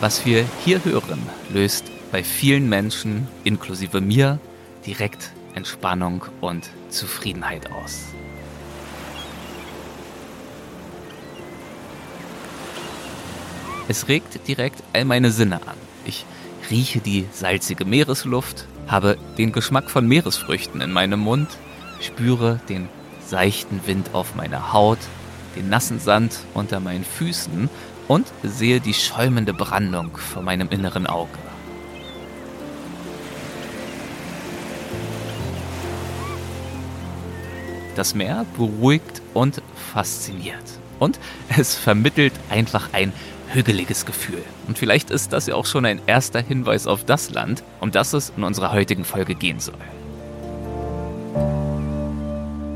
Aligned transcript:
Was 0.00 0.24
wir 0.24 0.46
hier 0.64 0.82
hören, 0.82 1.20
löst 1.50 1.84
bei 2.10 2.24
vielen 2.24 2.70
Menschen, 2.70 3.28
inklusive 3.44 4.00
mir, 4.00 4.38
direkt 4.86 5.30
Entspannung 5.54 6.24
und 6.40 6.70
Zufriedenheit 6.88 7.70
aus. 7.70 8.06
Es 13.88 14.08
regt 14.08 14.48
direkt 14.48 14.82
all 14.94 15.04
meine 15.04 15.30
Sinne 15.30 15.56
an. 15.66 15.76
Ich 16.06 16.24
rieche 16.70 17.00
die 17.00 17.26
salzige 17.30 17.84
Meeresluft, 17.84 18.66
habe 18.86 19.18
den 19.36 19.52
Geschmack 19.52 19.90
von 19.90 20.08
Meeresfrüchten 20.08 20.80
in 20.80 20.92
meinem 20.92 21.20
Mund, 21.20 21.48
spüre 22.00 22.58
den 22.70 22.88
seichten 23.26 23.86
Wind 23.86 24.14
auf 24.14 24.34
meiner 24.34 24.72
Haut, 24.72 25.00
den 25.56 25.68
nassen 25.68 26.00
Sand 26.00 26.38
unter 26.54 26.80
meinen 26.80 27.04
Füßen 27.04 27.68
und 28.10 28.26
sehe 28.42 28.80
die 28.80 28.92
schäumende 28.92 29.54
Brandung 29.54 30.16
vor 30.16 30.42
meinem 30.42 30.68
inneren 30.68 31.06
Auge. 31.06 31.38
Das 37.94 38.16
Meer 38.16 38.46
beruhigt 38.56 39.22
und 39.32 39.62
fasziniert. 39.92 40.56
Und 40.98 41.20
es 41.56 41.76
vermittelt 41.76 42.32
einfach 42.50 42.88
ein 42.92 43.12
hügeliges 43.52 44.06
Gefühl. 44.06 44.42
Und 44.66 44.76
vielleicht 44.76 45.12
ist 45.12 45.32
das 45.32 45.46
ja 45.46 45.54
auch 45.54 45.66
schon 45.66 45.86
ein 45.86 46.00
erster 46.08 46.40
Hinweis 46.40 46.88
auf 46.88 47.04
das 47.04 47.30
Land, 47.30 47.62
um 47.78 47.92
das 47.92 48.12
es 48.12 48.32
in 48.36 48.42
unserer 48.42 48.72
heutigen 48.72 49.04
Folge 49.04 49.36
gehen 49.36 49.60
soll. 49.60 49.78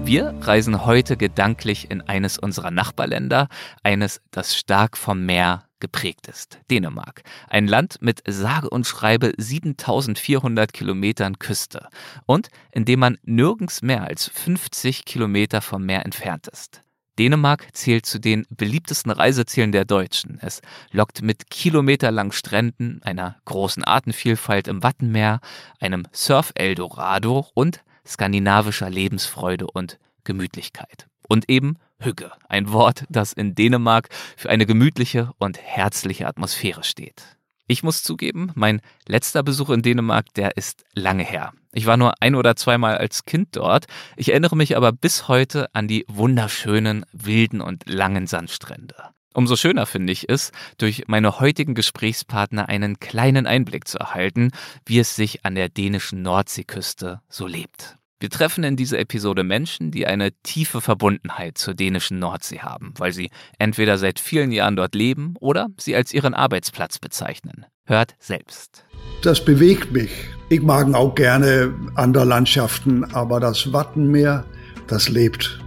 Wir 0.07 0.35
reisen 0.43 0.85
heute 0.85 1.17
gedanklich 1.17 1.91
in 1.91 2.03
eines 2.03 2.39
unserer 2.39 2.71
Nachbarländer, 2.71 3.49
eines, 3.83 4.21
das 4.31 4.55
stark 4.55 4.99
vom 4.99 5.25
Meer 5.25 5.65
geprägt 5.81 6.29
ist, 6.29 6.59
Dänemark. 6.71 7.23
Ein 7.49 7.67
Land 7.67 8.03
mit 8.03 8.23
sage 8.29 8.69
und 8.69 8.87
schreibe 8.87 9.33
7400 9.39 10.75
Kilometern 10.75 11.39
Küste 11.39 11.89
und 12.27 12.49
in 12.71 12.85
dem 12.85 13.01
man 13.01 13.17
nirgends 13.23 13.81
mehr 13.81 14.05
als 14.05 14.29
50 14.29 15.07
Kilometer 15.07 15.63
vom 15.63 15.87
Meer 15.87 16.05
entfernt 16.05 16.49
ist. 16.49 16.83
Dänemark 17.19 17.69
zählt 17.73 18.05
zu 18.05 18.19
den 18.19 18.45
beliebtesten 18.51 19.11
Reisezielen 19.11 19.73
der 19.73 19.87
Deutschen. 19.87 20.39
Es 20.43 20.61
lockt 20.91 21.23
mit 21.23 21.49
kilometerlangen 21.49 22.33
Stränden, 22.33 23.01
einer 23.05 23.37
großen 23.47 23.85
Artenvielfalt 23.85 24.69
im 24.69 24.83
Wattenmeer, 24.83 25.41
einem 25.81 26.07
Surf-Eldorado 26.13 27.47
und 27.55 27.83
skandinavischer 28.07 28.91
Lebensfreude 28.91 29.67
und 29.67 29.99
Gemütlichkeit. 30.25 31.07
Und 31.29 31.49
eben 31.49 31.79
Hügge, 31.99 32.33
ein 32.49 32.73
Wort, 32.73 33.05
das 33.09 33.33
in 33.33 33.55
Dänemark 33.55 34.09
für 34.37 34.51
eine 34.51 34.67
gemütliche 34.67 35.33
und 35.39 35.59
herzliche 35.61 36.27
Atmosphäre 36.27 36.85
steht. 36.85 37.23
Ich 37.67 37.83
muss 37.83 38.03
zugeben, 38.03 38.53
mein 38.55 38.83
letzter 39.07 39.43
Besuch 39.43 39.71
in 39.71 39.81
Dänemark, 39.81 40.27
der 40.35 40.59
ist 40.59 40.85
lange 40.95 41.25
her. 41.25 41.53
Ich 41.73 41.87
war 41.87 41.97
nur 41.97 42.13
ein 42.21 42.35
oder 42.35 42.57
zweimal 42.57 42.99
als 42.99 43.25
Kind 43.25 43.57
dort. 43.57 43.87
Ich 44.17 44.29
erinnere 44.31 44.55
mich 44.55 44.77
aber 44.77 44.93
bis 44.93 45.29
heute 45.29 45.75
an 45.75 45.89
die 45.89 46.05
wunderschönen, 46.07 47.07
wilden 47.13 47.63
und 47.63 47.89
langen 47.89 48.27
Sandstrände. 48.27 49.14
Umso 49.35 49.57
schöner 49.57 49.85
finde 49.85 50.13
ich 50.13 50.29
es, 50.29 50.53
durch 50.79 51.05
meine 51.09 51.41
heutigen 51.41 51.75
Gesprächspartner 51.75 52.69
einen 52.69 53.01
kleinen 53.01 53.49
Einblick 53.49 53.89
zu 53.89 53.99
erhalten, 53.99 54.53
wie 54.87 55.01
es 55.01 55.17
sich 55.17 55.45
an 55.45 55.57
der 55.57 55.69
dänischen 55.69 56.23
Nordseeküste 56.23 57.21
so 57.29 57.49
lebt. 57.49 57.99
Wir 58.21 58.31
treffen 58.31 58.63
in 58.63 58.77
dieser 58.77 59.01
Episode 59.01 59.43
Menschen, 59.43 59.91
die 59.91 60.07
eine 60.07 60.31
tiefe 60.45 60.81
Verbundenheit 60.81 61.59
zur 61.59 61.75
dänischen 61.75 62.21
Nordsee 62.21 62.61
haben, 62.61 62.95
weil 62.97 63.13
sie 63.13 63.31
entweder 63.59 63.99
seit 63.99 64.21
vielen 64.21 64.53
Jahren 64.53 64.77
dort 64.77 64.95
leben 64.95 65.35
oder 65.41 65.69
sie 65.79 65.97
als 65.97 66.15
ihren 66.15 66.33
Arbeitsplatz 66.33 67.01
bezeichnen. 67.01 67.67
Hört 67.85 68.15
selbst. 68.21 68.85
Das 69.23 69.45
bewegt 69.45 69.93
mich. 69.93 70.11
Ich 70.49 70.63
mag 70.63 70.95
auch 70.95 71.15
gerne 71.15 71.75
andere 71.97 72.25
Landschaften, 72.25 73.05
aber 73.13 73.41
das 73.41 73.73
Wattenmeer, 73.73 74.45
das 74.87 75.09
lebt. 75.09 75.64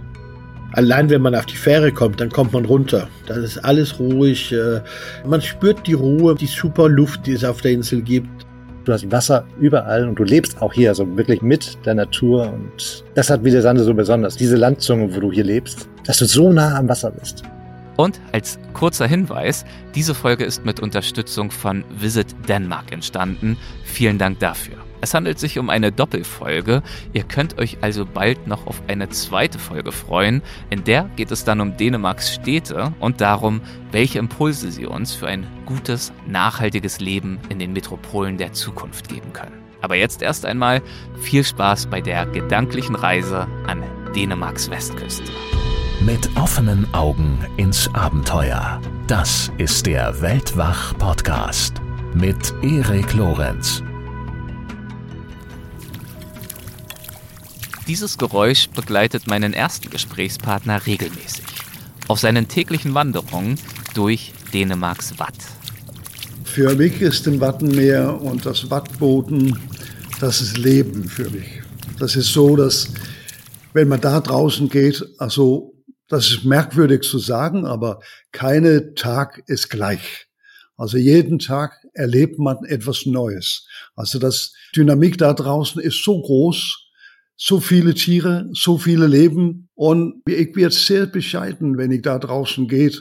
Allein 0.72 1.08
wenn 1.10 1.22
man 1.22 1.34
auf 1.34 1.46
die 1.46 1.56
Fähre 1.56 1.92
kommt, 1.92 2.20
dann 2.20 2.30
kommt 2.30 2.52
man 2.52 2.64
runter. 2.64 3.08
Da 3.26 3.34
ist 3.34 3.58
alles 3.58 3.98
ruhig. 3.98 4.52
Äh, 4.52 4.80
man 5.26 5.40
spürt 5.40 5.86
die 5.86 5.94
Ruhe, 5.94 6.34
die 6.34 6.46
super 6.46 6.88
Luft, 6.88 7.26
die 7.26 7.32
es 7.32 7.44
auf 7.44 7.60
der 7.60 7.72
Insel 7.72 8.02
gibt 8.02 8.46
du 8.88 8.94
hast 8.94 9.10
Wasser 9.12 9.44
überall 9.60 10.08
und 10.08 10.18
du 10.18 10.24
lebst 10.24 10.60
auch 10.62 10.72
hier, 10.72 10.88
also 10.88 11.16
wirklich 11.16 11.42
mit 11.42 11.78
der 11.84 11.94
Natur. 11.94 12.52
Und 12.52 13.04
das 13.14 13.30
hat 13.30 13.44
Ville 13.44 13.60
Sande 13.60 13.84
so 13.84 13.92
besonders, 13.94 14.36
diese 14.36 14.56
Landzunge, 14.56 15.14
wo 15.14 15.20
du 15.20 15.30
hier 15.30 15.44
lebst, 15.44 15.88
dass 16.04 16.18
du 16.18 16.24
so 16.24 16.50
nah 16.52 16.76
am 16.78 16.88
Wasser 16.88 17.10
bist. 17.10 17.42
Und 17.96 18.20
als 18.32 18.58
kurzer 18.74 19.06
Hinweis, 19.06 19.64
diese 19.94 20.14
Folge 20.14 20.44
ist 20.44 20.64
mit 20.64 20.80
Unterstützung 20.80 21.50
von 21.50 21.84
Visit 21.90 22.28
Denmark 22.48 22.92
entstanden. 22.92 23.56
Vielen 23.84 24.18
Dank 24.18 24.38
dafür. 24.38 24.87
Es 25.00 25.14
handelt 25.14 25.38
sich 25.38 25.58
um 25.58 25.70
eine 25.70 25.92
Doppelfolge. 25.92 26.82
Ihr 27.12 27.22
könnt 27.22 27.58
euch 27.58 27.78
also 27.80 28.04
bald 28.04 28.46
noch 28.46 28.66
auf 28.66 28.82
eine 28.88 29.08
zweite 29.08 29.58
Folge 29.58 29.92
freuen. 29.92 30.42
In 30.70 30.84
der 30.84 31.10
geht 31.16 31.30
es 31.30 31.44
dann 31.44 31.60
um 31.60 31.76
Dänemarks 31.76 32.34
Städte 32.34 32.92
und 33.00 33.20
darum, 33.20 33.60
welche 33.92 34.18
Impulse 34.18 34.70
sie 34.70 34.86
uns 34.86 35.14
für 35.14 35.28
ein 35.28 35.46
gutes, 35.66 36.12
nachhaltiges 36.26 37.00
Leben 37.00 37.38
in 37.48 37.58
den 37.58 37.72
Metropolen 37.72 38.38
der 38.38 38.52
Zukunft 38.52 39.08
geben 39.08 39.32
können. 39.32 39.62
Aber 39.80 39.94
jetzt 39.94 40.22
erst 40.22 40.44
einmal 40.44 40.82
viel 41.20 41.44
Spaß 41.44 41.86
bei 41.86 42.00
der 42.00 42.26
gedanklichen 42.26 42.96
Reise 42.96 43.46
an 43.66 43.82
Dänemarks 44.14 44.70
Westküste. 44.70 45.30
Mit 46.00 46.28
offenen 46.36 46.92
Augen 46.94 47.38
ins 47.56 47.92
Abenteuer. 47.94 48.80
Das 49.06 49.52
ist 49.58 49.86
der 49.86 50.20
Weltwach-Podcast 50.20 51.80
mit 52.14 52.54
Erik 52.62 53.14
Lorenz. 53.14 53.82
Dieses 57.88 58.18
Geräusch 58.18 58.68
begleitet 58.68 59.26
meinen 59.26 59.54
ersten 59.54 59.88
Gesprächspartner 59.88 60.84
regelmäßig 60.84 61.46
auf 62.06 62.20
seinen 62.20 62.46
täglichen 62.46 62.92
Wanderungen 62.92 63.58
durch 63.94 64.34
Dänemarks 64.52 65.18
Watt. 65.18 65.38
Für 66.44 66.74
mich 66.74 67.00
ist 67.00 67.26
ein 67.26 67.40
Wattenmeer 67.40 68.20
und 68.20 68.44
das 68.44 68.70
Wattboden, 68.70 69.58
das 70.20 70.42
ist 70.42 70.58
Leben 70.58 71.08
für 71.08 71.30
mich. 71.30 71.62
Das 71.98 72.14
ist 72.14 72.30
so, 72.30 72.56
dass 72.56 72.88
wenn 73.72 73.88
man 73.88 74.02
da 74.02 74.20
draußen 74.20 74.68
geht, 74.68 75.02
also 75.16 75.74
das 76.08 76.30
ist 76.30 76.44
merkwürdig 76.44 77.04
zu 77.04 77.18
sagen, 77.18 77.64
aber 77.64 78.00
keine 78.32 78.94
Tag 78.96 79.42
ist 79.46 79.70
gleich. 79.70 80.26
Also 80.76 80.98
jeden 80.98 81.38
Tag 81.38 81.72
erlebt 81.94 82.38
man 82.38 82.64
etwas 82.66 83.06
Neues. 83.06 83.66
Also 83.96 84.18
das 84.18 84.52
Dynamik 84.76 85.16
da 85.16 85.32
draußen 85.32 85.80
ist 85.80 86.04
so 86.04 86.20
groß, 86.20 86.87
so 87.38 87.60
viele 87.60 87.94
Tiere, 87.94 88.50
so 88.52 88.76
viele 88.76 89.06
Leben. 89.06 89.68
Und 89.74 90.22
ich 90.26 90.54
werde 90.56 90.74
sehr 90.74 91.06
bescheiden, 91.06 91.78
wenn 91.78 91.92
ich 91.92 92.02
da 92.02 92.18
draußen 92.18 92.66
geht, 92.68 93.00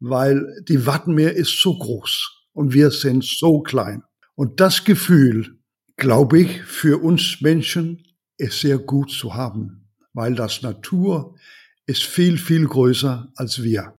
weil 0.00 0.44
die 0.68 0.84
Wattenmeer 0.84 1.34
ist 1.34 1.60
so 1.60 1.78
groß 1.78 2.48
und 2.52 2.74
wir 2.74 2.90
sind 2.90 3.24
so 3.24 3.60
klein. 3.60 4.02
Und 4.34 4.60
das 4.60 4.84
Gefühl, 4.84 5.58
glaube 5.96 6.40
ich, 6.40 6.62
für 6.64 7.02
uns 7.02 7.40
Menschen 7.40 8.02
ist 8.36 8.60
sehr 8.60 8.78
gut 8.78 9.10
zu 9.10 9.34
haben, 9.34 9.88
weil 10.12 10.34
das 10.34 10.62
Natur 10.62 11.36
ist 11.86 12.02
viel, 12.02 12.36
viel 12.36 12.66
größer 12.66 13.32
als 13.36 13.62
wir. 13.62 13.94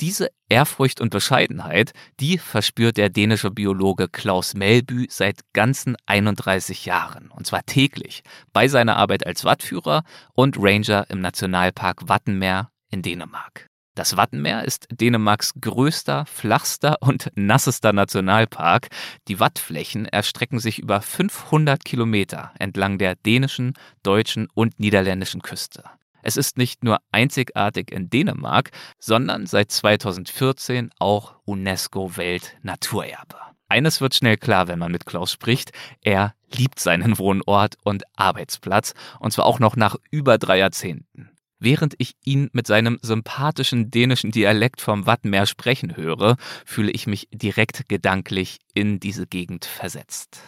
Diese 0.00 0.28
Ehrfurcht 0.48 1.00
und 1.00 1.10
Bescheidenheit, 1.10 1.92
die 2.20 2.38
verspürt 2.38 2.96
der 2.96 3.08
dänische 3.08 3.50
Biologe 3.50 4.08
Klaus 4.08 4.54
Melbü 4.54 5.06
seit 5.10 5.40
ganzen 5.52 5.96
31 6.06 6.84
Jahren, 6.84 7.30
und 7.32 7.48
zwar 7.48 7.66
täglich, 7.66 8.22
bei 8.52 8.68
seiner 8.68 8.96
Arbeit 8.96 9.26
als 9.26 9.44
Wattführer 9.44 10.04
und 10.34 10.56
Ranger 10.56 11.06
im 11.08 11.20
Nationalpark 11.20 12.08
Wattenmeer 12.08 12.70
in 12.92 13.02
Dänemark. 13.02 13.66
Das 13.96 14.16
Wattenmeer 14.16 14.62
ist 14.64 14.86
Dänemarks 14.92 15.54
größter, 15.60 16.26
flachster 16.26 16.98
und 17.00 17.32
nassester 17.34 17.92
Nationalpark. 17.92 18.90
Die 19.26 19.40
Wattflächen 19.40 20.06
erstrecken 20.06 20.60
sich 20.60 20.78
über 20.78 21.02
500 21.02 21.84
Kilometer 21.84 22.52
entlang 22.60 22.98
der 22.98 23.16
dänischen, 23.16 23.74
deutschen 24.04 24.46
und 24.54 24.78
niederländischen 24.78 25.42
Küste. 25.42 25.82
Es 26.22 26.36
ist 26.36 26.58
nicht 26.58 26.84
nur 26.84 26.98
einzigartig 27.12 27.90
in 27.90 28.10
Dänemark, 28.10 28.70
sondern 28.98 29.46
seit 29.46 29.70
2014 29.70 30.90
auch 30.98 31.36
UNESCO-Weltnaturerbe. 31.44 33.36
Eines 33.68 34.00
wird 34.00 34.14
schnell 34.14 34.38
klar, 34.38 34.66
wenn 34.68 34.78
man 34.78 34.92
mit 34.92 35.04
Klaus 35.04 35.30
spricht. 35.30 35.72
Er 36.02 36.34
liebt 36.54 36.80
seinen 36.80 37.18
Wohnort 37.18 37.76
und 37.84 38.04
Arbeitsplatz, 38.16 38.94
und 39.20 39.32
zwar 39.32 39.44
auch 39.44 39.58
noch 39.58 39.76
nach 39.76 39.96
über 40.10 40.38
drei 40.38 40.58
Jahrzehnten. 40.58 41.30
Während 41.60 41.94
ich 41.98 42.14
ihn 42.24 42.48
mit 42.52 42.66
seinem 42.66 42.98
sympathischen 43.02 43.90
dänischen 43.90 44.30
Dialekt 44.30 44.80
vom 44.80 45.06
Wattenmeer 45.06 45.46
sprechen 45.46 45.96
höre, 45.96 46.36
fühle 46.64 46.92
ich 46.92 47.06
mich 47.06 47.28
direkt 47.32 47.88
gedanklich 47.88 48.58
in 48.74 49.00
diese 49.00 49.26
Gegend 49.26 49.64
versetzt. 49.64 50.38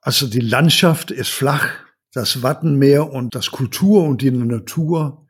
Also 0.00 0.26
die 0.26 0.40
Landschaft 0.40 1.10
ist 1.10 1.28
flach, 1.28 1.70
das 2.18 2.42
Wattenmeer 2.42 3.12
und 3.12 3.36
das 3.36 3.52
Kultur 3.52 4.02
und 4.02 4.22
die 4.22 4.32
Natur 4.32 5.24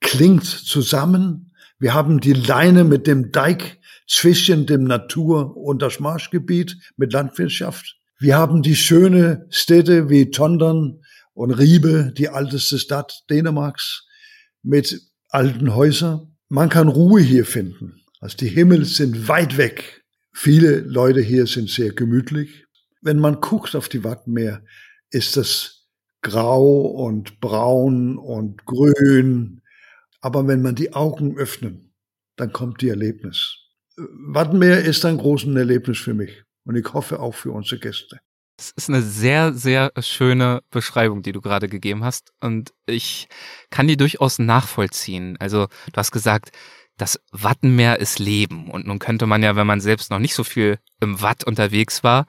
klingt 0.00 0.46
zusammen 0.46 1.52
Wir 1.78 1.92
haben 1.92 2.20
die 2.20 2.32
Leine 2.32 2.84
mit 2.84 3.06
dem 3.06 3.32
Deich 3.32 3.78
zwischen 4.08 4.64
dem 4.64 4.84
Natur- 4.84 5.54
und 5.56 5.82
das 5.82 6.00
Marschgebiet 6.00 6.78
mit 6.96 7.12
Landwirtschaft. 7.12 7.98
Wir 8.18 8.38
haben 8.38 8.62
die 8.62 8.76
schöne 8.76 9.46
Städte 9.50 10.08
wie 10.08 10.30
Tondern 10.30 11.02
und 11.34 11.50
Riebe, 11.50 12.14
die 12.16 12.30
alteste 12.30 12.78
Stadt 12.78 13.24
Dänemarks, 13.28 14.06
mit 14.62 15.02
alten 15.28 15.74
Häusern. 15.74 16.36
Man 16.48 16.70
kann 16.70 16.88
Ruhe 16.88 17.20
hier 17.20 17.44
finden. 17.44 18.00
Also 18.20 18.38
die 18.38 18.48
Himmel 18.48 18.86
sind 18.86 19.28
weit 19.28 19.58
weg. 19.58 20.04
Viele 20.32 20.80
Leute 20.80 21.20
hier 21.20 21.46
sind 21.46 21.68
sehr 21.68 21.92
gemütlich. 21.92 22.64
Wenn 23.02 23.18
man 23.18 23.40
guckt 23.40 23.76
auf 23.76 23.90
die 23.90 24.02
Wattenmeer, 24.02 24.62
ist 25.10 25.36
das 25.36 25.81
grau 26.22 26.80
und 26.80 27.40
braun 27.40 28.16
und 28.16 28.64
grün. 28.64 29.62
Aber 30.20 30.46
wenn 30.46 30.62
man 30.62 30.74
die 30.74 30.94
Augen 30.94 31.36
öffnet, 31.36 31.80
dann 32.36 32.52
kommt 32.52 32.80
die 32.80 32.88
Erlebnis. 32.88 33.58
Wattenmeer 33.96 34.84
ist 34.84 35.04
ein 35.04 35.18
großes 35.18 35.54
Erlebnis 35.54 35.98
für 35.98 36.14
mich 36.14 36.44
und 36.64 36.76
ich 36.76 36.92
hoffe 36.92 37.20
auch 37.20 37.34
für 37.34 37.52
unsere 37.52 37.80
Gäste. 37.80 38.20
Das 38.56 38.70
ist 38.76 38.88
eine 38.88 39.02
sehr, 39.02 39.52
sehr 39.52 39.92
schöne 39.98 40.62
Beschreibung, 40.70 41.22
die 41.22 41.32
du 41.32 41.40
gerade 41.40 41.68
gegeben 41.68 42.04
hast. 42.04 42.32
Und 42.40 42.72
ich 42.86 43.28
kann 43.70 43.88
die 43.88 43.96
durchaus 43.96 44.38
nachvollziehen. 44.38 45.36
Also, 45.40 45.66
du 45.66 45.96
hast 45.96 46.12
gesagt, 46.12 46.52
das 46.96 47.18
Wattenmeer 47.32 47.98
ist 47.98 48.18
Leben. 48.18 48.70
Und 48.70 48.86
nun 48.86 48.98
könnte 48.98 49.26
man 49.26 49.42
ja, 49.42 49.56
wenn 49.56 49.66
man 49.66 49.80
selbst 49.80 50.10
noch 50.10 50.18
nicht 50.18 50.34
so 50.34 50.44
viel 50.44 50.78
im 51.00 51.20
Watt 51.20 51.44
unterwegs 51.44 52.04
war, 52.04 52.26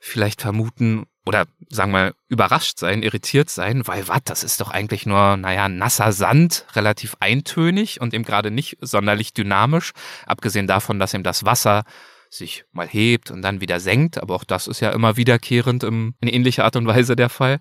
vielleicht 0.00 0.40
vermuten 0.40 1.04
oder 1.26 1.46
sagen 1.68 1.92
wir 1.92 2.14
überrascht 2.28 2.78
sein, 2.78 3.02
irritiert 3.02 3.50
sein, 3.50 3.86
weil 3.86 4.06
Watt, 4.08 4.22
das 4.30 4.44
ist 4.44 4.60
doch 4.60 4.70
eigentlich 4.70 5.06
nur, 5.06 5.36
naja, 5.36 5.68
nasser 5.68 6.12
Sand, 6.12 6.66
relativ 6.74 7.16
eintönig 7.18 8.00
und 8.00 8.14
eben 8.14 8.24
gerade 8.24 8.52
nicht 8.52 8.78
sonderlich 8.80 9.34
dynamisch, 9.34 9.92
abgesehen 10.24 10.68
davon, 10.68 11.00
dass 11.00 11.14
eben 11.14 11.24
das 11.24 11.44
Wasser 11.44 11.84
sich 12.30 12.64
mal 12.72 12.86
hebt 12.86 13.30
und 13.30 13.42
dann 13.42 13.60
wieder 13.60 13.80
senkt, 13.80 14.22
aber 14.22 14.34
auch 14.36 14.44
das 14.44 14.68
ist 14.68 14.80
ja 14.80 14.90
immer 14.90 15.16
wiederkehrend 15.16 15.84
im, 15.84 16.14
in 16.20 16.28
ähnlicher 16.28 16.64
Art 16.64 16.76
und 16.76 16.86
Weise 16.86 17.16
der 17.16 17.28
Fall. 17.28 17.58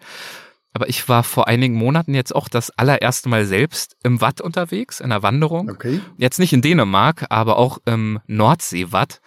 Aber 0.73 0.89
ich 0.89 1.07
war 1.07 1.23
vor 1.23 1.47
einigen 1.47 1.75
Monaten 1.75 2.13
jetzt 2.13 2.35
auch 2.35 2.49
das 2.49 2.69
allererste 2.69 3.29
Mal 3.29 3.45
selbst 3.45 3.95
im 4.03 4.19
Watt 4.19 4.41
unterwegs, 4.41 4.99
in 4.99 5.05
einer 5.05 5.23
Wanderung. 5.23 5.69
Okay. 5.69 6.01
Jetzt 6.17 6.37
nicht 6.37 6.51
in 6.51 6.61
Dänemark, 6.61 7.27
aber 7.29 7.57
auch 7.57 7.77
im 7.85 8.19
Nordsee-Watt 8.27 9.21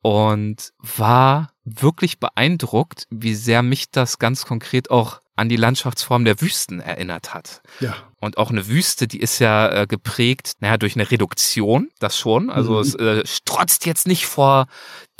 und 0.00 0.72
war 0.78 1.50
wirklich 1.66 2.18
beeindruckt, 2.18 3.06
wie 3.10 3.34
sehr 3.34 3.62
mich 3.62 3.90
das 3.90 4.18
ganz 4.18 4.46
konkret 4.46 4.90
auch 4.90 5.20
an 5.34 5.50
die 5.50 5.56
Landschaftsform 5.56 6.24
der 6.24 6.40
Wüsten 6.40 6.80
erinnert 6.80 7.34
hat. 7.34 7.60
Ja. 7.80 7.94
Und 8.18 8.38
auch 8.38 8.50
eine 8.50 8.68
Wüste, 8.68 9.06
die 9.06 9.20
ist 9.20 9.38
ja 9.38 9.82
äh, 9.82 9.86
geprägt, 9.86 10.54
naja, 10.60 10.78
durch 10.78 10.96
eine 10.96 11.10
Reduktion, 11.10 11.90
das 11.98 12.18
schon. 12.18 12.48
Also 12.48 12.74
mhm. 12.74 12.80
es 12.80 12.94
äh, 12.94 13.26
strotzt 13.26 13.84
jetzt 13.84 14.06
nicht 14.06 14.26
vor 14.26 14.66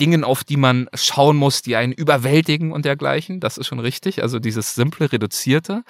Dingen, 0.00 0.24
auf 0.24 0.42
die 0.42 0.56
man 0.56 0.88
schauen 0.94 1.36
muss, 1.36 1.60
die 1.60 1.76
einen 1.76 1.92
überwältigen 1.92 2.72
und 2.72 2.86
dergleichen. 2.86 3.40
Das 3.40 3.58
ist 3.58 3.66
schon 3.66 3.80
richtig. 3.80 4.22
Also 4.22 4.38
dieses 4.38 4.74
simple, 4.74 5.12
reduzierte. 5.12 5.82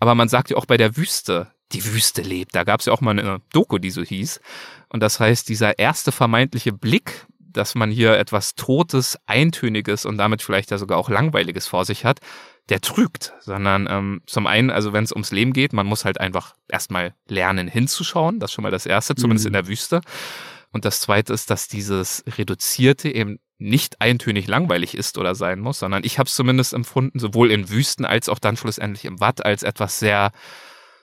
Aber 0.00 0.16
man 0.16 0.28
sagt 0.28 0.50
ja 0.50 0.56
auch 0.56 0.66
bei 0.66 0.76
der 0.76 0.96
Wüste, 0.96 1.48
die 1.72 1.84
Wüste 1.84 2.22
lebt. 2.22 2.56
Da 2.56 2.64
gab 2.64 2.80
es 2.80 2.86
ja 2.86 2.92
auch 2.92 3.00
mal 3.00 3.16
eine 3.16 3.40
Doku, 3.52 3.78
die 3.78 3.90
so 3.90 4.02
hieß. 4.02 4.40
Und 4.88 5.00
das 5.00 5.20
heißt, 5.20 5.48
dieser 5.48 5.78
erste 5.78 6.10
vermeintliche 6.10 6.72
Blick, 6.72 7.26
dass 7.58 7.74
man 7.74 7.90
hier 7.90 8.16
etwas 8.16 8.54
Totes, 8.54 9.18
Eintöniges 9.26 10.06
und 10.06 10.16
damit 10.16 10.42
vielleicht 10.42 10.70
ja 10.70 10.78
sogar 10.78 10.98
auch 10.98 11.10
Langweiliges 11.10 11.66
vor 11.66 11.84
sich 11.84 12.04
hat, 12.04 12.20
der 12.68 12.80
trügt, 12.80 13.34
sondern 13.40 13.86
ähm, 13.90 14.20
zum 14.26 14.46
einen, 14.46 14.70
also 14.70 14.92
wenn 14.92 15.04
es 15.04 15.12
ums 15.12 15.32
Leben 15.32 15.52
geht, 15.52 15.72
man 15.72 15.86
muss 15.86 16.04
halt 16.04 16.20
einfach 16.20 16.54
erstmal 16.68 17.14
lernen 17.26 17.68
hinzuschauen, 17.68 18.40
das 18.40 18.50
ist 18.50 18.54
schon 18.54 18.62
mal 18.62 18.70
das 18.70 18.86
Erste, 18.86 19.14
zumindest 19.14 19.44
mhm. 19.44 19.48
in 19.48 19.52
der 19.54 19.68
Wüste. 19.68 20.00
Und 20.70 20.84
das 20.84 21.00
Zweite 21.00 21.32
ist, 21.32 21.50
dass 21.50 21.66
dieses 21.66 22.24
Reduzierte 22.26 23.10
eben 23.10 23.38
nicht 23.58 24.00
eintönig 24.00 24.46
langweilig 24.46 24.94
ist 24.94 25.18
oder 25.18 25.34
sein 25.34 25.60
muss, 25.60 25.80
sondern 25.80 26.04
ich 26.04 26.18
habe 26.18 26.28
es 26.28 26.34
zumindest 26.34 26.74
empfunden, 26.74 27.18
sowohl 27.18 27.50
in 27.50 27.70
Wüsten 27.70 28.04
als 28.04 28.28
auch 28.28 28.38
dann 28.38 28.56
schlussendlich 28.56 29.04
im 29.04 29.18
Watt, 29.18 29.44
als 29.44 29.62
etwas 29.62 29.98
sehr 29.98 30.30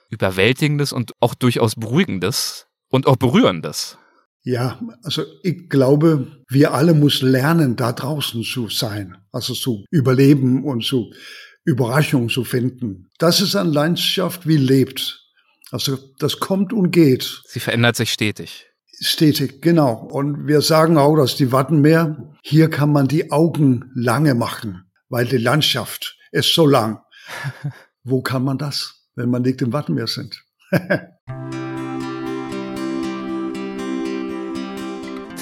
Überwältigendes 0.08 0.92
und 0.92 1.12
auch 1.20 1.34
durchaus 1.34 1.74
Beruhigendes 1.74 2.68
und 2.88 3.06
auch 3.06 3.16
Berührendes. 3.16 3.98
Ja, 4.46 4.78
also 5.02 5.24
ich 5.42 5.68
glaube, 5.68 6.44
wir 6.48 6.72
alle 6.72 6.94
muss 6.94 7.20
lernen, 7.20 7.74
da 7.74 7.92
draußen 7.92 8.44
zu 8.44 8.68
sein, 8.68 9.16
also 9.32 9.54
zu 9.54 9.84
überleben 9.90 10.62
und 10.62 10.84
zu 10.84 11.12
Überraschung 11.64 12.28
zu 12.28 12.44
finden. 12.44 13.10
Das 13.18 13.40
ist 13.40 13.56
eine 13.56 13.70
Landschaft, 13.70 14.46
wie 14.46 14.56
lebt. 14.56 15.20
Also 15.72 15.98
das 16.20 16.38
kommt 16.38 16.72
und 16.72 16.92
geht. 16.92 17.42
Sie 17.48 17.58
verändert 17.58 17.96
sich 17.96 18.12
stetig. 18.12 18.66
Stetig, 19.00 19.62
genau. 19.62 19.94
Und 19.94 20.46
wir 20.46 20.60
sagen 20.60 20.96
auch, 20.96 21.16
dass 21.16 21.34
die 21.34 21.50
Wattenmeer, 21.50 22.32
hier 22.42 22.70
kann 22.70 22.92
man 22.92 23.08
die 23.08 23.32
Augen 23.32 23.90
lange 23.96 24.36
machen, 24.36 24.84
weil 25.08 25.26
die 25.26 25.38
Landschaft 25.38 26.16
ist 26.30 26.54
so 26.54 26.68
lang. 26.68 27.00
Wo 28.04 28.22
kann 28.22 28.44
man 28.44 28.58
das, 28.58 29.08
wenn 29.16 29.28
man 29.28 29.42
nicht 29.42 29.60
im 29.60 29.72
Wattenmeer 29.72 30.06
sind? 30.06 30.40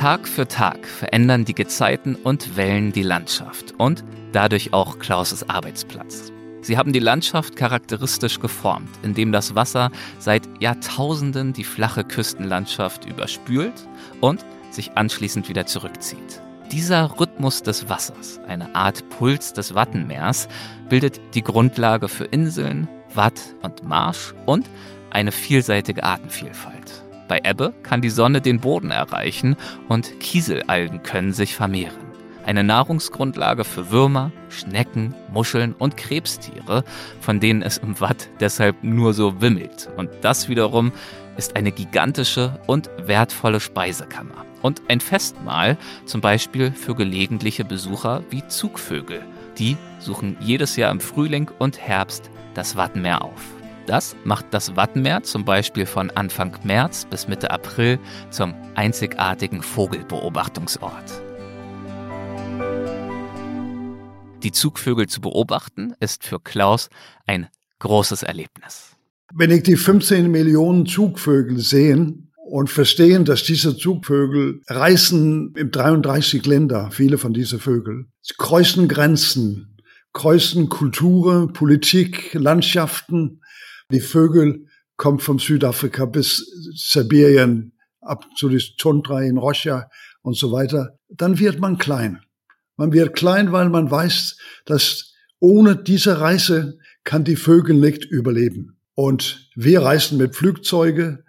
Tag 0.04 0.28
für 0.28 0.46
Tag 0.46 0.86
verändern 0.86 1.46
die 1.46 1.54
Gezeiten 1.54 2.14
und 2.14 2.58
Wellen 2.58 2.92
die 2.92 3.02
Landschaft 3.02 3.72
und 3.78 4.04
dadurch 4.32 4.74
auch 4.74 4.98
Klauses 4.98 5.48
Arbeitsplatz. 5.48 6.30
Sie 6.60 6.76
haben 6.76 6.92
die 6.92 6.98
Landschaft 6.98 7.56
charakteristisch 7.56 8.38
geformt, 8.38 8.90
indem 9.02 9.32
das 9.32 9.54
Wasser 9.54 9.90
seit 10.18 10.42
Jahrtausenden 10.60 11.54
die 11.54 11.64
flache 11.64 12.04
Küstenlandschaft 12.04 13.06
überspült 13.06 13.88
und 14.20 14.44
sich 14.68 14.92
anschließend 14.94 15.48
wieder 15.48 15.64
zurückzieht. 15.64 16.42
Dieser 16.70 17.18
Rhythmus 17.18 17.62
des 17.62 17.88
Wassers, 17.88 18.40
eine 18.46 18.74
Art 18.74 19.08
Puls 19.08 19.54
des 19.54 19.74
Wattenmeers, 19.74 20.48
bildet 20.90 21.18
die 21.32 21.42
Grundlage 21.42 22.08
für 22.08 22.24
Inseln, 22.24 22.88
Watt 23.14 23.40
und 23.62 23.84
Marsch 23.84 24.34
und 24.44 24.68
eine 25.08 25.32
vielseitige 25.32 26.04
Artenvielfalt. 26.04 27.03
Bei 27.34 27.50
Ebbe 27.50 27.74
kann 27.82 28.00
die 28.00 28.10
Sonne 28.10 28.40
den 28.40 28.60
Boden 28.60 28.92
erreichen 28.92 29.56
und 29.88 30.20
Kieselalgen 30.20 31.02
können 31.02 31.32
sich 31.32 31.56
vermehren. 31.56 31.98
Eine 32.46 32.62
Nahrungsgrundlage 32.62 33.64
für 33.64 33.90
Würmer, 33.90 34.30
Schnecken, 34.50 35.16
Muscheln 35.32 35.72
und 35.72 35.96
Krebstiere, 35.96 36.84
von 37.20 37.40
denen 37.40 37.62
es 37.62 37.78
im 37.78 38.00
Watt 38.00 38.30
deshalb 38.38 38.84
nur 38.84 39.14
so 39.14 39.40
wimmelt. 39.40 39.90
Und 39.96 40.10
das 40.20 40.48
wiederum 40.48 40.92
ist 41.36 41.56
eine 41.56 41.72
gigantische 41.72 42.60
und 42.68 42.88
wertvolle 42.98 43.58
Speisekammer. 43.58 44.44
Und 44.62 44.82
ein 44.86 45.00
Festmahl, 45.00 45.76
zum 46.04 46.20
Beispiel 46.20 46.70
für 46.70 46.94
gelegentliche 46.94 47.64
Besucher 47.64 48.22
wie 48.30 48.46
Zugvögel. 48.46 49.22
Die 49.58 49.76
suchen 49.98 50.36
jedes 50.38 50.76
Jahr 50.76 50.92
im 50.92 51.00
Frühling 51.00 51.50
und 51.58 51.80
Herbst 51.80 52.30
das 52.54 52.76
Wattenmeer 52.76 53.24
auf. 53.24 53.53
Das 53.86 54.16
macht 54.24 54.46
das 54.52 54.76
Wattenmeer 54.76 55.24
zum 55.24 55.44
Beispiel 55.44 55.84
von 55.84 56.10
Anfang 56.10 56.56
März 56.64 57.06
bis 57.10 57.28
Mitte 57.28 57.50
April 57.50 57.98
zum 58.30 58.54
einzigartigen 58.74 59.62
Vogelbeobachtungsort. 59.62 61.22
Die 64.42 64.52
Zugvögel 64.52 65.06
zu 65.06 65.20
beobachten 65.20 65.94
ist 66.00 66.24
für 66.24 66.40
Klaus 66.40 66.88
ein 67.26 67.48
großes 67.80 68.22
Erlebnis. 68.22 68.96
Wenn 69.34 69.50
ich 69.50 69.64
die 69.64 69.76
15 69.76 70.30
Millionen 70.30 70.86
Zugvögel 70.86 71.58
sehe 71.58 72.14
und 72.36 72.70
verstehen, 72.70 73.26
dass 73.26 73.42
diese 73.42 73.76
Zugvögel 73.76 74.62
reisen 74.66 75.54
in 75.56 75.70
33 75.70 76.46
Länder, 76.46 76.90
viele 76.90 77.18
von 77.18 77.34
diesen 77.34 77.60
Vögeln, 77.60 78.12
kreuzen 78.38 78.88
Grenzen, 78.88 79.76
kreuzen 80.14 80.68
Kulturen, 80.70 81.52
Politik, 81.52 82.32
Landschaften, 82.32 83.40
die 83.90 84.00
Vögel 84.00 84.66
kommen 84.96 85.18
von 85.18 85.38
Südafrika 85.38 86.06
bis 86.06 86.38
Sibirien, 86.74 87.72
ab 88.00 88.26
zu 88.36 88.48
die 88.48 88.62
Tundra 88.78 89.22
in 89.22 89.38
Russia 89.38 89.88
und 90.22 90.36
so 90.36 90.52
weiter. 90.52 90.98
Dann 91.08 91.38
wird 91.38 91.58
man 91.58 91.78
klein. 91.78 92.20
Man 92.76 92.92
wird 92.92 93.14
klein, 93.14 93.52
weil 93.52 93.68
man 93.68 93.90
weiß, 93.90 94.36
dass 94.66 95.12
ohne 95.38 95.76
diese 95.76 96.20
Reise 96.20 96.78
kann 97.04 97.24
die 97.24 97.36
Vögel 97.36 97.76
nicht 97.76 98.04
überleben. 98.04 98.78
Und 98.94 99.50
wir 99.54 99.82
reisen 99.82 100.18
mit 100.18 100.34
Flugzeuge, 100.34 101.24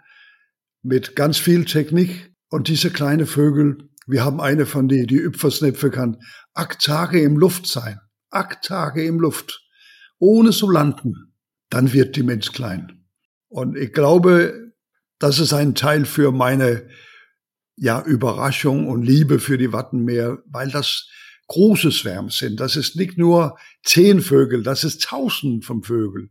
mit 0.82 1.16
ganz 1.16 1.38
viel 1.38 1.66
Technik. 1.66 2.34
Und 2.50 2.68
diese 2.68 2.92
kleine 2.92 3.26
Vögel, 3.26 3.90
wir 4.08 4.24
haben 4.24 4.40
eine 4.40 4.66
von 4.66 4.88
die, 4.88 5.06
die 5.06 5.18
Üpfersnäpfe 5.18 5.90
kann 5.90 6.18
acht 6.54 6.80
Tage 6.80 7.22
im 7.22 7.38
Luft 7.38 7.68
sein. 7.68 8.00
Acht 8.30 8.62
Tage 8.62 9.04
im 9.04 9.20
Luft. 9.20 9.62
Ohne 10.20 10.52
zu 10.52 10.70
landen 10.70 11.35
dann 11.76 11.92
wird 11.92 12.16
die 12.16 12.24
Mensch 12.24 12.54
klein. 12.54 13.06
Und 13.50 13.76
ich 13.76 13.92
glaube, 13.92 14.72
das 15.20 15.40
ist 15.40 15.52
ein 15.52 15.76
Teil 15.76 16.06
für 16.06 16.32
meine 16.32 16.88
ja, 17.76 18.02
Überraschung 18.02 18.88
und 18.88 19.04
Liebe 19.04 19.40
für 19.40 19.58
die 19.58 19.74
Wattenmeer, 19.74 20.42
weil 20.46 20.72
das 20.72 21.10
große 21.48 21.92
Schwärme 21.92 22.32
sind. 22.32 22.62
Das 22.62 22.78
ist 22.78 22.96
nicht 22.96 23.18
nur 23.18 23.58
zehn 23.84 24.22
Vögel, 24.22 24.64
das 24.64 24.86
ist 24.86 25.04
tausend 25.04 25.66
von 25.66 25.84
Vögeln. 25.84 26.30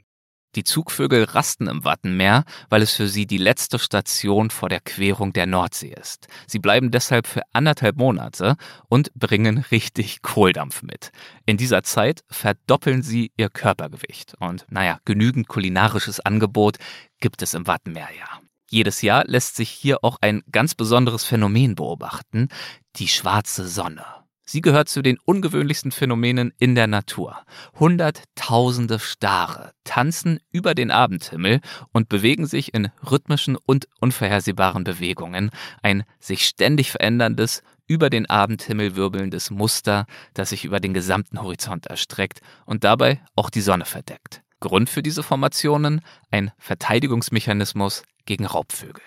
Die 0.55 0.65
Zugvögel 0.65 1.25
rasten 1.25 1.67
im 1.67 1.85
Wattenmeer, 1.85 2.45
weil 2.69 2.83
es 2.83 2.95
für 2.95 3.09
sie 3.09 3.27
die 3.27 3.39
letzte 3.39 3.79
Station 3.79 4.51
vor 4.51 4.69
der 4.69 4.81
Querung 4.81 5.33
der 5.33 5.47
Nordsee 5.47 5.93
ist. 5.93 6.29
Sie 6.47 6.59
bleiben 6.59 6.91
deshalb 6.91 7.27
für 7.27 7.43
anderthalb 7.53 7.97
Monate 7.97 8.57
und 8.89 9.13
bringen 9.15 9.59
richtig 9.71 10.23
Kohldampf 10.23 10.83
mit. 10.83 11.11
In 11.45 11.57
dieser 11.57 11.83
Zeit 11.83 12.25
verdoppeln 12.31 13.03
sie 13.03 13.33
ihr 13.37 13.51
Körpergewicht. 13.51 14.35
Und 14.39 14.67
naja, 14.71 14.99
genügend 15.05 15.49
kulinarisches 15.49 16.21
Angebot 16.21 16.77
gibt 17.21 17.43
es 17.43 17.55
im 17.55 17.67
Wattenmeer 17.67 18.09
ja. 18.17 18.41
Jedes 18.71 19.03
Jahr 19.03 19.25
lässt 19.27 19.57
sich 19.57 19.71
hier 19.71 20.03
auch 20.03 20.19
ein 20.21 20.43
ganz 20.51 20.75
besonderes 20.75 21.25
Phänomen 21.25 21.75
beobachten, 21.75 22.49
die 22.97 23.09
schwarze 23.09 23.69
Sonne. 23.69 24.24
Sie 24.47 24.61
gehört 24.61 24.89
zu 24.89 25.01
den 25.01 25.19
ungewöhnlichsten 25.25 25.91
Phänomenen 25.91 26.53
in 26.59 26.75
der 26.75 26.87
Natur. 26.87 27.39
Hunderttausende 27.79 28.99
Stare 28.99 29.73
tanzen 29.85 30.39
über 30.51 30.75
den 30.75 30.91
Abendhimmel 30.91 31.61
und 31.93 32.09
bewegen 32.09 32.47
sich 32.47 32.75
in 32.75 32.91
rhythmischen 33.11 33.57
und 33.57 33.89
unvorhersehbaren 34.01 34.85
Bewegungen. 34.85 35.51
Ein 35.83 36.05
sich 36.21 36.47
ständig 36.47 36.91
veränderndes, 36.91 37.63
über 37.87 38.11
den 38.11 38.27
Abendhimmel 38.27 38.97
wirbelndes 38.97 39.51
Muster, 39.51 40.07
das 40.33 40.51
sich 40.51 40.65
über 40.65 40.81
den 40.81 40.95
gesamten 40.95 41.43
Horizont 41.43 41.87
erstreckt 41.87 42.41
und 42.67 42.85
dabei 42.85 43.21
auch 43.37 43.51
die 43.51 43.61
Sonne 43.61 43.85
verdeckt. 43.85 44.43
Grund 44.61 44.89
für 44.89 45.03
diese 45.03 45.23
Formationen 45.23 46.01
ein 46.31 46.51
Verteidigungsmechanismus 46.59 48.03
gegen 48.25 48.47
Raubvögel. 48.47 49.03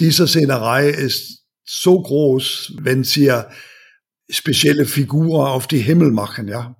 Diese 0.00 0.28
Szenerei 0.28 0.88
ist 0.88 1.46
so 1.64 2.00
groß, 2.00 2.74
wenn 2.78 3.04
Sie 3.04 3.24
spezielle 4.30 4.84
Figuren 4.86 5.48
auf 5.48 5.66
die 5.66 5.78
Himmel 5.78 6.12
machen, 6.12 6.48
ja. 6.48 6.76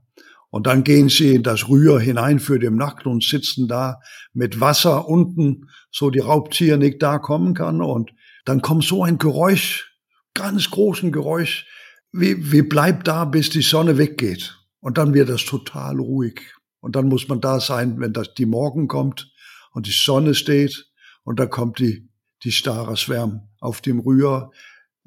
Und 0.51 0.67
dann 0.67 0.83
gehen 0.83 1.11
sie 1.11 1.35
in 1.35 1.43
das 1.43 1.69
Rühr 1.69 2.01
hinein 2.01 2.41
für 2.41 2.59
den 2.59 2.77
Nacht 2.77 3.07
und 3.07 3.23
sitzen 3.23 3.69
da 3.69 4.01
mit 4.33 4.61
Wasser 4.61 5.07
unten, 5.07 5.69
so 5.91 6.09
die 6.11 6.21
Raubtier 6.21 6.79
nicht 6.79 7.03
da 7.03 7.19
kommen 7.19 7.53
kann. 7.53 7.83
Und 7.83 8.13
dann 8.47 8.63
kommt 8.63 8.85
so 8.85 9.05
ein 9.05 9.19
Geräusch, 9.19 9.93
ganz 10.33 10.71
großen 10.71 11.13
Geräusch, 11.13 11.67
wie, 12.13 12.51
wie 12.51 12.63
bleibt 12.63 13.09
da, 13.09 13.27
bis 13.27 13.51
die 13.51 13.61
Sonne 13.61 13.99
weggeht. 13.99 14.57
Und 14.81 14.97
dann 14.97 15.13
wird 15.13 15.29
das 15.29 15.45
total 15.45 15.99
ruhig. 15.99 16.41
Und 16.81 16.97
dann 16.97 17.09
muss 17.09 17.29
man 17.29 17.41
da 17.43 17.61
sein, 17.61 18.01
wenn 18.01 18.15
das 18.15 18.33
die 18.33 18.47
Morgen 18.47 18.89
kommt 18.89 19.31
und 19.73 19.87
die 19.87 19.93
Sonne 19.93 20.35
steht 20.35 20.91
und 21.25 21.39
da 21.41 21.47
kommt 21.47 21.79
die, 21.79 22.09
die 22.45 22.53
starre 22.53 22.97
Schwärm 22.97 23.49
auf 23.61 23.81
dem 23.81 23.99
Rühr 23.99 24.51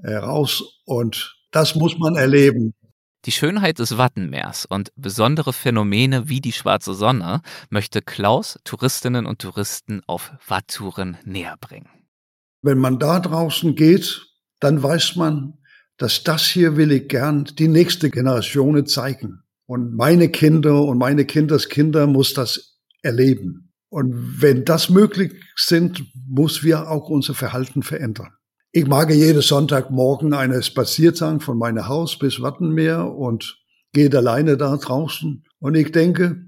äh, 0.03 0.15
raus 0.15 0.81
und 0.85 1.40
das 1.51 1.75
muss 1.75 1.97
man 1.97 2.15
erleben. 2.15 2.73
Die 3.25 3.31
Schönheit 3.31 3.77
des 3.77 3.97
Wattenmeers 3.97 4.65
und 4.65 4.91
besondere 4.95 5.53
Phänomene 5.53 6.27
wie 6.27 6.41
die 6.41 6.53
schwarze 6.53 6.95
Sonne 6.95 7.41
möchte 7.69 8.01
Klaus 8.01 8.57
Touristinnen 8.63 9.27
und 9.27 9.39
Touristen 9.39 10.01
auf 10.07 10.31
Watttouren 10.47 11.17
näher 11.23 11.55
bringen. 11.59 11.89
Wenn 12.63 12.79
man 12.79 12.97
da 12.97 13.19
draußen 13.19 13.75
geht, 13.75 14.25
dann 14.59 14.81
weiß 14.81 15.17
man, 15.17 15.59
dass 15.97 16.23
das 16.23 16.47
hier 16.47 16.77
will 16.77 16.91
ich 16.91 17.09
gern 17.09 17.45
die 17.45 17.67
nächste 17.67 18.09
Generation 18.09 18.85
zeigen. 18.87 19.43
Und 19.67 19.95
meine 19.95 20.29
Kinder 20.29 20.81
und 20.81 20.97
meine 20.97 21.25
Kindeskinder 21.25 22.07
muss 22.07 22.33
das 22.33 22.79
erleben. 23.03 23.71
Und 23.89 24.41
wenn 24.41 24.65
das 24.65 24.89
möglich 24.89 25.33
sind, 25.55 26.03
muss 26.27 26.63
wir 26.63 26.89
auch 26.89 27.09
unser 27.09 27.35
Verhalten 27.35 27.83
verändern. 27.83 28.33
Ich 28.73 28.87
mag 28.87 29.11
jeden 29.11 29.41
Sonntagmorgen 29.41 30.33
eine 30.33 30.63
Spaziergang 30.63 31.41
von 31.41 31.57
meinem 31.57 31.89
Haus 31.89 32.17
bis 32.17 32.41
Wattenmeer 32.41 33.13
und 33.13 33.61
gehe 33.91 34.09
alleine 34.15 34.55
da 34.55 34.77
draußen. 34.77 35.43
Und 35.59 35.75
ich 35.75 35.91
denke, 35.91 36.45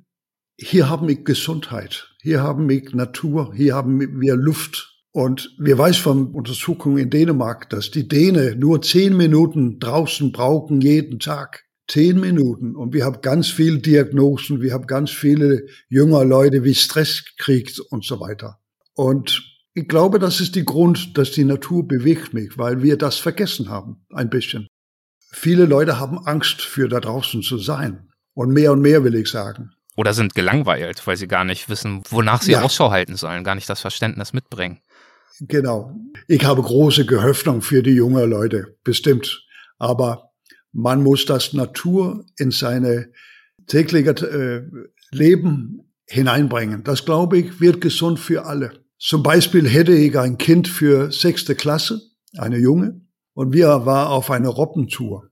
hier 0.58 0.90
haben 0.90 1.10
wir 1.10 1.22
Gesundheit, 1.22 2.08
hier 2.22 2.42
haben 2.42 2.70
wir 2.70 2.82
Natur, 2.94 3.54
hier 3.54 3.76
haben 3.76 4.22
wir 4.22 4.38
Luft. 4.38 4.90
Und 5.12 5.54
wir 5.60 5.78
weiß 5.78 5.98
von 5.98 6.32
Untersuchungen 6.32 6.98
in 6.98 7.10
Dänemark, 7.10 7.70
dass 7.70 7.92
die 7.92 8.08
Dänen 8.08 8.58
nur 8.58 8.82
zehn 8.82 9.18
Minuten 9.18 9.80
draußen 9.80 10.32
brauchen 10.32 10.80
jeden 10.80 11.20
Tag. 11.20 11.66
Zehn 11.90 12.22
Minuten. 12.22 12.78
Und 12.78 12.94
wir 12.94 13.04
haben 13.04 13.20
ganz 13.22 13.50
viele 13.50 13.80
Diagnosen, 13.80 14.62
wir 14.62 14.72
haben 14.72 14.88
ganz 14.88 15.12
viele 15.12 15.66
jünger 15.90 16.24
Leute, 16.24 16.64
wie 16.64 16.74
Stress 16.74 17.26
kriegt 17.38 17.82
und 17.82 18.06
so 18.06 18.22
weiter. 18.22 18.62
Und 18.94 19.53
ich 19.74 19.88
glaube, 19.88 20.20
das 20.20 20.40
ist 20.40 20.56
die 20.56 20.66
Grund, 20.66 21.18
dass 21.18 21.32
die 21.32 21.44
Natur 21.44 21.88
bewegt 21.88 22.34
mich, 22.34 22.58
weil 22.58 22.84
wir 22.84 22.98
das 22.98 23.18
vergessen 23.18 23.70
haben, 23.70 24.06
ein 24.12 24.30
bisschen. 24.30 24.68
Viele 25.32 25.66
Leute 25.66 26.00
haben 26.00 26.20
Angst, 26.20 26.62
für 26.62 26.88
da 26.88 27.00
draußen 27.00 27.42
zu 27.42 27.58
sein. 27.58 28.10
Und 28.36 28.52
mehr 28.52 28.72
und 28.72 28.82
mehr 28.82 29.04
will 29.04 29.16
ich 29.16 29.30
sagen. 29.30 29.72
Oder 29.96 30.14
sind 30.14 30.34
gelangweilt, 30.34 31.06
weil 31.06 31.18
sie 31.18 31.28
gar 31.28 31.44
nicht 31.44 31.70
wissen, 31.70 32.02
wonach 32.10 32.42
sie 32.42 32.54
ja. 32.54 32.62
Ausschau 32.62 32.92
halten 32.92 33.16
sollen, 33.16 33.44
gar 33.44 33.56
nicht 33.56 33.70
das 33.70 33.82
Verständnis 33.82 34.34
mitbringen. 34.34 34.80
Genau. 35.40 35.96
Ich 36.28 36.46
habe 36.46 36.62
große 36.62 37.06
Gehoffnung 37.06 37.62
für 37.62 37.84
die 37.84 37.92
jungen 37.92 38.30
Leute, 38.30 38.78
bestimmt. 38.84 39.46
Aber 39.78 40.32
man 40.72 41.04
muss 41.04 41.26
das 41.26 41.54
Natur 41.54 42.26
in 42.38 42.52
seine 42.52 43.12
tägliche 43.68 44.12
äh, 44.12 45.16
Leben 45.16 45.94
hineinbringen. 46.08 46.84
Das, 46.84 47.06
glaube 47.06 47.38
ich, 47.40 47.60
wird 47.60 47.82
gesund 47.82 48.20
für 48.20 48.46
alle. 48.46 48.83
Zum 49.06 49.22
Beispiel 49.22 49.68
hätte 49.68 49.94
ich 49.94 50.18
ein 50.18 50.38
Kind 50.38 50.70
für 50.70 51.12
sechste 51.12 51.56
Klasse, 51.56 52.02
eine 52.38 52.58
Junge, 52.58 53.02
und 53.34 53.52
wir 53.52 53.86
war 53.86 54.12
auf 54.12 54.32
einer 54.32 54.48
Robbentour. 54.48 55.30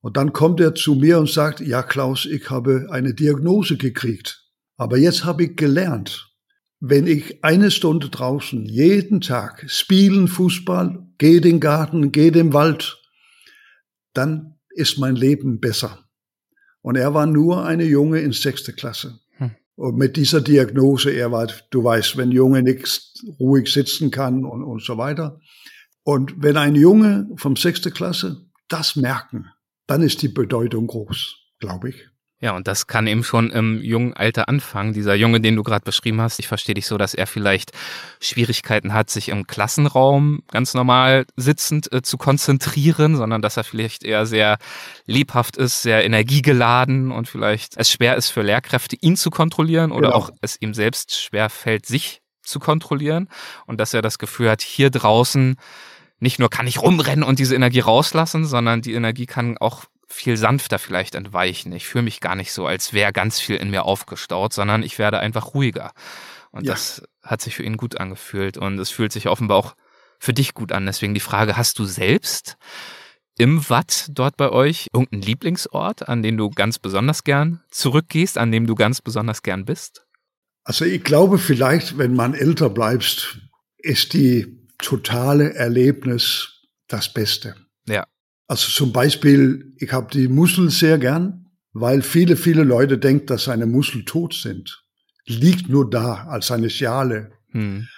Und 0.00 0.16
dann 0.16 0.32
kommt 0.32 0.60
er 0.60 0.74
zu 0.74 0.94
mir 0.94 1.18
und 1.18 1.28
sagt, 1.28 1.60
ja 1.60 1.82
Klaus, 1.82 2.24
ich 2.24 2.48
habe 2.48 2.86
eine 2.90 3.12
Diagnose 3.12 3.76
gekriegt. 3.76 4.48
Aber 4.78 4.96
jetzt 4.96 5.26
habe 5.26 5.44
ich 5.44 5.56
gelernt, 5.56 6.34
wenn 6.80 7.06
ich 7.06 7.44
eine 7.44 7.70
Stunde 7.70 8.08
draußen 8.08 8.64
jeden 8.64 9.20
Tag 9.20 9.66
spielen 9.68 10.26
Fußball, 10.26 11.06
gehe 11.18 11.42
den 11.42 11.60
Garten, 11.60 12.12
gehe 12.12 12.32
den 12.32 12.54
Wald, 12.54 12.98
dann 14.14 14.54
ist 14.70 14.96
mein 14.96 15.16
Leben 15.16 15.60
besser. 15.60 16.08
Und 16.80 16.96
er 16.96 17.12
war 17.12 17.26
nur 17.26 17.66
eine 17.66 17.84
Junge 17.84 18.20
in 18.20 18.32
sechste 18.32 18.72
Klasse. 18.72 19.20
Und 19.76 19.96
mit 19.96 20.16
dieser 20.16 20.40
Diagnose, 20.40 21.10
er 21.10 21.30
war, 21.30 21.48
du 21.70 21.84
weißt, 21.84 22.16
wenn 22.16 22.32
Junge 22.32 22.62
nicht 22.62 23.22
ruhig 23.38 23.72
sitzen 23.72 24.10
kann 24.10 24.44
und, 24.44 24.64
und 24.64 24.82
so 24.82 24.96
weiter. 24.96 25.38
Und 26.02 26.34
wenn 26.42 26.56
ein 26.56 26.74
Junge 26.74 27.28
vom 27.36 27.56
sechste 27.56 27.90
Klasse 27.90 28.46
das 28.68 28.96
merken, 28.96 29.46
dann 29.86 30.02
ist 30.02 30.22
die 30.22 30.28
Bedeutung 30.28 30.86
groß, 30.86 31.36
glaube 31.58 31.90
ich. 31.90 32.08
Ja, 32.38 32.54
und 32.54 32.68
das 32.68 32.86
kann 32.86 33.06
eben 33.06 33.24
schon 33.24 33.50
im 33.50 33.80
jungen 33.82 34.12
Alter 34.12 34.50
anfangen. 34.50 34.92
Dieser 34.92 35.14
Junge, 35.14 35.40
den 35.40 35.56
du 35.56 35.62
gerade 35.62 35.84
beschrieben 35.84 36.20
hast, 36.20 36.38
ich 36.38 36.48
verstehe 36.48 36.74
dich 36.74 36.86
so, 36.86 36.98
dass 36.98 37.14
er 37.14 37.26
vielleicht 37.26 37.72
Schwierigkeiten 38.20 38.92
hat, 38.92 39.08
sich 39.08 39.30
im 39.30 39.46
Klassenraum 39.46 40.42
ganz 40.50 40.74
normal 40.74 41.24
sitzend 41.36 41.90
äh, 41.94 42.02
zu 42.02 42.18
konzentrieren, 42.18 43.16
sondern 43.16 43.40
dass 43.40 43.56
er 43.56 43.64
vielleicht 43.64 44.04
eher 44.04 44.26
sehr 44.26 44.58
lebhaft 45.06 45.56
ist, 45.56 45.80
sehr 45.80 46.04
energiegeladen 46.04 47.10
und 47.10 47.26
vielleicht 47.26 47.78
es 47.78 47.90
schwer 47.90 48.16
ist 48.16 48.28
für 48.28 48.42
Lehrkräfte, 48.42 48.96
ihn 49.00 49.16
zu 49.16 49.30
kontrollieren 49.30 49.90
oder 49.90 50.08
genau. 50.08 50.16
auch 50.18 50.30
es 50.42 50.60
ihm 50.60 50.74
selbst 50.74 51.18
schwer 51.18 51.48
fällt, 51.48 51.86
sich 51.86 52.20
zu 52.42 52.60
kontrollieren 52.60 53.30
und 53.66 53.80
dass 53.80 53.94
er 53.94 54.02
das 54.02 54.18
Gefühl 54.18 54.50
hat, 54.50 54.60
hier 54.60 54.90
draußen 54.90 55.56
nicht 56.18 56.38
nur 56.38 56.50
kann 56.50 56.66
ich 56.66 56.80
rumrennen 56.80 57.24
und 57.24 57.38
diese 57.38 57.54
Energie 57.54 57.80
rauslassen, 57.80 58.44
sondern 58.44 58.82
die 58.82 58.94
Energie 58.94 59.26
kann 59.26 59.58
auch 59.58 59.84
viel 60.06 60.36
sanfter 60.36 60.78
vielleicht 60.78 61.14
entweichen. 61.14 61.72
Ich 61.72 61.86
fühle 61.86 62.04
mich 62.04 62.20
gar 62.20 62.34
nicht 62.34 62.52
so, 62.52 62.66
als 62.66 62.92
wäre 62.92 63.12
ganz 63.12 63.40
viel 63.40 63.56
in 63.56 63.70
mir 63.70 63.84
aufgestaut, 63.84 64.52
sondern 64.52 64.82
ich 64.82 64.98
werde 64.98 65.18
einfach 65.18 65.54
ruhiger. 65.54 65.92
Und 66.52 66.64
ja. 66.64 66.72
das 66.72 67.02
hat 67.22 67.42
sich 67.42 67.56
für 67.56 67.64
ihn 67.64 67.76
gut 67.76 67.98
angefühlt 67.98 68.56
und 68.56 68.78
es 68.78 68.90
fühlt 68.90 69.12
sich 69.12 69.28
offenbar 69.28 69.58
auch 69.58 69.76
für 70.18 70.32
dich 70.32 70.54
gut 70.54 70.72
an. 70.72 70.86
Deswegen 70.86 71.14
die 71.14 71.20
Frage, 71.20 71.56
hast 71.56 71.78
du 71.78 71.84
selbst 71.84 72.56
im 73.38 73.68
Watt 73.68 74.06
dort 74.10 74.36
bei 74.36 74.50
euch 74.50 74.88
irgendeinen 74.92 75.22
Lieblingsort, 75.22 76.08
an 76.08 76.22
den 76.22 76.36
du 76.36 76.50
ganz 76.50 76.78
besonders 76.78 77.24
gern 77.24 77.62
zurückgehst, 77.70 78.38
an 78.38 78.50
dem 78.50 78.66
du 78.66 78.74
ganz 78.74 79.02
besonders 79.02 79.42
gern 79.42 79.64
bist? 79.64 80.06
Also 80.64 80.84
ich 80.84 81.04
glaube 81.04 81.38
vielleicht, 81.38 81.98
wenn 81.98 82.14
man 82.14 82.34
älter 82.34 82.70
bleibst, 82.70 83.38
ist 83.78 84.14
die 84.14 84.66
totale 84.78 85.54
Erlebnis 85.54 86.62
das 86.88 87.12
Beste. 87.12 87.54
Ja. 87.86 88.06
Also 88.48 88.70
zum 88.70 88.92
Beispiel, 88.92 89.74
ich 89.78 89.92
habe 89.92 90.10
die 90.12 90.28
Muscheln 90.28 90.70
sehr 90.70 90.98
gern, 90.98 91.46
weil 91.72 92.02
viele, 92.02 92.36
viele 92.36 92.62
Leute 92.62 92.98
denken, 92.98 93.26
dass 93.26 93.44
seine 93.44 93.66
Muscheln 93.66 94.06
tot 94.06 94.34
sind. 94.34 94.84
Liegt 95.26 95.68
nur 95.68 95.90
da 95.90 96.26
als 96.26 96.50
eine 96.50 96.70
Schale. 96.70 97.32
Hm. 97.50 97.88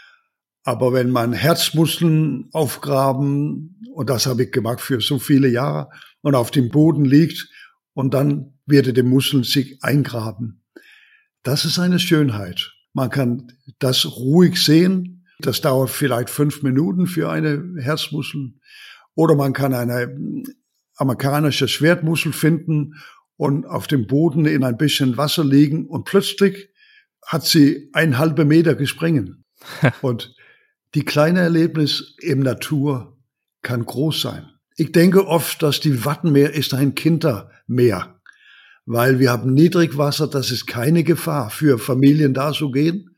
Aber 0.65 0.93
wenn 0.93 1.11
man 1.11 1.33
Herzmuskeln 1.33 2.49
aufgraben, 2.53 3.81
und 3.95 4.11
das 4.11 4.27
habe 4.27 4.45
ich 4.45 4.53
gemacht 4.53 4.81
für 4.81 5.01
so 5.01 5.19
viele 5.19 5.49
Jahre, 5.49 5.89
und 6.21 6.35
auf 6.35 6.51
dem 6.51 6.71
Boden 6.71 7.05
liegt, 7.05 7.49
und 7.95 8.15
dann 8.15 8.59
wird 8.67 8.97
die 8.97 9.03
Muskeln 9.03 9.45
sich 9.45 9.83
eingraben. 9.83 10.63
Das 11.43 11.65
ist 11.65 11.79
eine 11.79 11.99
Schönheit. 11.99 12.73
Man 12.93 13.11
kann 13.11 13.53
das 13.79 14.07
ruhig 14.07 14.63
sehen. 14.63 15.27
Das 15.41 15.61
dauert 15.61 15.91
vielleicht 15.91 16.31
fünf 16.31 16.63
Minuten 16.63 17.07
für 17.07 17.31
eine 17.31 17.75
Herzmuskel. 17.79 18.55
Oder 19.19 19.35
man 19.35 19.53
kann 19.53 19.75
eine 19.75 20.15
amerikanische 20.95 21.67
Schwertmuschel 21.67 22.33
finden 22.33 22.95
und 23.37 23.67
auf 23.67 23.89
dem 23.89 24.07
Boden 24.07 24.47
in 24.47 24.63
ein 24.63 24.77
bisschen 24.77 25.17
Wasser 25.17 25.45
liegen 25.45 25.89
und 25.89 26.05
plötzlich 26.05 26.69
hat 27.27 27.45
sie 27.45 27.91
ein 27.95 28.19
halbe 28.19 28.45
Meter 28.45 28.77
gespringen. 28.77 29.45
Und 30.03 30.37
die 30.95 31.05
kleine 31.05 31.41
Erlebnis 31.41 32.15
im 32.21 32.39
Natur 32.39 33.19
kann 33.63 33.85
groß 33.85 34.21
sein. 34.21 34.47
Ich 34.77 34.93
denke 34.93 35.27
oft, 35.27 35.65
dass 35.65 35.81
die 35.81 36.05
Wattenmeer 36.05 36.55
ist 36.55 36.73
ein 36.73 36.95
Kindermeer, 36.95 38.21
weil 38.87 39.19
wir 39.19 39.33
haben 39.33 39.53
Niedrigwasser, 39.53 40.29
das 40.29 40.53
ist 40.53 40.69
keine 40.69 41.03
Gefahr 41.03 41.51
für 41.51 41.79
Familien 41.79 42.35
da 42.35 42.53
zu 42.53 42.71
gehen, 42.71 43.17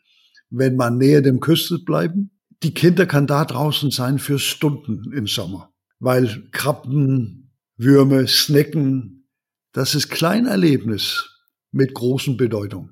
wenn 0.48 0.76
man 0.76 0.96
näher 0.96 1.20
dem 1.20 1.40
Küste 1.40 1.78
bleiben. 1.78 2.30
Die 2.62 2.72
Kinder 2.72 3.04
kann 3.04 3.26
da 3.26 3.44
draußen 3.44 3.90
sein 3.90 4.18
für 4.18 4.38
Stunden 4.38 5.12
im 5.12 5.26
Sommer, 5.26 5.70
weil 6.00 6.48
Krabben, 6.50 7.52
Würme, 7.76 8.26
Snacken, 8.26 9.28
das 9.72 9.94
ist 9.94 10.10
Kleinerlebnis 10.10 11.30
mit 11.70 11.94
großen 11.94 12.36
Bedeutung. 12.36 12.90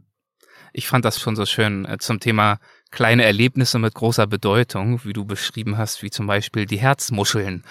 Ich 0.73 0.87
fand 0.87 1.05
das 1.05 1.19
schon 1.19 1.35
so 1.35 1.47
schön 1.47 1.85
äh, 1.87 1.99
zum 1.99 2.21
Thema 2.21 2.61
kleine 2.91 3.25
Erlebnisse 3.25 3.79
mit 3.79 3.95
großer 3.95 4.27
Bedeutung, 4.27 5.05
wie 5.05 5.13
du 5.13 5.25
beschrieben 5.25 5.77
hast, 5.77 6.03
wie 6.03 6.11
zum 6.11 6.27
Beispiel 6.27 6.67
die 6.67 6.79
Herzmuscheln 6.79 7.65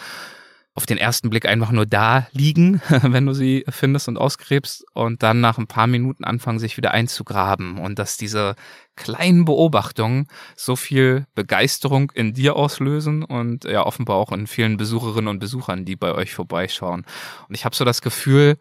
auf 0.78 0.86
den 0.86 1.00
ersten 1.00 1.32
Blick 1.32 1.48
einfach 1.48 1.72
nur 1.72 1.88
da 1.88 2.28
liegen, 2.34 2.84
wenn 3.02 3.26
du 3.26 3.34
sie 3.34 3.66
findest 3.68 4.08
und 4.10 4.18
ausgräbst 4.18 4.86
und 4.94 5.24
dann 5.24 5.42
nach 5.42 5.58
ein 5.58 5.66
paar 5.66 5.88
Minuten 5.88 6.24
anfangen, 6.24 6.60
sich 6.60 6.78
wieder 6.78 6.92
einzugraben 6.92 7.80
und 7.80 7.98
dass 7.98 8.16
diese 8.16 8.56
kleinen 8.96 9.44
Beobachtungen 9.44 10.28
so 10.56 10.76
viel 10.76 11.26
Begeisterung 11.34 12.12
in 12.14 12.36
dir 12.36 12.56
auslösen 12.56 13.24
und 13.24 13.64
ja 13.64 13.88
offenbar 13.88 14.18
auch 14.18 14.32
in 14.32 14.46
vielen 14.46 14.78
Besucherinnen 14.78 15.30
und 15.30 15.40
Besuchern, 15.40 15.84
die 15.84 15.96
bei 15.96 16.14
euch 16.14 16.36
vorbeischauen. 16.36 17.08
Und 17.50 17.56
ich 17.56 17.66
habe 17.66 17.76
so 17.76 17.84
das 17.84 18.04
Gefühl, 18.04 18.58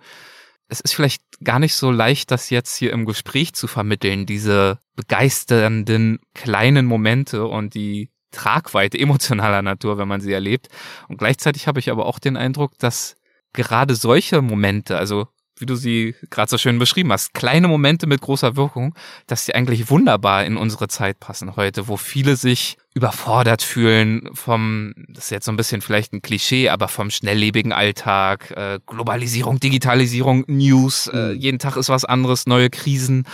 es 0.69 0.81
ist 0.81 0.95
vielleicht 0.95 1.23
gar 1.45 1.59
nicht 1.59 1.75
so 1.75 1.91
leicht, 1.91 2.31
das 2.31 2.49
jetzt 2.49 2.77
hier 2.77 2.95
im 2.95 3.05
Gespräch 3.05 3.53
zu 3.53 3.67
vermitteln, 3.67 4.25
diese 4.25 4.79
begeisternden 4.95 6.21
kleinen 6.33 6.87
Momente 6.87 7.47
und 7.47 7.75
die 7.75 8.09
Tragweite 8.31 8.99
emotionaler 8.99 9.63
Natur, 9.63 9.99
wenn 9.99 10.09
man 10.09 10.21
sie 10.21 10.33
erlebt. 10.33 10.69
Und 11.09 11.19
gleichzeitig 11.19 11.67
habe 11.67 11.81
ich 11.81 11.91
aber 11.91 12.07
auch 12.07 12.19
den 12.19 12.37
Eindruck, 12.37 12.79
dass 12.79 13.17
gerade 13.53 13.95
solche 13.95 14.43
Momente, 14.43 14.97
also 14.99 15.29
wie 15.59 15.67
du 15.67 15.75
sie 15.75 16.15
gerade 16.31 16.51
so 16.51 16.59
schön 16.59 16.79
beschrieben 16.79 17.13
hast, 17.13 17.35
kleine 17.35 17.69
Momente 17.69 18.07
mit 18.07 18.21
großer 18.21 18.57
Wirkung, 18.57 18.95
dass 19.27 19.47
sie 19.47 19.55
eigentlich 19.55 19.91
wunderbar 19.91 20.45
in 20.45 20.57
unsere 20.57 20.89
Zeit 20.89 21.19
passen 21.19 21.57
heute, 21.57 21.89
wo 21.89 21.97
viele 21.97 22.37
sich 22.37 22.77
überfordert 22.97 23.63
fühlen 23.63 24.31
vom, 24.33 24.95
das 25.09 25.25
ist 25.25 25.31
jetzt 25.31 25.45
so 25.45 25.53
ein 25.53 25.57
bisschen 25.59 25.83
vielleicht 25.83 26.15
ein 26.15 26.23
Klischee, 26.23 26.71
aber 26.71 26.89
vom 26.89 27.11
schnelllebigen 27.11 27.73
Alltag, 27.73 28.51
äh, 28.53 28.81
Globalisierung, 28.87 29.61
Digitalisierung, 29.61 30.45
News, 30.47 31.07
äh, 31.09 31.35
mhm. 31.35 31.39
jeden 31.39 31.59
Tag 31.59 31.77
ist 31.77 31.91
was 31.91 32.07
anderes, 32.07 32.47
neue 32.47 32.71
Krisen. 32.71 33.25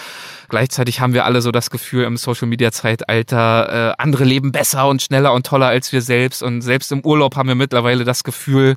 Gleichzeitig 0.49 1.01
haben 1.01 1.15
wir 1.15 1.25
alle 1.25 1.43
so 1.43 1.53
das 1.53 1.71
Gefühl 1.71 2.05
im 2.05 2.17
Social 2.17 2.49
Media 2.49 2.73
Zeitalter, 2.73 3.93
äh, 3.93 4.03
andere 4.03 4.25
leben 4.25 4.51
besser 4.51 4.89
und 4.89 5.01
schneller 5.01 5.33
und 5.33 5.47
toller 5.47 5.69
als 5.69 5.93
wir 5.93 6.03
selbst 6.03 6.43
und 6.43 6.63
selbst 6.63 6.91
im 6.91 7.05
Urlaub 7.05 7.37
haben 7.37 7.49
wir 7.49 7.55
mittlerweile 7.55 8.05
das 8.05 8.25
Gefühl, 8.25 8.77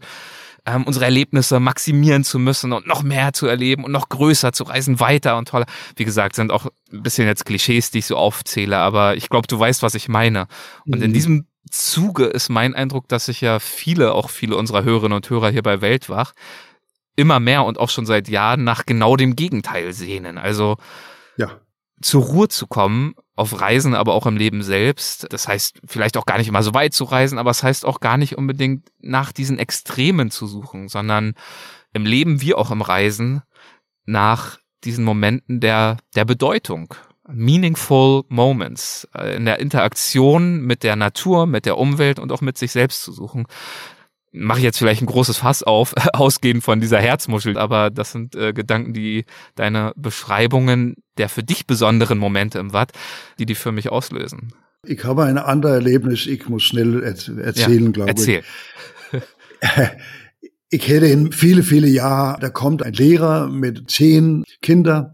ähm, 0.66 0.84
unsere 0.84 1.06
Erlebnisse 1.06 1.60
maximieren 1.60 2.24
zu 2.24 2.40
müssen 2.40 2.74
und 2.74 2.88
noch 2.88 3.04
mehr 3.04 3.34
zu 3.34 3.48
erleben 3.48 3.84
und 3.84 3.92
noch 3.92 4.10
größer 4.10 4.52
zu 4.52 4.64
reisen, 4.64 5.00
weiter 5.00 5.38
und 5.38 5.48
toller. 5.48 5.66
Wie 5.96 6.06
gesagt, 6.06 6.36
sind 6.36 6.52
auch 6.52 6.68
ein 6.92 7.04
bisschen 7.04 7.28
jetzt 7.28 7.46
Klischees, 7.46 7.92
die 7.92 8.00
ich 8.00 8.08
so 8.08 8.18
aufzähle, 8.18 8.78
aber 8.78 9.16
ich 9.16 9.30
glaube, 9.30 9.48
du 9.48 9.60
weißt, 9.60 9.84
was 9.84 9.96
ich 9.96 10.08
meine. 10.08 10.48
Und 10.86 11.00
mhm. 11.00 11.06
in 11.06 11.14
diesem 11.14 11.48
Zuge 11.70 12.26
ist 12.26 12.50
mein 12.50 12.76
Eindruck, 12.76 13.08
dass 13.08 13.26
sich 13.26 13.42
ja 13.42 13.60
viele, 13.60 14.14
auch 14.14 14.30
viele 14.30 14.56
unserer 14.58 14.84
Hörerinnen 14.84 15.16
und 15.16 15.30
Hörer 15.30 15.50
hier 15.50 15.64
bei 15.64 15.82
Weltwach, 15.82 16.34
immer 17.16 17.40
mehr 17.40 17.64
und 17.64 17.80
auch 17.80 17.90
schon 17.90 18.06
seit 18.06 18.28
Jahren 18.28 18.64
nach 18.64 18.86
genau 18.86 19.16
dem 19.16 19.36
Gegenteil 19.36 19.94
sehnen. 19.94 20.38
Also 20.38 20.78
ja. 21.38 21.60
Zur 22.02 22.24
Ruhe 22.24 22.48
zu 22.48 22.68
kommen, 22.68 23.16
auf 23.36 23.60
Reisen, 23.60 23.96
aber 23.96 24.14
auch 24.14 24.26
im 24.26 24.38
Leben 24.38 24.64
selbst. 24.64 25.28
Das 25.32 25.48
heißt, 25.48 25.82
vielleicht 25.86 26.18
auch 26.18 26.26
gar 26.26 26.38
nicht 26.38 26.48
immer 26.48 26.64
so 26.64 26.74
weit 26.74 26.94
zu 26.94 27.04
reisen, 27.04 27.38
aber 27.38 27.52
es 27.52 27.64
heißt 27.64 27.86
auch 27.86 28.00
gar 28.00 28.18
nicht 28.18 28.38
unbedingt 28.38 28.90
nach 29.02 29.32
diesen 29.32 29.60
Extremen 29.60 30.32
zu 30.32 30.48
suchen, 30.48 30.88
sondern 30.88 31.34
im 31.94 32.06
Leben 32.06 32.42
wie 32.42 32.54
auch 32.54 32.72
im 32.72 32.82
Reisen 32.82 33.42
nach 34.06 34.58
diesen 34.84 35.04
Momenten 35.04 35.60
der, 35.60 35.98
der 36.16 36.26
Bedeutung. 36.26 36.94
Meaningful 37.28 38.24
Moments 38.30 39.08
äh, 39.16 39.36
in 39.36 39.46
der 39.46 39.60
Interaktion 39.60 40.62
mit 40.62 40.84
der 40.84 40.96
Natur, 40.96 41.48
mit 41.48 41.66
der 41.66 41.78
Umwelt 41.78 42.20
und 42.20 42.32
auch 42.32 42.42
mit 42.42 42.58
sich 42.58 42.72
selbst 42.72 43.02
zu 43.02 43.12
suchen 43.12 43.48
mache 44.36 44.60
ich 44.60 44.64
jetzt 44.64 44.78
vielleicht 44.78 45.02
ein 45.02 45.08
großes 45.08 45.38
Fass 45.38 45.64
auf, 45.64 45.94
ausgehend 46.14 46.64
von 46.64 46.80
dieser 46.80 47.00
Herzmuschel, 47.00 47.58
aber 47.58 47.90
das 47.90 48.12
sind 48.12 48.36
äh, 48.36 48.54
Gedanken, 48.54 48.94
die 48.94 49.26
deine 49.56 49.94
Beschreibungen 49.96 50.96
der 51.18 51.30
für 51.30 51.44
dich 51.44 51.66
besonderen 51.66 52.18
Momente 52.18 52.60
im 52.60 52.74
Watt, 52.74 52.92
die 53.40 53.46
die 53.46 53.56
für 53.56 53.72
mich 53.72 53.90
auslösen. 53.90 54.54
Ich 54.86 55.04
habe 55.06 55.24
ein 55.24 55.38
anderes 55.38 55.76
Erlebnis, 55.76 56.28
ich 56.28 56.48
muss 56.50 56.64
schnell 56.64 57.02
erzählen, 57.02 57.86
ja, 57.86 57.92
glaube 57.92 58.10
erzähl. 58.10 58.44
ich. 59.12 59.22
Ich 60.72 60.88
hätte 60.88 61.06
in 61.06 61.32
viele, 61.32 61.64
viele 61.64 61.88
Jahre, 61.88 62.40
da 62.42 62.50
kommt 62.50 62.82
ein 62.82 62.92
Lehrer 62.92 63.48
mit 63.48 63.90
zehn 63.90 64.44
Kindern 64.62 65.14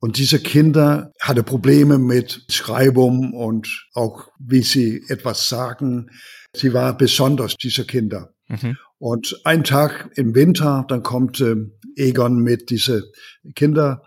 und 0.00 0.16
diese 0.16 0.40
Kinder 0.40 1.12
hatte 1.20 1.42
Probleme 1.42 1.98
mit 1.98 2.44
Schreibung 2.48 3.34
und 3.34 3.86
auch 3.92 4.28
wie 4.38 4.62
sie 4.62 5.04
etwas 5.08 5.48
sagen. 5.48 6.10
Sie 6.56 6.72
war 6.72 6.96
besonders, 6.96 7.56
diese 7.56 7.84
Kinder. 7.84 8.32
Mhm. 8.50 8.76
Und 8.98 9.40
ein 9.44 9.64
Tag 9.64 10.10
im 10.16 10.34
Winter, 10.34 10.84
dann 10.88 11.02
kommt 11.02 11.40
äh, 11.40 11.56
Egon 11.96 12.42
mit 12.42 12.70
diese 12.70 13.10
Kinder 13.54 14.02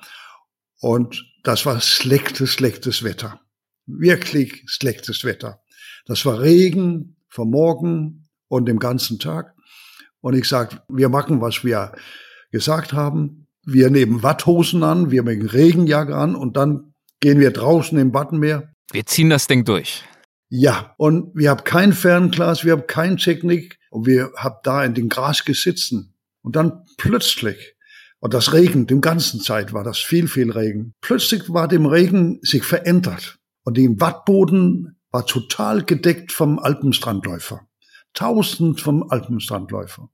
und 0.79 1.25
das 1.43 1.65
war 1.65 1.79
schlechtes, 1.81 2.51
schlechtes 2.51 3.03
Wetter. 3.03 3.39
Wirklich 3.85 4.63
schlechtes 4.67 5.23
Wetter. 5.23 5.61
Das 6.05 6.25
war 6.25 6.41
Regen 6.41 7.17
vom 7.29 7.49
Morgen 7.49 8.29
und 8.47 8.67
dem 8.67 8.79
ganzen 8.79 9.19
Tag. 9.19 9.53
Und 10.19 10.35
ich 10.35 10.47
sag, 10.47 10.83
wir 10.87 11.09
machen, 11.09 11.41
was 11.41 11.63
wir 11.63 11.93
gesagt 12.51 12.93
haben. 12.93 13.47
Wir 13.65 13.89
nehmen 13.89 14.23
Watthosen 14.23 14.83
an, 14.83 15.09
wir 15.09 15.23
nehmen 15.23 15.47
Regenjacke 15.47 16.15
an 16.15 16.35
und 16.35 16.57
dann 16.57 16.93
gehen 17.21 17.39
wir 17.39 17.51
draußen 17.51 17.97
im 17.97 18.13
Wattenmeer. 18.13 18.73
Wir 18.91 19.05
ziehen 19.05 19.29
das 19.29 19.47
Ding 19.47 19.63
durch. 19.63 20.03
Ja, 20.49 20.93
und 20.97 21.31
wir 21.33 21.49
haben 21.49 21.63
kein 21.63 21.93
Fernglas, 21.93 22.65
wir 22.65 22.73
haben 22.73 22.87
kein 22.87 23.17
Technik 23.17 23.79
und 23.93 24.07
wir 24.07 24.31
haben 24.35 24.55
da 24.63 24.83
in 24.83 24.95
den 24.95 25.07
Gras 25.07 25.45
gesitzen. 25.45 26.15
Und 26.41 26.55
dann 26.55 26.83
plötzlich, 26.97 27.75
und 28.19 28.33
das 28.33 28.51
Regen, 28.51 28.87
den 28.87 29.01
ganzen 29.01 29.39
Zeit 29.39 29.71
war 29.71 29.83
das 29.83 29.99
viel, 29.99 30.27
viel 30.27 30.51
Regen. 30.51 30.93
Plötzlich 30.99 31.53
war 31.53 31.67
dem 31.67 31.85
Regen 31.85 32.39
sich 32.41 32.63
verändert. 32.63 33.37
Und 33.63 33.77
der 33.77 33.89
Wattboden 33.99 34.97
war 35.11 35.27
total 35.27 35.83
gedeckt 35.83 36.31
vom 36.31 36.57
Alpenstrandläufer. 36.57 37.67
Tausend 38.15 38.81
vom 38.81 39.03
Alpenstrandläufer. 39.11 40.09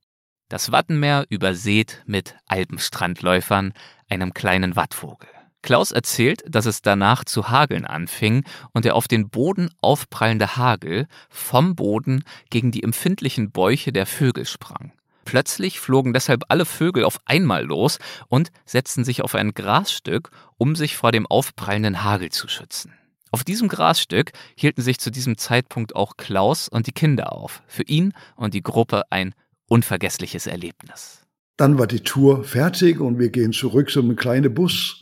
Das 0.50 0.74
Wattenmeer 0.74 1.26
übersät 1.30 2.04
mit 2.06 2.36
Alpenstrandläufern, 2.48 3.74
einem 4.10 4.34
kleinen 4.34 4.76
Wattvogel. 4.76 5.30
Klaus 5.62 5.92
erzählt, 5.92 6.44
dass 6.48 6.66
es 6.66 6.82
danach 6.82 7.26
zu 7.26 7.50
hageln 7.50 7.86
anfing 7.86 8.44
und 8.74 8.86
der 8.86 8.96
auf 8.96 9.08
den 9.08 9.30
Boden 9.30 9.70
aufprallende 9.82 10.56
Hagel 10.56 11.08
vom 11.30 11.76
Boden 11.76 12.24
gegen 12.50 12.72
die 12.72 12.84
empfindlichen 12.84 13.52
Bäuche 13.52 13.92
der 13.92 14.06
Vögel 14.06 14.46
sprang. 14.46 14.94
Plötzlich 15.26 15.80
flogen 15.80 16.14
deshalb 16.14 16.44
alle 16.48 16.66
Vögel 16.66 17.04
auf 17.04 17.20
einmal 17.26 17.64
los 17.64 18.00
und 18.30 18.52
setzten 18.66 19.04
sich 19.04 19.22
auf 19.22 19.36
ein 19.36 19.54
Grasstück, 19.54 20.32
um 20.58 20.76
sich 20.76 20.96
vor 20.96 21.12
dem 21.12 21.28
aufprallenden 21.28 22.04
Hagel 22.04 22.30
zu 22.30 22.48
schützen. 22.48 22.94
Auf 23.32 23.44
diesem 23.44 23.68
Grasstück 23.68 24.32
hielten 24.56 24.82
sich 24.82 25.00
zu 25.00 25.12
diesem 25.12 25.38
Zeitpunkt 25.38 25.96
auch 25.96 26.18
Klaus 26.18 26.68
und 26.68 26.88
die 26.88 26.94
Kinder 26.94 27.32
auf. 27.32 27.62
Für 27.68 27.84
ihn 27.84 28.14
und 28.36 28.56
die 28.56 28.64
Gruppe 28.64 29.04
ein 29.12 29.36
unvergessliches 29.68 30.48
Erlebnis. 30.48 31.22
Dann 31.58 31.78
war 31.78 31.86
die 31.86 32.00
Tour 32.00 32.44
fertig 32.44 33.00
und 33.00 33.20
wir 33.20 33.30
gehen 33.30 33.54
zurück 33.54 33.92
zu 33.92 34.00
einem 34.00 34.16
kleinen 34.16 34.54
Bus 34.54 34.99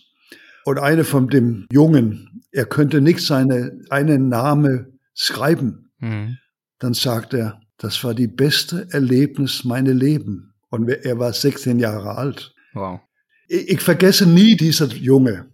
und 0.67 0.79
eine 0.79 1.05
von 1.05 1.29
dem 1.29 1.65
Jungen, 1.71 2.43
er 2.51 2.65
könnte 2.65 2.99
nicht 2.99 3.21
seine 3.21 3.79
einen 3.89 4.27
Name 4.27 4.91
schreiben. 5.13 5.93
Mhm. 5.99 6.39
Dann 6.77 6.93
sagt 6.93 7.33
er, 7.33 7.61
das 7.77 8.03
war 8.03 8.13
die 8.13 8.27
beste 8.27 8.85
Erlebnis 8.91 9.63
meiner 9.63 9.93
Leben. 9.93 10.55
Und 10.69 10.89
er 10.89 11.19
war 11.19 11.31
16 11.31 11.79
Jahre 11.79 12.17
alt. 12.17 12.53
Wow. 12.73 12.99
Ich, 13.47 13.69
ich 13.69 13.81
vergesse 13.81 14.27
nie 14.27 14.57
dieser 14.57 14.87
Junge. 14.87 15.45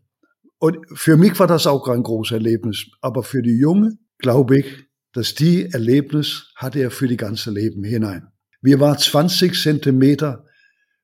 Und 0.58 0.80
für 0.96 1.16
mich 1.16 1.38
war 1.40 1.46
das 1.46 1.68
auch 1.68 1.88
ein 1.90 2.02
großes 2.02 2.32
Erlebnis. 2.32 2.88
Aber 3.00 3.22
für 3.22 3.44
die 3.44 3.60
Junge 3.60 4.00
glaube 4.18 4.62
ich, 4.62 4.66
dass 5.12 5.36
die 5.36 5.70
Erlebnis 5.72 6.52
hatte 6.56 6.80
er 6.80 6.90
für 6.90 7.08
die 7.08 7.18
ganze 7.18 7.52
Leben 7.52 7.84
hinein. 7.84 8.30
Wir 8.64 8.80
waren 8.80 8.98
20 8.98 9.62
Zentimeter 9.62 10.48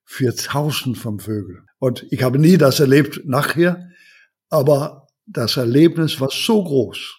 für 0.03 0.35
tausend 0.35 0.97
von 0.97 1.19
Vögeln. 1.19 1.67
Und 1.77 2.07
ich 2.09 2.23
habe 2.23 2.39
nie 2.39 2.57
das 2.57 2.79
erlebt 2.79 3.21
nachher, 3.25 3.85
aber 4.49 5.07
das 5.25 5.57
Erlebnis 5.57 6.19
war 6.19 6.29
so 6.31 6.63
groß. 6.63 7.17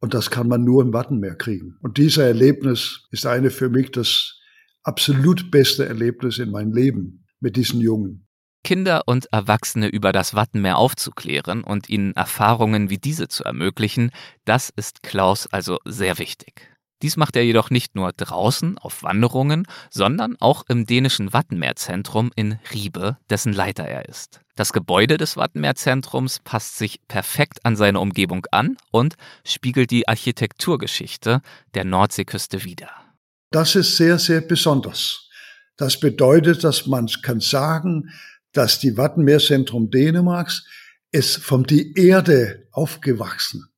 Und 0.00 0.14
das 0.14 0.30
kann 0.30 0.48
man 0.48 0.64
nur 0.64 0.82
im 0.82 0.92
Wattenmeer 0.92 1.34
kriegen. 1.34 1.78
Und 1.80 1.96
dieser 1.96 2.26
Erlebnis 2.26 3.06
ist 3.10 3.26
eine 3.26 3.50
für 3.50 3.70
mich 3.70 3.90
das 3.90 4.38
absolut 4.82 5.50
beste 5.50 5.86
Erlebnis 5.86 6.38
in 6.38 6.50
meinem 6.50 6.72
Leben 6.72 7.26
mit 7.40 7.56
diesen 7.56 7.80
Jungen. 7.80 8.26
Kinder 8.64 9.02
und 9.06 9.26
Erwachsene 9.32 9.88
über 9.88 10.12
das 10.12 10.34
Wattenmeer 10.34 10.78
aufzuklären 10.78 11.62
und 11.64 11.88
ihnen 11.88 12.14
Erfahrungen 12.14 12.88
wie 12.88 12.98
diese 12.98 13.28
zu 13.28 13.44
ermöglichen, 13.44 14.10
das 14.46 14.70
ist 14.74 15.02
Klaus 15.02 15.46
also 15.46 15.78
sehr 15.84 16.18
wichtig. 16.18 16.73
Dies 17.04 17.18
macht 17.18 17.36
er 17.36 17.44
jedoch 17.44 17.68
nicht 17.68 17.94
nur 17.96 18.14
draußen 18.14 18.78
auf 18.78 19.02
Wanderungen, 19.02 19.66
sondern 19.90 20.36
auch 20.40 20.64
im 20.68 20.86
dänischen 20.86 21.34
Wattenmeerzentrum 21.34 22.32
in 22.34 22.58
Riebe, 22.72 23.18
dessen 23.28 23.52
Leiter 23.52 23.84
er 23.84 24.08
ist. 24.08 24.40
Das 24.56 24.72
Gebäude 24.72 25.18
des 25.18 25.36
Wattenmeerzentrums 25.36 26.40
passt 26.44 26.78
sich 26.78 27.06
perfekt 27.06 27.58
an 27.62 27.76
seine 27.76 28.00
Umgebung 28.00 28.46
an 28.52 28.78
und 28.90 29.16
spiegelt 29.44 29.90
die 29.90 30.08
Architekturgeschichte 30.08 31.42
der 31.74 31.84
Nordseeküste 31.84 32.64
wider. 32.64 32.88
Das 33.50 33.76
ist 33.76 33.98
sehr, 33.98 34.18
sehr 34.18 34.40
besonders. 34.40 35.28
Das 35.76 36.00
bedeutet, 36.00 36.64
dass 36.64 36.86
man 36.86 37.06
kann 37.20 37.40
sagen, 37.40 38.08
dass 38.52 38.78
die 38.78 38.96
Wattenmeerzentrum 38.96 39.90
Dänemarks 39.90 40.64
ist 41.12 41.36
von 41.36 41.64
die 41.64 41.92
Erde 41.98 42.66
aufgewachsen. 42.72 43.68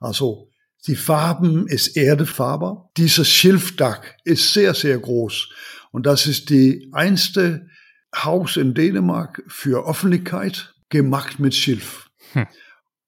Also 0.00 0.47
die 0.86 0.96
Farben 0.96 1.66
ist 1.66 1.96
Erdefarbe. 1.96 2.88
Dieses 2.96 3.28
Schilfdach 3.28 4.00
ist 4.24 4.52
sehr, 4.52 4.74
sehr 4.74 4.98
groß. 4.98 5.48
Und 5.90 6.06
das 6.06 6.26
ist 6.26 6.50
die 6.50 6.88
einste 6.92 7.68
Haus 8.14 8.56
in 8.56 8.74
Dänemark 8.74 9.42
für 9.48 9.88
Öffentlichkeit 9.88 10.74
gemacht 10.88 11.38
mit 11.38 11.54
Schilf. 11.54 12.10
Hm. 12.32 12.46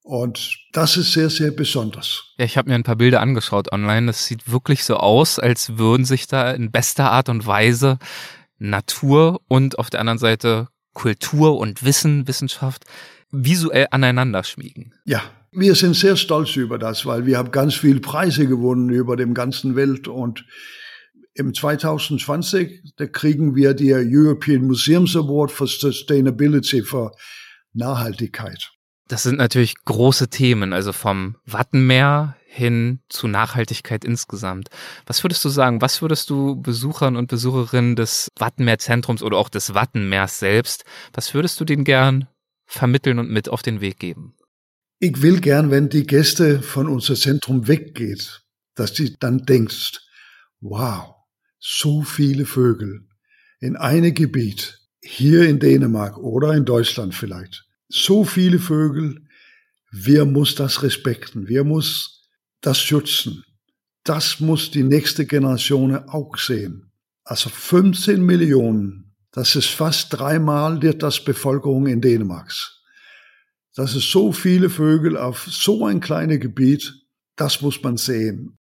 Und 0.03 0.59
das 0.73 0.97
ist 0.97 1.13
sehr, 1.13 1.31
sehr 1.31 1.51
besonders. 1.53 2.25
Ja, 2.39 2.45
ich 2.45 2.57
habe 2.57 2.69
mir 2.69 2.75
ein 2.75 2.83
paar 2.83 2.97
Bilder 2.97 3.21
angeschaut 3.21 3.71
online. 3.71 4.09
Das 4.09 4.27
sieht 4.27 4.51
wirklich 4.51 4.85
so 4.85 4.97
aus, 4.97 5.39
als 5.39 5.79
würden 5.79 6.05
sich 6.05 6.27
da 6.27 6.51
in 6.51 6.71
bester 6.73 7.11
Art 7.11 7.29
und 7.29 7.47
Weise 7.47 7.99
Natur 8.59 9.41
und 9.49 9.79
auf 9.79 9.91
der 9.91 10.01
anderen 10.01 10.19
Seite 10.19 10.69
Kultur 10.95 11.59
und 11.59 11.85
Wissen, 11.85 12.27
Wissenschaft 12.27 12.85
visuell 13.31 13.87
aneinander 13.91 14.43
schmiegen. 14.43 14.95
Ja, 15.05 15.23
wir 15.53 15.75
sind 15.75 15.95
sehr 15.95 16.17
stolz 16.17 16.57
über 16.57 16.79
das, 16.79 17.07
weil 17.07 17.27
wir 17.27 17.39
haben 17.39 17.51
ganz 17.51 17.75
viele 17.75 18.01
Preise 18.01 18.47
gewonnen 18.47 18.91
über 18.91 19.17
dem 19.17 19.35
ganzen 19.35 19.77
Welt 19.77 20.09
und 20.09 20.45
im 21.35 21.55
2020, 21.55 22.95
da 22.97 23.07
kriegen 23.07 23.55
wir 23.55 23.75
die 23.75 23.93
European 23.93 24.67
Museums 24.67 25.17
Award 25.17 25.51
for 25.51 25.67
Sustainability 25.67 26.83
für 26.83 27.13
Nachhaltigkeit. 27.73 28.73
Das 29.09 29.23
sind 29.25 29.39
natürlich 29.39 29.75
große 29.85 30.29
Themen, 30.29 30.73
also 30.73 30.93
vom 30.93 31.37
Wattenmeer 31.45 32.37
hin 32.47 33.01
zu 33.09 33.29
Nachhaltigkeit 33.29 34.05
insgesamt. 34.05 34.69
Was 35.07 35.23
würdest 35.25 35.45
du 35.45 35.49
sagen, 35.49 35.81
was 35.81 36.03
würdest 36.03 36.31
du 36.31 36.61
Besuchern 36.61 37.17
und 37.17 37.29
Besucherinnen 37.29 37.97
des 37.97 38.29
Wattenmeerzentrums 38.37 39.23
oder 39.23 39.37
auch 39.37 39.49
des 39.49 39.75
Wattenmeers 39.75 40.39
selbst, 40.41 40.85
was 41.13 41.33
würdest 41.33 41.61
du 41.61 41.65
denen 41.65 41.85
gern 41.85 42.29
vermitteln 42.67 43.19
und 43.19 43.31
mit 43.31 43.49
auf 43.49 43.63
den 43.63 43.81
Weg 43.81 43.99
geben? 43.99 44.35
Ich 45.03 45.23
will 45.23 45.41
gern, 45.41 45.71
wenn 45.71 45.89
die 45.89 46.07
Gäste 46.07 46.61
von 46.61 46.87
unser 46.87 47.15
Zentrum 47.15 47.67
weggeht, 47.67 48.43
dass 48.75 48.93
die 48.93 49.19
dann 49.19 49.47
denkst, 49.47 49.99
wow, 50.61 51.15
so 51.59 52.03
viele 52.03 52.45
Vögel 52.45 53.09
in 53.61 53.77
einem 53.77 54.13
Gebiet, 54.13 54.79
hier 55.01 55.49
in 55.49 55.59
Dänemark 55.59 56.19
oder 56.19 56.53
in 56.53 56.67
Deutschland 56.67 57.15
vielleicht. 57.15 57.65
So 57.89 58.25
viele 58.25 58.59
Vögel, 58.59 59.25
wir 59.91 60.27
muss 60.27 60.55
das 60.55 60.83
respekten, 60.83 61.49
wir 61.49 61.65
muss 61.65 62.29
das 62.61 62.79
schützen. 62.79 63.43
Das 64.05 64.39
muss 64.39 64.71
die 64.71 64.83
nächste 64.83 65.25
Generation 65.25 65.97
auch 65.97 66.37
sehen. 66.37 66.93
Also 67.25 67.49
15 67.49 68.21
Millionen, 68.21 69.15
das 69.33 69.57
ist 69.57 69.69
fast 69.69 70.09
dreimal 70.11 70.79
das 70.79 71.25
Bevölkerung 71.25 71.87
in 71.87 72.03
Dänemarks. 72.03 72.80
Das 73.77 73.95
ist 73.95 74.11
so 74.11 74.33
viele 74.33 74.69
Vögel 74.69 75.17
auf 75.17 75.47
so 75.49 75.87
ein 75.87 76.01
kleines 76.01 76.41
Gebiet, 76.41 76.95
das 77.37 77.61
muss 77.61 77.83
man 77.83 77.97
sehen. 77.97 78.57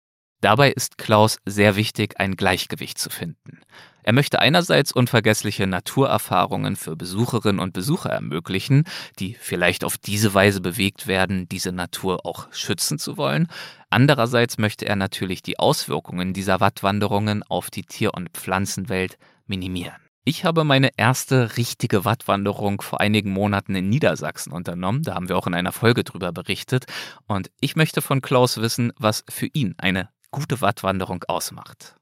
Dabei 0.41 0.71
ist 0.71 0.97
Klaus 0.97 1.37
sehr 1.45 1.75
wichtig, 1.75 2.19
ein 2.19 2.35
Gleichgewicht 2.35 2.97
zu 2.97 3.09
finden. 3.09 3.61
Er 4.03 4.13
möchte 4.13 4.39
einerseits 4.39 4.91
unvergessliche 4.91 5.65
Naturerfahrungen 5.65 6.75
für 6.75 6.95
Besucherinnen 6.95 7.59
und 7.59 7.73
Besucher 7.73 8.11
ermöglichen, 8.11 8.83
die 9.17 9.33
vielleicht 9.33 9.83
auf 9.83 9.97
diese 9.97 10.35
Weise 10.35 10.61
bewegt 10.61 11.07
werden, 11.07 11.49
diese 11.49 11.71
Natur 11.71 12.27
auch 12.27 12.47
schützen 12.51 12.99
zu 12.99 13.17
wollen. 13.17 13.47
Andererseits 13.89 14.59
möchte 14.59 14.85
er 14.85 14.95
natürlich 14.95 15.41
die 15.41 15.57
Auswirkungen 15.57 16.33
dieser 16.33 16.59
Wattwanderungen 16.59 17.41
auf 17.41 17.71
die 17.71 17.83
Tier- 17.83 18.13
und 18.13 18.29
Pflanzenwelt 18.29 19.17
minimieren. 19.47 20.04
Ich 20.27 20.43
habe 20.43 20.63
meine 20.63 20.89
erste 20.97 21.55
richtige 21.55 22.03
Wattwanderung 22.03 22.81
vor 22.81 22.99
einigen 22.99 23.29
Monaten 23.29 23.75
in 23.75 23.89
Niedersachsen 23.89 24.51
unternommen. 24.51 25.03
Da 25.03 25.13
haben 25.13 25.29
wir 25.29 25.37
auch 25.37 25.45
in 25.45 25.53
einer 25.53 25.71
Folge 25.71 26.03
drüber 26.03 26.31
berichtet. 26.31 26.85
Und 27.27 27.51
ich 27.61 27.75
möchte 27.75 28.01
von 28.01 28.23
Klaus 28.23 28.57
wissen, 28.57 28.91
was 28.97 29.23
für 29.29 29.45
ihn 29.53 29.75
eine 29.77 30.09
gute 30.31 30.61
Wattwanderung 30.61 31.23
ausmacht. 31.27 31.95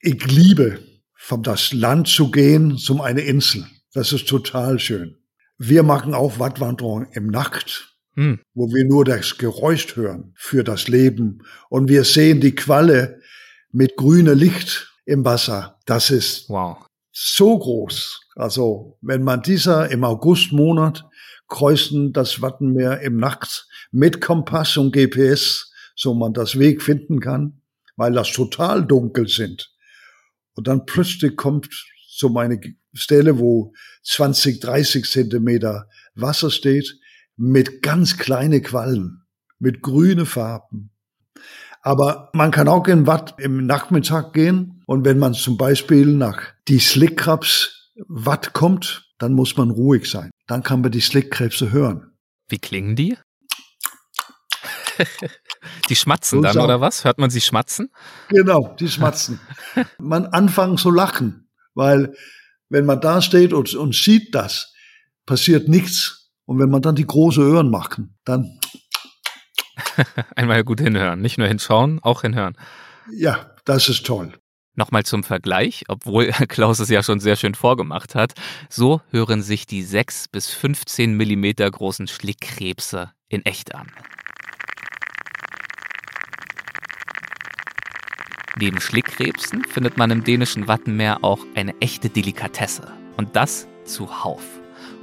Ich 0.00 0.26
liebe, 0.26 0.80
von 1.14 1.44
das 1.44 1.72
Land 1.72 2.08
zu 2.08 2.32
gehen 2.32 2.76
zum 2.76 3.00
eine 3.00 3.20
Insel. 3.20 3.64
Das 3.94 4.12
ist 4.12 4.26
total 4.28 4.80
schön. 4.80 5.18
Wir 5.56 5.84
machen 5.84 6.12
auch 6.12 6.40
Wattwanderungen 6.40 7.06
im 7.12 7.28
Nacht, 7.28 7.96
hm. 8.14 8.40
wo 8.52 8.66
wir 8.74 8.84
nur 8.84 9.04
das 9.04 9.38
Geräusch 9.38 9.94
hören 9.94 10.34
für 10.36 10.64
das 10.64 10.88
Leben. 10.88 11.44
Und 11.68 11.88
wir 11.88 12.02
sehen 12.02 12.40
die 12.40 12.56
Qualle 12.56 13.20
mit 13.70 13.96
grüner 13.96 14.34
Licht 14.34 14.92
im 15.04 15.24
Wasser. 15.24 15.78
Das 15.86 16.10
ist 16.10 16.48
wow 16.48 16.84
so 17.22 17.58
groß. 17.58 18.20
Also 18.34 18.96
wenn 19.02 19.22
man 19.22 19.42
dieser 19.42 19.90
im 19.90 20.04
Augustmonat 20.04 21.04
kreuzen 21.48 22.14
das 22.14 22.40
Wattenmeer 22.40 23.00
im 23.00 23.18
Nacht 23.18 23.66
mit 23.90 24.22
Kompass 24.22 24.78
und 24.78 24.92
GPS, 24.92 25.70
so 25.94 26.14
man 26.14 26.32
das 26.32 26.58
Weg 26.58 26.80
finden 26.80 27.20
kann, 27.20 27.60
weil 27.96 28.12
das 28.12 28.32
total 28.32 28.86
dunkel 28.86 29.28
sind. 29.28 29.70
Und 30.54 30.66
dann 30.66 30.86
plötzlich 30.86 31.36
kommt 31.36 31.68
so 32.08 32.30
meine 32.30 32.58
Stelle, 32.94 33.38
wo 33.38 33.74
20, 34.04 34.60
30 34.60 35.04
Zentimeter 35.04 35.88
Wasser 36.14 36.50
steht, 36.50 36.98
mit 37.36 37.82
ganz 37.82 38.16
kleine 38.16 38.62
Quallen, 38.62 39.26
mit 39.58 39.82
grüne 39.82 40.24
Farben. 40.24 40.90
Aber 41.82 42.30
man 42.34 42.50
kann 42.50 42.68
auch 42.68 42.86
in 42.88 43.06
Watt 43.06 43.34
im 43.38 43.66
Nachmittag 43.66 44.32
gehen 44.32 44.82
und 44.86 45.04
wenn 45.04 45.18
man 45.18 45.34
zum 45.34 45.56
Beispiel 45.56 46.06
nach 46.06 46.42
die 46.68 46.78
Slickkrebs 46.78 47.92
Watt 48.08 48.52
kommt, 48.52 49.10
dann 49.18 49.34
muss 49.34 49.56
man 49.56 49.70
ruhig 49.70 50.10
sein. 50.10 50.30
Dann 50.46 50.62
kann 50.62 50.80
man 50.80 50.90
die 50.90 51.00
Slickkrebse 51.00 51.72
hören. 51.72 52.12
Wie 52.48 52.58
klingen 52.58 52.96
die? 52.96 53.16
die 55.88 55.96
schmatzen 55.96 56.42
dann, 56.42 56.58
oder 56.58 56.80
was? 56.80 57.04
Hört 57.04 57.18
man 57.18 57.30
sie 57.30 57.40
schmatzen? 57.40 57.90
Genau, 58.28 58.74
die 58.78 58.88
schmatzen. 58.88 59.40
man 59.98 60.26
anfangen 60.26 60.76
zu 60.76 60.90
lachen, 60.90 61.48
weil 61.74 62.14
wenn 62.68 62.86
man 62.86 63.00
da 63.00 63.22
steht 63.22 63.52
und, 63.52 63.74
und 63.74 63.94
sieht 63.94 64.34
das, 64.34 64.72
passiert 65.26 65.68
nichts. 65.68 66.30
Und 66.44 66.58
wenn 66.58 66.70
man 66.70 66.82
dann 66.82 66.96
die 66.96 67.06
große 67.06 67.40
Ohren 67.40 67.70
machen, 67.70 68.18
dann 68.24 68.58
Einmal 70.36 70.64
gut 70.64 70.80
hinhören, 70.80 71.20
nicht 71.20 71.38
nur 71.38 71.48
hinschauen, 71.48 72.00
auch 72.02 72.22
hinhören. 72.22 72.56
Ja, 73.12 73.50
das 73.64 73.88
ist 73.88 74.06
toll. 74.06 74.32
Nochmal 74.74 75.04
zum 75.04 75.24
Vergleich, 75.24 75.84
obwohl 75.88 76.26
Klaus 76.48 76.78
es 76.78 76.88
ja 76.88 77.02
schon 77.02 77.20
sehr 77.20 77.36
schön 77.36 77.54
vorgemacht 77.54 78.14
hat. 78.14 78.32
So 78.68 79.00
hören 79.10 79.42
sich 79.42 79.66
die 79.66 79.82
6 79.82 80.28
bis 80.28 80.48
15 80.50 81.14
Millimeter 81.14 81.70
großen 81.70 82.06
Schlickkrebse 82.08 83.10
in 83.28 83.44
echt 83.44 83.74
an. 83.74 83.88
Neben 88.58 88.80
Schlickkrebsen 88.80 89.64
findet 89.64 89.96
man 89.96 90.10
im 90.10 90.24
dänischen 90.24 90.68
Wattenmeer 90.68 91.18
auch 91.22 91.40
eine 91.54 91.74
echte 91.80 92.10
Delikatesse. 92.10 92.92
Und 93.16 93.36
das 93.36 93.68
zuhauf. 93.84 94.42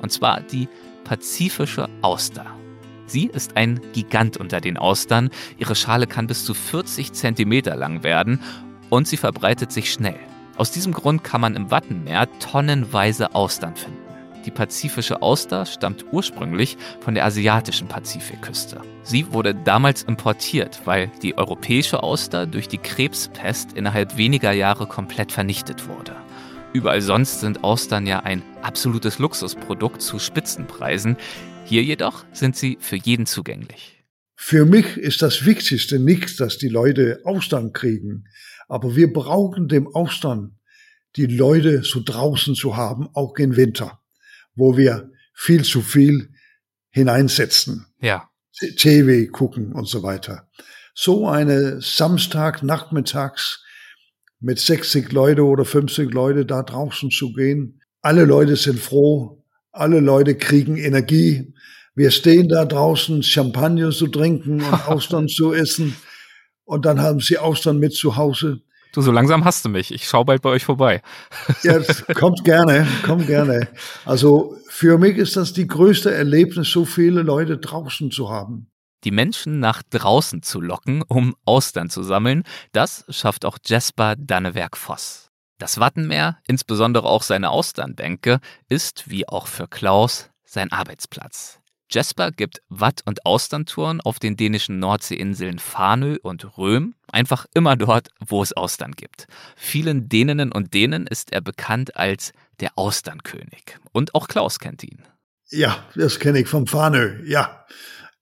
Und 0.01 0.11
zwar 0.11 0.41
die 0.41 0.67
pazifische 1.03 1.87
Auster. 2.01 2.56
Sie 3.07 3.25
ist 3.25 3.57
ein 3.57 3.81
Gigant 3.93 4.37
unter 4.37 4.61
den 4.61 4.77
Austern. 4.77 5.29
Ihre 5.57 5.75
Schale 5.75 6.05
kann 6.05 6.27
bis 6.27 6.45
zu 6.45 6.53
40 6.53 7.13
Zentimeter 7.13 7.75
lang 7.75 8.03
werden 8.03 8.39
und 8.89 9.07
sie 9.07 9.17
verbreitet 9.17 9.71
sich 9.71 9.91
schnell. 9.91 10.19
Aus 10.57 10.71
diesem 10.71 10.91
Grund 10.91 11.23
kann 11.23 11.41
man 11.41 11.55
im 11.55 11.71
Wattenmeer 11.71 12.27
tonnenweise 12.39 13.33
Austern 13.33 13.75
finden. 13.75 14.07
Die 14.45 14.51
pazifische 14.51 15.21
Auster 15.21 15.65
stammt 15.65 16.05
ursprünglich 16.11 16.77
von 17.01 17.15
der 17.15 17.25
asiatischen 17.25 17.89
Pazifikküste. 17.89 18.79
Sie 19.03 19.33
wurde 19.33 19.53
damals 19.53 20.03
importiert, 20.03 20.81
weil 20.85 21.11
die 21.21 21.37
europäische 21.37 22.01
Auster 22.01 22.45
durch 22.45 22.69
die 22.69 22.77
Krebspest 22.77 23.73
innerhalb 23.73 24.15
weniger 24.15 24.53
Jahre 24.53 24.87
komplett 24.87 25.33
vernichtet 25.33 25.89
wurde. 25.89 26.15
Überall 26.71 27.01
sonst 27.01 27.41
sind 27.41 27.63
Austern 27.63 28.07
ja 28.07 28.21
ein 28.21 28.41
absolutes 28.61 29.19
Luxusprodukt 29.19 30.01
zu 30.01 30.17
Spitzenpreisen. 30.17 31.17
Hier 31.67 31.83
jedoch 31.83 32.23
sind 32.31 32.55
sie 32.55 32.77
für 32.79 32.95
jeden 32.95 33.25
zugänglich. 33.25 34.01
Für 34.35 34.63
mich 34.63 34.95
ist 34.95 35.21
das 35.21 35.45
Wichtigste 35.45 35.99
nicht, 35.99 36.39
dass 36.39 36.57
die 36.57 36.69
Leute 36.69 37.19
Austern 37.25 37.73
kriegen, 37.73 38.23
aber 38.69 38.95
wir 38.95 39.11
brauchen 39.11 39.67
den 39.67 39.85
Austern, 39.87 40.59
die 41.17 41.25
Leute 41.25 41.83
so 41.83 42.01
draußen 42.03 42.55
zu 42.55 42.77
haben, 42.77 43.09
auch 43.13 43.35
im 43.37 43.57
Winter. 43.57 43.99
wo 44.55 44.75
wir 44.75 45.11
viel 45.35 45.63
zu 45.63 45.81
viel 45.81 46.31
hineinsetzen. 46.89 47.85
Ja. 48.01 48.27
TV 48.77 49.31
gucken 49.31 49.71
und 49.71 49.87
so 49.87 50.01
weiter. 50.01 50.49
So 50.95 51.27
eine 51.27 51.79
Samstag 51.79 52.63
nachmittags 52.63 53.63
mit 54.39 54.57
60 54.57 55.11
Leute 55.11 55.43
oder 55.43 55.63
50 55.63 56.11
Leute 56.11 56.43
da 56.45 56.63
draußen 56.63 57.11
zu 57.11 57.33
gehen. 57.33 57.83
Alle 58.01 58.25
Leute 58.25 58.55
sind 58.55 58.79
froh, 58.79 59.43
alle 59.79 59.99
Leute 59.99 60.35
kriegen 60.35 60.77
Energie. 60.77 61.53
Wir 61.95 62.11
stehen 62.11 62.47
da 62.49 62.65
draußen, 62.65 63.23
Champagner 63.23 63.91
zu 63.91 64.07
trinken 64.07 64.61
und 64.61 64.73
Austern 64.87 65.27
zu 65.27 65.53
essen. 65.53 65.95
Und 66.65 66.85
dann 66.85 67.01
haben 67.01 67.19
sie 67.19 67.37
Austern 67.37 67.79
mit 67.79 67.93
zu 67.93 68.15
Hause. 68.15 68.61
Du, 68.93 69.01
so 69.01 69.11
langsam 69.11 69.45
hast 69.45 69.63
du 69.65 69.69
mich. 69.69 69.93
Ich 69.93 70.07
schau 70.07 70.23
bald 70.23 70.41
bei 70.41 70.49
euch 70.49 70.65
vorbei. 70.65 71.01
ja, 71.63 71.79
kommt 72.13 72.43
gerne, 72.43 72.87
kommt 73.05 73.27
gerne. 73.27 73.67
Also 74.05 74.55
für 74.69 74.97
mich 74.97 75.17
ist 75.17 75.35
das 75.37 75.53
die 75.53 75.67
größte 75.67 76.13
Erlebnis, 76.13 76.71
so 76.71 76.85
viele 76.85 77.21
Leute 77.21 77.57
draußen 77.57 78.11
zu 78.11 78.29
haben. 78.29 78.71
Die 79.03 79.11
Menschen 79.11 79.59
nach 79.59 79.83
draußen 79.83 80.41
zu 80.41 80.59
locken, 80.59 81.03
um 81.07 81.35
Austern 81.45 81.89
zu 81.89 82.01
sammeln, 82.01 82.43
das 82.71 83.05
schafft 83.09 83.45
auch 83.45 83.57
Jasper 83.63 84.15
Dannewerk-Voss. 84.17 85.26
Das 85.57 85.79
Wattenmeer, 85.79 86.37
insbesondere 86.47 87.07
auch 87.07 87.23
seine 87.23 87.49
Austernbänke, 87.49 88.39
ist, 88.69 89.09
wie 89.09 89.27
auch 89.27 89.47
für 89.47 89.67
Klaus, 89.67 90.29
sein 90.45 90.71
Arbeitsplatz. 90.71 91.59
Jasper 91.89 92.31
gibt 92.31 92.61
Watt- 92.67 93.01
und 93.05 93.25
Austerntouren 93.25 94.01
auf 94.01 94.19
den 94.19 94.35
dänischen 94.35 94.79
Nordseeinseln 94.79 95.57
Fanö 95.57 96.17
und 96.21 96.57
Röm, 96.57 96.95
einfach 97.11 97.45
immer 97.53 97.75
dort, 97.75 98.09
wo 98.19 98.43
es 98.43 98.53
Austern 98.53 98.91
gibt. 98.91 99.27
Vielen 99.55 100.09
Däninnen 100.09 100.51
und 100.51 100.73
Dänen 100.73 101.07
ist 101.07 101.31
er 101.31 101.41
bekannt 101.41 101.95
als 101.95 102.33
der 102.59 102.71
Austernkönig. 102.75 103.77
Und 103.93 104.15
auch 104.15 104.27
Klaus 104.27 104.59
kennt 104.59 104.83
ihn. 104.83 105.03
Ja, 105.49 105.85
das 105.95 106.19
kenne 106.19 106.39
ich 106.39 106.47
vom 106.47 106.67
Fanö, 106.67 107.23
ja. 107.25 107.65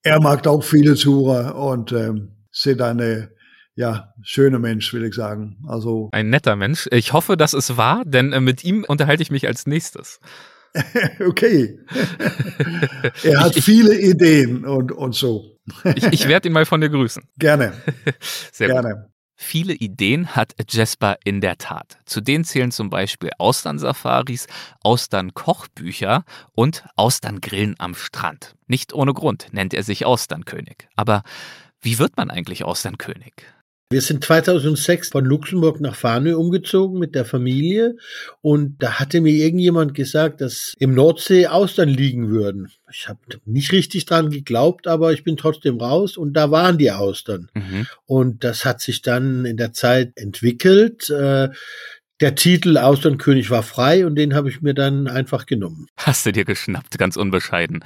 Er 0.03 0.21
mag 0.21 0.45
auch 0.45 0.63
viele 0.63 0.93
Tourer 0.93 1.55
und 1.55 1.91
ähm, 1.91 2.45
sind 2.51 2.81
eine 2.81 3.31
ja, 3.75 4.13
schöner 4.21 4.59
Mensch, 4.59 4.93
will 4.93 5.03
ich 5.03 5.15
sagen. 5.15 5.57
Also 5.67 6.09
ein 6.13 6.29
netter 6.29 6.55
Mensch. 6.55 6.87
Ich 6.91 7.13
hoffe, 7.13 7.35
dass 7.37 7.53
es 7.53 7.77
wahr, 7.77 8.03
denn 8.05 8.31
äh, 8.33 8.39
mit 8.39 8.63
ihm 8.63 8.85
unterhalte 8.87 9.21
ich 9.21 9.31
mich 9.31 9.47
als 9.47 9.67
nächstes. 9.67 10.19
okay. 11.19 11.79
er 13.23 13.41
hat 13.41 13.57
ich, 13.57 13.65
viele 13.65 13.99
Ideen 13.99 14.65
und, 14.65 14.91
und 14.91 15.13
so. 15.13 15.59
ich, 15.95 16.05
ich 16.05 16.27
werde 16.27 16.47
ihn 16.47 16.53
mal 16.53 16.65
von 16.65 16.81
dir 16.81 16.89
grüßen. 16.89 17.23
Gerne. 17.37 17.73
Sehr 18.51 18.69
Gerne. 18.69 18.89
Gut. 18.95 19.11
Viele 19.37 19.73
Ideen 19.73 20.33
hat 20.35 20.53
Jasper 20.69 21.17
in 21.25 21.41
der 21.41 21.57
Tat. 21.57 21.97
Zu 22.05 22.21
denen 22.21 22.45
zählen 22.45 22.71
zum 22.71 22.89
Beispiel 22.89 23.31
Austern-Safaris, 23.37 24.47
Austern-Kochbücher 24.81 26.23
und 26.53 26.85
Austern-Grillen 26.95 27.75
am 27.77 27.95
Strand. 27.95 28.55
Nicht 28.67 28.93
ohne 28.93 29.13
Grund 29.13 29.47
nennt 29.51 29.73
er 29.73 29.83
sich 29.83 30.05
Austernkönig. 30.05 30.87
Aber 30.95 31.23
wie 31.81 31.99
wird 31.99 32.15
man 32.15 32.31
eigentlich 32.31 32.63
Austernkönig? 32.63 33.33
Wir 33.95 34.01
sind 34.01 34.25
2006 34.25 35.07
von 35.07 35.23
Luxemburg 35.23 35.79
nach 35.79 35.95
Farnö 35.95 36.35
umgezogen 36.35 36.99
mit 36.99 37.15
der 37.15 37.23
Familie 37.23 37.95
und 38.41 38.83
da 38.83 38.99
hatte 38.99 39.21
mir 39.21 39.31
irgendjemand 39.31 39.93
gesagt, 39.93 40.41
dass 40.41 40.73
im 40.79 40.93
Nordsee 40.93 41.47
Austern 41.47 41.87
liegen 41.87 42.27
würden. 42.29 42.69
Ich 42.91 43.07
habe 43.07 43.19
nicht 43.45 43.71
richtig 43.71 44.05
dran 44.05 44.31
geglaubt, 44.31 44.87
aber 44.87 45.13
ich 45.13 45.23
bin 45.23 45.37
trotzdem 45.37 45.79
raus 45.79 46.17
und 46.17 46.33
da 46.33 46.51
waren 46.51 46.77
die 46.77 46.91
Austern. 46.91 47.47
Mhm. 47.53 47.87
Und 48.05 48.43
das 48.43 48.65
hat 48.65 48.81
sich 48.81 49.01
dann 49.01 49.45
in 49.45 49.55
der 49.55 49.71
Zeit 49.71 50.11
entwickelt. 50.17 51.09
Äh, 51.09 51.51
der 52.19 52.35
Titel 52.35 52.77
Austernkönig 52.77 53.49
war 53.49 53.63
frei 53.63 54.05
und 54.05 54.15
den 54.15 54.35
habe 54.35 54.49
ich 54.49 54.61
mir 54.61 54.73
dann 54.73 55.07
einfach 55.07 55.45
genommen. 55.45 55.87
Hast 55.95 56.25
du 56.25 56.33
dir 56.33 56.43
geschnappt, 56.43 56.97
ganz 56.97 57.15
unbescheiden. 57.15 57.85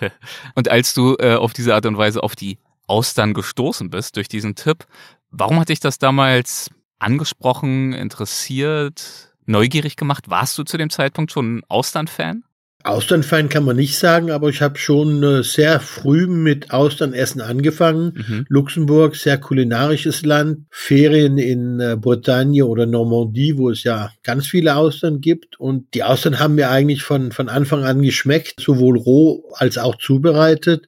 und 0.54 0.70
als 0.70 0.94
du 0.94 1.16
äh, 1.18 1.34
auf 1.34 1.52
diese 1.52 1.74
Art 1.74 1.84
und 1.84 1.98
Weise 1.98 2.22
auf 2.22 2.34
die 2.34 2.56
Austern 2.86 3.34
gestoßen 3.34 3.88
bist 3.88 4.16
durch 4.16 4.26
diesen 4.26 4.56
Tipp, 4.56 4.86
Warum 5.30 5.60
hat 5.60 5.68
dich 5.68 5.80
das 5.80 5.98
damals 5.98 6.70
angesprochen, 6.98 7.92
interessiert, 7.92 9.34
neugierig 9.46 9.96
gemacht? 9.96 10.28
Warst 10.28 10.58
du 10.58 10.64
zu 10.64 10.76
dem 10.76 10.90
Zeitpunkt 10.90 11.32
schon 11.32 11.56
ein 11.56 11.62
Austern-Fan? 11.68 12.44
Austernfan 12.82 13.50
kann 13.50 13.64
man 13.64 13.76
nicht 13.76 13.98
sagen, 13.98 14.30
aber 14.30 14.48
ich 14.48 14.62
habe 14.62 14.78
schon 14.78 15.22
äh, 15.22 15.42
sehr 15.42 15.80
früh 15.80 16.26
mit 16.26 16.70
Austernessen 16.70 17.42
angefangen. 17.42 18.24
Mhm. 18.26 18.46
Luxemburg, 18.48 19.16
sehr 19.16 19.36
kulinarisches 19.36 20.22
Land, 20.24 20.60
Ferien 20.70 21.36
in 21.36 21.78
äh, 21.78 21.96
Bretagne 22.00 22.64
oder 22.64 22.86
Normandie, 22.86 23.58
wo 23.58 23.68
es 23.68 23.84
ja 23.84 24.10
ganz 24.22 24.46
viele 24.46 24.76
Austern 24.76 25.20
gibt. 25.20 25.60
Und 25.60 25.92
die 25.92 26.04
Austern 26.04 26.38
haben 26.38 26.54
mir 26.54 26.70
eigentlich 26.70 27.02
von, 27.02 27.32
von 27.32 27.50
Anfang 27.50 27.84
an 27.84 28.00
geschmeckt, 28.00 28.60
sowohl 28.60 28.96
roh 28.96 29.44
als 29.52 29.76
auch 29.76 29.96
zubereitet 29.96 30.86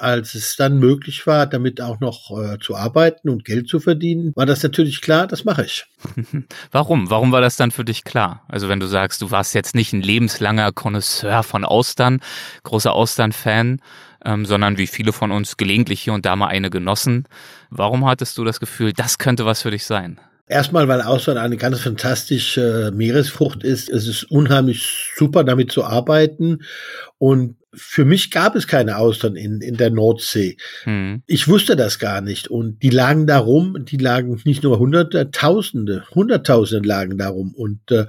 als 0.00 0.34
es 0.34 0.56
dann 0.56 0.78
möglich 0.78 1.26
war, 1.26 1.46
damit 1.46 1.80
auch 1.80 2.00
noch 2.00 2.30
äh, 2.30 2.58
zu 2.58 2.76
arbeiten 2.76 3.28
und 3.28 3.44
Geld 3.44 3.68
zu 3.68 3.80
verdienen, 3.80 4.32
war 4.34 4.46
das 4.46 4.62
natürlich 4.62 5.00
klar, 5.00 5.26
das 5.26 5.44
mache 5.44 5.64
ich. 5.64 5.86
Warum? 6.70 7.10
Warum 7.10 7.32
war 7.32 7.40
das 7.40 7.56
dann 7.56 7.70
für 7.70 7.84
dich 7.84 8.04
klar? 8.04 8.44
Also 8.48 8.68
wenn 8.68 8.80
du 8.80 8.86
sagst, 8.86 9.22
du 9.22 9.30
warst 9.30 9.54
jetzt 9.54 9.74
nicht 9.74 9.92
ein 9.92 10.02
lebenslanger 10.02 10.72
Connoisseur 10.72 11.42
von 11.42 11.64
Austern, 11.64 12.20
großer 12.62 12.92
Austern-Fan, 12.92 13.80
ähm, 14.24 14.44
sondern 14.44 14.78
wie 14.78 14.86
viele 14.86 15.12
von 15.12 15.30
uns 15.30 15.56
gelegentlich 15.56 16.00
hier 16.00 16.12
und 16.12 16.26
da 16.26 16.36
mal 16.36 16.48
eine 16.48 16.70
genossen. 16.70 17.26
Warum 17.70 18.06
hattest 18.06 18.36
du 18.38 18.44
das 18.44 18.60
Gefühl, 18.60 18.92
das 18.92 19.18
könnte 19.18 19.46
was 19.46 19.62
für 19.62 19.70
dich 19.70 19.84
sein? 19.84 20.20
Erstmal, 20.48 20.86
weil 20.86 21.02
Austern 21.02 21.38
eine 21.38 21.56
ganz 21.56 21.80
fantastische 21.80 22.92
Meeresfrucht 22.94 23.64
ist. 23.64 23.90
Es 23.90 24.06
ist 24.06 24.24
unheimlich 24.24 25.12
super, 25.16 25.42
damit 25.42 25.72
zu 25.72 25.84
arbeiten. 25.84 26.62
Und 27.18 27.56
für 27.76 28.04
mich 28.04 28.30
gab 28.30 28.56
es 28.56 28.66
keine 28.66 28.96
Austern 28.98 29.36
in, 29.36 29.60
in 29.60 29.76
der 29.76 29.90
Nordsee. 29.90 30.56
Hm. 30.84 31.22
Ich 31.26 31.46
wusste 31.46 31.76
das 31.76 31.98
gar 31.98 32.20
nicht. 32.20 32.48
Und 32.48 32.82
die 32.82 32.90
lagen 32.90 33.26
da 33.26 33.38
rum, 33.38 33.84
die 33.84 33.98
lagen 33.98 34.40
nicht 34.44 34.62
nur 34.62 34.78
Hunderte, 34.78 35.30
Tausende, 35.30 36.04
Hunderttausende 36.14 36.88
lagen 36.88 37.18
da 37.18 37.28
rum. 37.28 37.54
Und 37.54 37.90
äh, 37.90 38.06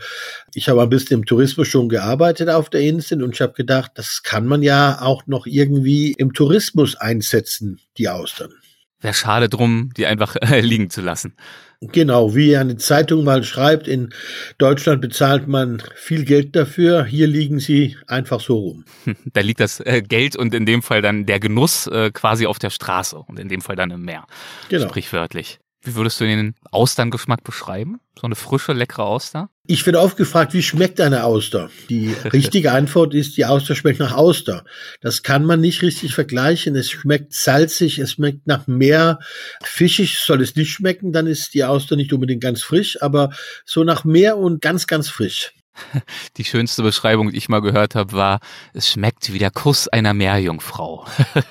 ich 0.54 0.70
habe 0.70 0.82
ein 0.82 0.90
bisschen 0.90 1.20
im 1.20 1.26
Tourismus 1.26 1.68
schon 1.68 1.90
gearbeitet 1.90 2.50
auf 2.50 2.70
der 2.70 2.82
Insel 2.82 3.24
und 3.24 3.36
ich 3.36 3.42
habe 3.42 3.54
gedacht, 3.54 3.92
das 3.96 4.24
kann 4.24 4.48
man 4.48 4.64
ja 4.64 5.02
auch 5.02 5.28
noch 5.28 5.46
irgendwie 5.46 6.14
im 6.18 6.34
Tourismus 6.34 6.96
einsetzen, 6.96 7.80
die 7.98 8.10
Austern. 8.10 8.52
Wäre 9.00 9.14
schade 9.14 9.50
drum, 9.50 9.92
die 9.96 10.06
einfach 10.06 10.36
äh, 10.42 10.62
liegen 10.62 10.90
zu 10.90 11.02
lassen. 11.02 11.36
Genau, 11.80 12.34
wie 12.34 12.58
eine 12.58 12.78
Zeitung 12.78 13.24
mal 13.24 13.44
schreibt, 13.44 13.88
in 13.88 14.12
Deutschland 14.58 15.00
bezahlt 15.00 15.48
man 15.48 15.84
viel 15.96 16.26
Geld 16.26 16.56
dafür, 16.56 17.06
hier 17.06 17.28
liegen 17.28 17.60
sie 17.60 17.96
einfach 18.08 18.40
so 18.40 18.58
rum. 18.58 18.86
Da 19.34 19.42
liegt 19.42 19.60
das 19.60 19.80
äh, 19.82 20.02
Geld 20.02 20.36
und 20.36 20.56
in 20.56 20.66
dem 20.66 20.82
Fall 20.82 21.04
dann 21.04 21.28
der 21.28 21.40
Genuss 21.40 21.86
äh, 21.86 22.10
quasi 22.12 22.48
auf 22.48 22.58
der 22.58 22.72
Straße 22.72 23.18
und 23.18 23.40
in 23.40 23.48
dem 23.48 23.62
Fall 23.62 23.76
dann 23.76 23.92
im 23.92 24.02
Meer. 24.02 24.26
Genau. 24.70 24.88
Sprichwörtlich. 24.88 25.60
Wie 25.88 25.96
würdest 25.96 26.20
du 26.20 26.26
den 26.26 26.54
Austerngeschmack 26.70 27.46
beschreiben? 27.46 28.02
So 28.20 28.28
eine 28.28 28.36
frische, 28.36 28.74
leckere 28.74 29.06
Auster? 29.06 29.50
Ich 29.68 29.86
werde 29.86 30.02
oft 30.02 30.18
gefragt, 30.18 30.54
wie 30.54 30.62
schmeckt 30.62 31.00
eine 31.00 31.24
Auster? 31.24 31.70
Die 31.90 32.14
richtige 32.34 32.74
Antwort 32.74 33.14
ist, 33.14 33.38
die 33.38 33.46
Auster 33.46 33.74
schmeckt 33.74 34.00
nach 34.00 34.14
Auster. 34.14 34.66
Das 35.00 35.24
kann 35.24 35.46
man 35.46 35.62
nicht 35.62 35.82
richtig 35.82 36.14
vergleichen. 36.14 36.76
Es 36.76 36.92
schmeckt 36.92 37.32
salzig, 37.34 38.00
es 38.00 38.12
schmeckt 38.12 38.48
nach 38.48 38.68
Meer. 38.68 39.20
Fischig 39.64 40.20
soll 40.20 40.42
es 40.42 40.58
nicht 40.58 40.74
schmecken, 40.74 41.14
dann 41.14 41.26
ist 41.26 41.54
die 41.54 41.64
Auster 41.64 41.96
nicht 41.96 42.12
unbedingt 42.12 42.42
ganz 42.42 42.62
frisch, 42.62 43.02
aber 43.02 43.32
so 43.64 43.86
nach 43.86 44.04
Meer 44.04 44.38
und 44.38 44.62
ganz, 44.62 44.88
ganz 44.88 45.08
frisch. 45.08 45.54
Die 46.38 46.44
schönste 46.44 46.84
Beschreibung, 46.84 47.32
die 47.32 47.38
ich 47.38 47.50
mal 47.50 47.62
gehört 47.62 47.96
habe, 47.96 48.14
war, 48.14 48.40
es 48.74 48.90
schmeckt 48.90 49.34
wie 49.34 49.40
der 49.40 49.52
Kuss 49.52 49.88
einer 49.88 50.14
Meerjungfrau. 50.14 51.06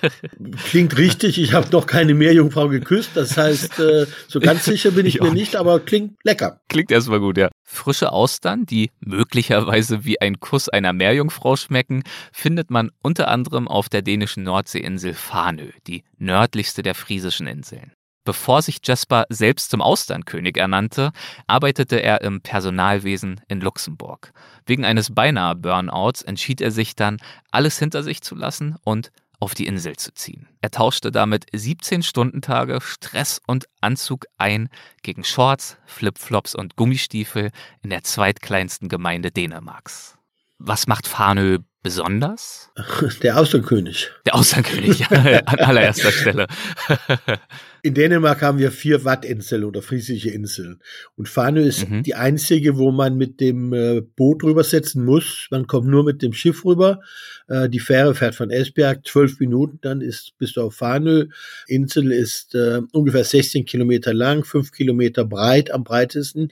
Klingt 0.68 0.96
richtig, 0.96 1.38
ich 1.38 1.52
habe 1.52 1.68
noch 1.70 1.86
keine 1.86 2.14
Meerjungfrau 2.14 2.68
geküsst, 2.68 3.10
das 3.14 3.36
heißt, 3.36 3.78
äh, 3.78 4.06
so 4.28 4.40
ganz 4.40 4.64
sicher 4.66 4.90
bin 4.90 5.06
ich, 5.06 5.16
ich 5.16 5.20
mir 5.22 5.32
nicht, 5.32 5.56
aber 5.56 5.80
klingt 5.80 6.16
lecker. 6.24 6.60
Klingt 6.68 6.90
erstmal 6.90 7.20
gut, 7.20 7.38
ja. 7.38 7.48
Frische 7.62 8.12
Austern, 8.12 8.66
die 8.66 8.90
möglicherweise 9.00 10.04
wie 10.04 10.20
ein 10.20 10.40
Kuss 10.40 10.68
einer 10.68 10.92
Meerjungfrau 10.92 11.56
schmecken, 11.56 12.02
findet 12.32 12.70
man 12.70 12.90
unter 13.02 13.28
anderem 13.28 13.68
auf 13.68 13.88
der 13.88 14.02
dänischen 14.02 14.44
Nordseeinsel 14.44 15.14
Fanö, 15.14 15.70
die 15.86 16.04
nördlichste 16.18 16.82
der 16.82 16.94
friesischen 16.94 17.46
Inseln. 17.46 17.92
Bevor 18.26 18.60
sich 18.60 18.80
Jasper 18.82 19.24
selbst 19.28 19.70
zum 19.70 19.80
Austernkönig 19.80 20.56
ernannte, 20.56 21.12
arbeitete 21.46 22.02
er 22.02 22.22
im 22.22 22.40
Personalwesen 22.40 23.40
in 23.46 23.60
Luxemburg. 23.60 24.32
Wegen 24.66 24.84
eines 24.84 25.14
beinahe 25.14 25.54
Burnouts 25.54 26.22
entschied 26.22 26.60
er 26.60 26.72
sich 26.72 26.96
dann, 26.96 27.18
alles 27.52 27.78
hinter 27.78 28.02
sich 28.02 28.22
zu 28.22 28.34
lassen 28.34 28.76
und 28.82 29.12
auf 29.38 29.54
die 29.54 29.68
Insel 29.68 29.94
zu 29.94 30.12
ziehen. 30.12 30.48
Er 30.60 30.72
tauschte 30.72 31.12
damit 31.12 31.46
17 31.52 32.02
Stundentage 32.02 32.80
Stress 32.80 33.40
und 33.46 33.66
Anzug 33.80 34.26
ein 34.38 34.70
gegen 35.02 35.22
Shorts, 35.22 35.76
Flipflops 35.86 36.56
und 36.56 36.74
Gummistiefel 36.74 37.52
in 37.80 37.90
der 37.90 38.02
zweitkleinsten 38.02 38.88
Gemeinde 38.88 39.30
Dänemarks. 39.30 40.18
Was 40.58 40.88
macht 40.88 41.06
Fanö 41.06 41.58
besonders? 41.86 42.72
Der 43.22 43.38
Austernkönig. 43.38 44.10
Der 44.24 44.34
Austernkönig, 44.34 44.98
ja, 44.98 45.08
an 45.08 45.60
allererster 45.60 46.10
Stelle. 46.10 46.48
In 47.86 47.94
Dänemark 47.94 48.42
haben 48.42 48.58
wir 48.58 48.72
vier 48.72 49.04
Wattinseln 49.04 49.62
oder 49.62 49.80
friesische 49.80 50.28
Inseln. 50.28 50.80
Und 51.14 51.28
Fanø 51.28 51.60
ist 51.60 51.88
mhm. 51.88 52.02
die 52.02 52.16
einzige, 52.16 52.78
wo 52.78 52.90
man 52.90 53.16
mit 53.16 53.40
dem 53.40 53.72
äh, 53.72 54.00
Boot 54.00 54.42
rübersetzen 54.42 55.04
muss. 55.04 55.46
Man 55.52 55.68
kommt 55.68 55.86
nur 55.86 56.02
mit 56.02 56.20
dem 56.20 56.32
Schiff 56.32 56.64
rüber. 56.64 57.00
Äh, 57.46 57.68
die 57.68 57.78
Fähre 57.78 58.16
fährt 58.16 58.34
von 58.34 58.50
Esbjerg 58.50 59.06
zwölf 59.06 59.38
Minuten, 59.38 59.78
dann 59.82 60.00
ist, 60.00 60.32
bist 60.36 60.56
du 60.56 60.62
auf 60.62 60.74
Fanø. 60.74 61.26
Insel 61.68 62.10
ist 62.10 62.56
äh, 62.56 62.80
ungefähr 62.90 63.22
16 63.22 63.66
Kilometer 63.66 64.12
lang, 64.12 64.42
fünf 64.42 64.72
Kilometer 64.72 65.24
breit 65.24 65.70
am 65.70 65.84
breitesten 65.84 66.48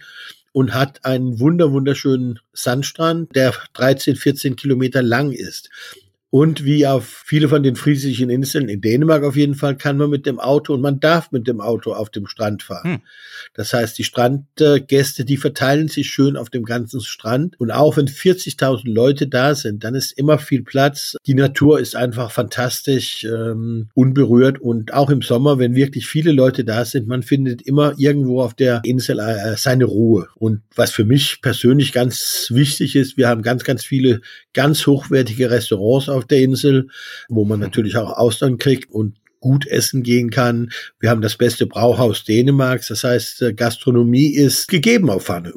und 0.52 0.72
hat 0.72 1.04
einen 1.04 1.40
wunder 1.40 1.72
wunderschönen 1.72 2.38
Sandstrand, 2.52 3.34
der 3.34 3.54
13, 3.72 4.14
14 4.14 4.54
Kilometer 4.54 5.02
lang 5.02 5.32
ist. 5.32 5.68
Und 6.34 6.64
wie 6.64 6.84
auf 6.84 7.22
viele 7.24 7.48
von 7.48 7.62
den 7.62 7.76
friesischen 7.76 8.28
Inseln, 8.28 8.68
in 8.68 8.80
Dänemark 8.80 9.22
auf 9.22 9.36
jeden 9.36 9.54
Fall, 9.54 9.76
kann 9.76 9.98
man 9.98 10.10
mit 10.10 10.26
dem 10.26 10.40
Auto 10.40 10.74
und 10.74 10.80
man 10.80 10.98
darf 10.98 11.30
mit 11.30 11.46
dem 11.46 11.60
Auto 11.60 11.92
auf 11.92 12.10
dem 12.10 12.26
Strand 12.26 12.64
fahren. 12.64 12.94
Hm. 12.94 13.00
Das 13.54 13.72
heißt, 13.72 13.96
die 13.96 14.02
Strandgäste, 14.02 15.24
die 15.24 15.36
verteilen 15.36 15.86
sich 15.86 16.10
schön 16.10 16.36
auf 16.36 16.50
dem 16.50 16.64
ganzen 16.64 17.00
Strand. 17.02 17.54
Und 17.60 17.70
auch 17.70 17.96
wenn 17.96 18.08
40.000 18.08 18.92
Leute 18.92 19.28
da 19.28 19.54
sind, 19.54 19.84
dann 19.84 19.94
ist 19.94 20.10
immer 20.18 20.38
viel 20.38 20.64
Platz. 20.64 21.14
Die 21.24 21.34
Natur 21.34 21.78
ist 21.78 21.94
einfach 21.94 22.32
fantastisch, 22.32 23.22
ähm, 23.22 23.90
unberührt. 23.94 24.60
Und 24.60 24.92
auch 24.92 25.10
im 25.10 25.22
Sommer, 25.22 25.60
wenn 25.60 25.76
wirklich 25.76 26.08
viele 26.08 26.32
Leute 26.32 26.64
da 26.64 26.84
sind, 26.84 27.06
man 27.06 27.22
findet 27.22 27.62
immer 27.62 27.94
irgendwo 27.96 28.42
auf 28.42 28.54
der 28.54 28.80
Insel 28.82 29.20
äh, 29.20 29.56
seine 29.56 29.84
Ruhe. 29.84 30.26
Und 30.34 30.62
was 30.74 30.90
für 30.90 31.04
mich 31.04 31.42
persönlich 31.42 31.92
ganz 31.92 32.48
wichtig 32.50 32.96
ist, 32.96 33.16
wir 33.16 33.28
haben 33.28 33.42
ganz, 33.42 33.62
ganz 33.62 33.84
viele 33.84 34.20
ganz 34.52 34.86
hochwertige 34.86 35.50
Restaurants 35.50 36.08
auf 36.08 36.23
der 36.24 36.38
Insel, 36.38 36.88
wo 37.28 37.44
man 37.44 37.60
natürlich 37.60 37.96
auch 37.96 38.12
Austern 38.12 38.58
kriegt 38.58 38.90
und 38.90 39.16
gut 39.40 39.66
essen 39.66 40.02
gehen 40.02 40.30
kann. 40.30 40.70
Wir 41.00 41.10
haben 41.10 41.20
das 41.20 41.36
beste 41.36 41.66
Brauhaus 41.66 42.24
Dänemarks. 42.24 42.88
Das 42.88 43.04
heißt, 43.04 43.42
äh, 43.42 43.52
Gastronomie 43.52 44.34
ist 44.34 44.68
gegeben 44.68 45.10
auf 45.10 45.24
Pfanne. 45.24 45.52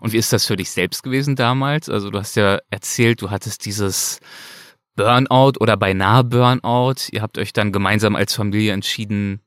Und 0.00 0.12
wie 0.12 0.16
ist 0.16 0.32
das 0.32 0.46
für 0.46 0.56
dich 0.56 0.70
selbst 0.70 1.02
gewesen 1.02 1.34
damals? 1.34 1.88
Also 1.88 2.10
du 2.10 2.18
hast 2.18 2.36
ja 2.36 2.60
erzählt, 2.70 3.20
du 3.20 3.30
hattest 3.30 3.66
dieses 3.66 4.20
Burnout 4.94 5.54
oder 5.58 5.76
beinahe 5.76 6.24
Burnout. 6.24 7.08
Ihr 7.10 7.22
habt 7.22 7.38
euch 7.38 7.52
dann 7.52 7.72
gemeinsam 7.72 8.16
als 8.16 8.34
Familie 8.34 8.72
entschieden, 8.72 9.40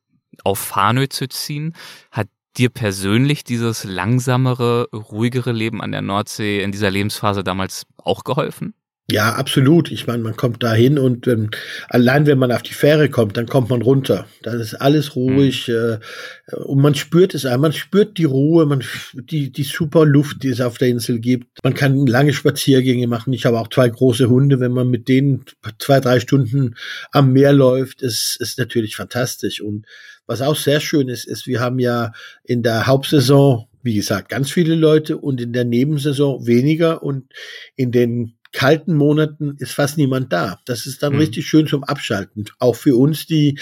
auf 0.43 0.59
Fanö 0.59 1.07
zu 1.07 1.27
ziehen. 1.29 1.73
Hat 2.11 2.27
dir 2.57 2.69
persönlich 2.69 3.43
dieses 3.43 3.83
langsamere, 3.83 4.89
ruhigere 4.91 5.51
Leben 5.51 5.81
an 5.81 5.91
der 5.91 6.01
Nordsee 6.01 6.61
in 6.61 6.71
dieser 6.71 6.91
Lebensphase 6.91 7.43
damals 7.43 7.85
auch 7.97 8.23
geholfen? 8.23 8.73
Ja, 9.11 9.33
absolut. 9.33 9.91
Ich 9.91 10.07
meine, 10.07 10.23
man 10.23 10.37
kommt 10.37 10.63
da 10.63 10.73
hin 10.73 10.97
und 10.97 11.27
ähm, 11.27 11.51
allein 11.89 12.25
wenn 12.25 12.37
man 12.37 12.53
auf 12.53 12.63
die 12.63 12.73
Fähre 12.73 13.09
kommt, 13.09 13.35
dann 13.35 13.47
kommt 13.47 13.69
man 13.69 13.81
runter. 13.81 14.27
Dann 14.43 14.61
ist 14.61 14.75
alles 14.75 15.17
ruhig 15.17 15.67
mhm. 15.67 15.99
äh, 16.47 16.55
und 16.55 16.81
man 16.81 16.95
spürt 16.95 17.35
es, 17.35 17.43
man 17.43 17.73
spürt 17.73 18.17
die 18.17 18.23
Ruhe, 18.23 18.65
man 18.65 18.81
die 19.13 19.51
die 19.51 19.63
super 19.63 20.05
Luft, 20.05 20.43
die 20.43 20.47
es 20.47 20.61
auf 20.61 20.77
der 20.77 20.87
Insel 20.87 21.19
gibt. 21.19 21.59
Man 21.63 21.73
kann 21.73 22.07
lange 22.07 22.31
Spaziergänge 22.31 23.07
machen. 23.07 23.33
Ich 23.33 23.45
habe 23.45 23.59
auch 23.59 23.67
zwei 23.67 23.89
große 23.89 24.29
Hunde. 24.29 24.61
Wenn 24.61 24.71
man 24.71 24.87
mit 24.87 25.09
denen 25.09 25.43
zwei 25.79 25.99
drei 25.99 26.21
Stunden 26.21 26.75
am 27.11 27.33
Meer 27.33 27.51
läuft, 27.51 28.01
ist 28.01 28.37
ist 28.39 28.57
natürlich 28.57 28.95
fantastisch. 28.95 29.59
Und 29.59 29.85
was 30.27 30.41
auch 30.41 30.55
sehr 30.55 30.79
schön 30.79 31.09
ist, 31.09 31.25
ist, 31.25 31.45
wir 31.45 31.59
haben 31.59 31.79
ja 31.79 32.13
in 32.45 32.63
der 32.63 32.87
Hauptsaison 32.87 33.67
wie 33.85 33.95
gesagt, 33.95 34.29
ganz 34.29 34.49
viele 34.49 34.75
Leute 34.75 35.17
und 35.17 35.41
in 35.41 35.51
der 35.51 35.65
Nebensaison 35.65 36.47
weniger 36.47 37.03
und 37.03 37.25
in 37.75 37.91
den 37.91 38.37
kalten 38.53 38.95
Monaten 38.95 39.55
ist 39.59 39.73
fast 39.73 39.97
niemand 39.97 40.31
da. 40.31 40.59
Das 40.65 40.85
ist 40.85 41.03
dann 41.03 41.13
mhm. 41.13 41.19
richtig 41.19 41.47
schön 41.47 41.67
zum 41.67 41.83
Abschalten. 41.83 42.45
Auch 42.59 42.75
für 42.75 42.95
uns, 42.95 43.25
die 43.25 43.59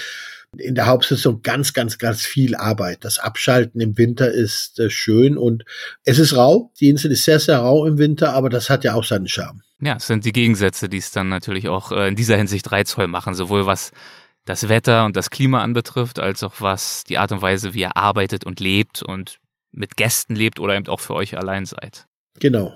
in 0.58 0.76
der 0.76 0.86
Hauptsaison 0.86 1.42
ganz, 1.42 1.74
ganz, 1.74 1.98
ganz 1.98 2.24
viel 2.24 2.56
Arbeit. 2.56 3.06
Das 3.06 3.20
Abschalten 3.20 3.80
im 3.80 3.98
Winter 3.98 4.30
ist 4.32 4.80
äh, 4.80 4.90
schön 4.90 5.38
und 5.38 5.64
es 6.04 6.20
ist 6.20 6.36
rau. 6.36 6.72
Die 6.80 6.90
Insel 6.90 7.12
ist 7.12 7.24
sehr, 7.24 7.40
sehr 7.40 7.60
rau 7.60 7.86
im 7.86 7.98
Winter, 7.98 8.34
aber 8.34 8.50
das 8.50 8.70
hat 8.70 8.84
ja 8.84 8.94
auch 8.94 9.06
seinen 9.06 9.30
Charme. 9.30 9.62
Ja, 9.80 9.96
es 9.96 10.08
sind 10.08 10.26
die 10.26 10.34
Gegensätze, 10.34 10.90
die 10.90 10.98
es 10.98 11.12
dann 11.12 11.30
natürlich 11.30 11.70
auch 11.70 11.92
äh, 11.92 12.10
in 12.10 12.16
dieser 12.16 12.36
Hinsicht 12.36 12.70
reizvoll 12.72 13.08
machen, 13.08 13.34
sowohl 13.34 13.66
was 13.66 13.92
das 14.46 14.68
Wetter 14.68 15.06
und 15.06 15.16
das 15.16 15.30
Klima 15.30 15.62
anbetrifft, 15.62 16.20
als 16.20 16.44
auch 16.44 16.56
was 16.60 17.06
die 17.06 17.18
Art 17.18 17.32
und 17.32 17.42
Weise, 17.42 17.74
wie 17.74 17.84
er 17.84 17.96
arbeitet 17.96 18.46
und 18.46 18.60
lebt 18.60 19.02
und 19.02 19.40
mit 19.72 19.96
Gästen 19.96 20.36
lebt 20.36 20.60
oder 20.60 20.76
eben 20.76 20.88
auch 20.88 21.00
für 21.00 21.14
euch 21.14 21.38
allein 21.38 21.66
seid. 21.66 22.08
Genau. 22.40 22.76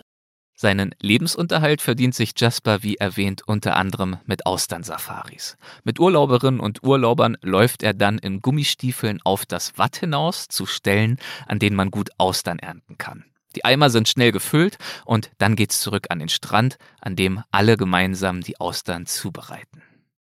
Seinen 0.58 0.96
Lebensunterhalt 1.02 1.82
verdient 1.82 2.16
sich 2.16 2.32
Jasper, 2.38 2.82
wie 2.82 2.96
erwähnt, 2.96 3.42
unter 3.46 3.76
anderem 3.76 4.18
mit 4.26 4.46
Austernsafaris. 4.46 5.58
Mit 5.84 6.00
Urlauberinnen 6.00 6.62
und 6.62 6.82
Urlaubern 6.82 7.38
läuft 7.42 7.84
er 7.84 7.94
dann 7.94 8.18
in 8.18 8.42
Gummistiefeln 8.42 9.20
auf 9.26 9.46
das 9.46 9.78
Watt 9.78 9.98
hinaus 9.98 10.48
zu 10.48 10.66
Stellen, 10.66 11.18
an 11.46 11.60
denen 11.60 11.76
man 11.76 11.92
gut 11.92 12.10
Austern 12.18 12.60
ernten 12.60 12.98
kann. 12.98 13.26
Die 13.58 13.66
Eimer 13.66 13.90
sind 13.90 14.08
schnell 14.08 14.32
gefüllt 14.32 14.78
und 15.06 15.30
dann 15.38 15.58
geht's 15.58 15.82
zurück 15.82 16.08
an 16.10 16.20
den 16.20 16.30
Strand, 16.30 16.78
an 17.02 17.18
dem 17.18 17.44
alle 17.52 17.76
gemeinsam 17.76 18.42
die 18.42 18.60
Austern 18.60 19.06
zubereiten. 19.06 19.82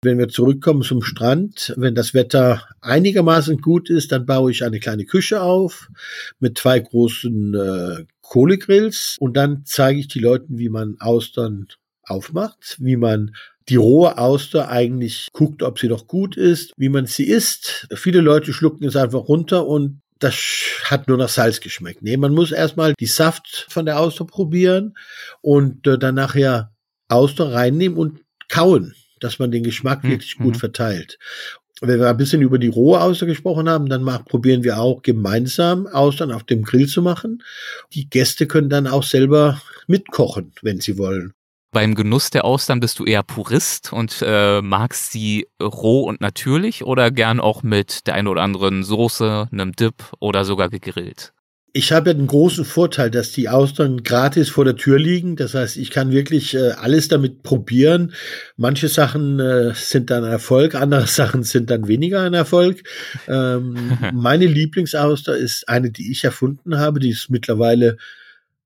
Wenn 0.02 0.18
wir 0.18 0.28
zurückkommen 0.28 0.82
zum 0.82 1.02
Strand, 1.02 1.74
wenn 1.76 1.96
das 1.96 2.14
Wetter 2.14 2.62
einigermaßen 2.80 3.58
gut 3.58 3.90
ist, 3.90 4.12
dann 4.12 4.26
baue 4.26 4.52
ich 4.52 4.62
eine 4.62 4.78
kleine 4.78 5.04
Küche 5.04 5.42
auf 5.42 5.90
mit 6.38 6.56
zwei 6.56 6.78
großen 6.78 7.54
äh, 7.54 8.04
Kohlegrills 8.22 9.16
und 9.18 9.36
dann 9.36 9.62
zeige 9.64 9.98
ich 9.98 10.06
die 10.06 10.20
Leuten, 10.20 10.56
wie 10.58 10.68
man 10.68 10.98
Austern 11.00 11.66
aufmacht, 12.04 12.76
wie 12.78 12.96
man 12.96 13.34
die 13.68 13.76
rohe 13.76 14.18
Auster 14.18 14.68
eigentlich 14.68 15.28
guckt, 15.32 15.64
ob 15.64 15.80
sie 15.80 15.88
noch 15.88 16.06
gut 16.06 16.36
ist, 16.36 16.72
wie 16.76 16.88
man 16.90 17.06
sie 17.06 17.24
isst. 17.24 17.88
Viele 17.92 18.20
Leute 18.20 18.52
schlucken 18.52 18.84
es 18.84 18.94
einfach 18.94 19.26
runter 19.28 19.66
und 19.66 20.00
das 20.20 20.36
hat 20.84 21.08
nur 21.08 21.16
nach 21.18 21.28
Salz 21.28 21.60
geschmeckt. 21.60 22.02
Nee, 22.02 22.16
man 22.16 22.34
muss 22.34 22.52
erstmal 22.52 22.94
die 22.94 23.06
Saft 23.06 23.66
von 23.68 23.84
der 23.84 23.98
Auster 23.98 24.24
probieren 24.24 24.96
und 25.40 25.88
äh, 25.88 25.98
dann 25.98 26.14
nachher 26.14 26.72
Auster 27.08 27.52
reinnehmen 27.52 27.98
und 27.98 28.20
kauen 28.48 28.94
dass 29.20 29.38
man 29.38 29.50
den 29.50 29.62
Geschmack 29.62 30.04
mhm. 30.04 30.10
wirklich 30.10 30.36
gut 30.38 30.56
verteilt. 30.56 31.18
Wenn 31.80 32.00
wir 32.00 32.08
ein 32.08 32.16
bisschen 32.16 32.42
über 32.42 32.58
die 32.58 32.68
rohe 32.68 33.00
Auster 33.00 33.26
gesprochen 33.26 33.68
haben, 33.68 33.88
dann 33.88 34.02
mal, 34.02 34.18
probieren 34.18 34.64
wir 34.64 34.80
auch 34.80 35.02
gemeinsam 35.02 35.86
Austern 35.86 36.32
auf 36.32 36.42
dem 36.42 36.64
Grill 36.64 36.88
zu 36.88 37.02
machen. 37.02 37.42
Die 37.92 38.10
Gäste 38.10 38.46
können 38.46 38.68
dann 38.68 38.88
auch 38.88 39.04
selber 39.04 39.62
mitkochen, 39.86 40.52
wenn 40.62 40.80
sie 40.80 40.98
wollen. 40.98 41.34
Beim 41.70 41.94
Genuss 41.94 42.30
der 42.30 42.44
Austern 42.46 42.80
bist 42.80 42.98
du 42.98 43.04
eher 43.04 43.22
Purist 43.22 43.92
und 43.92 44.24
äh, 44.26 44.62
magst 44.62 45.12
sie 45.12 45.46
roh 45.62 46.02
und 46.02 46.20
natürlich 46.20 46.82
oder 46.82 47.10
gern 47.10 47.40
auch 47.40 47.62
mit 47.62 48.06
der 48.06 48.14
einen 48.14 48.26
oder 48.26 48.42
anderen 48.42 48.82
Soße, 48.82 49.48
einem 49.52 49.72
Dip 49.72 50.12
oder 50.18 50.46
sogar 50.46 50.70
gegrillt? 50.70 51.34
Ich 51.78 51.92
habe 51.92 52.10
ja 52.10 52.14
den 52.14 52.26
großen 52.26 52.64
Vorteil, 52.64 53.08
dass 53.08 53.30
die 53.30 53.48
Austern 53.48 54.02
gratis 54.02 54.48
vor 54.48 54.64
der 54.64 54.74
Tür 54.74 54.98
liegen. 54.98 55.36
Das 55.36 55.54
heißt, 55.54 55.76
ich 55.76 55.92
kann 55.92 56.10
wirklich 56.10 56.54
äh, 56.54 56.72
alles 56.72 57.06
damit 57.06 57.44
probieren. 57.44 58.14
Manche 58.56 58.88
Sachen 58.88 59.38
äh, 59.38 59.72
sind 59.76 60.10
dann 60.10 60.24
Erfolg, 60.24 60.74
andere 60.74 61.06
Sachen 61.06 61.44
sind 61.44 61.70
dann 61.70 61.86
weniger 61.86 62.22
ein 62.22 62.34
Erfolg. 62.34 62.82
Ähm, 63.28 63.96
meine 64.12 64.46
Lieblingsauster 64.46 65.36
ist 65.36 65.68
eine, 65.68 65.92
die 65.92 66.10
ich 66.10 66.24
erfunden 66.24 66.78
habe, 66.78 66.98
die 66.98 67.10
es 67.10 67.28
mittlerweile 67.28 67.96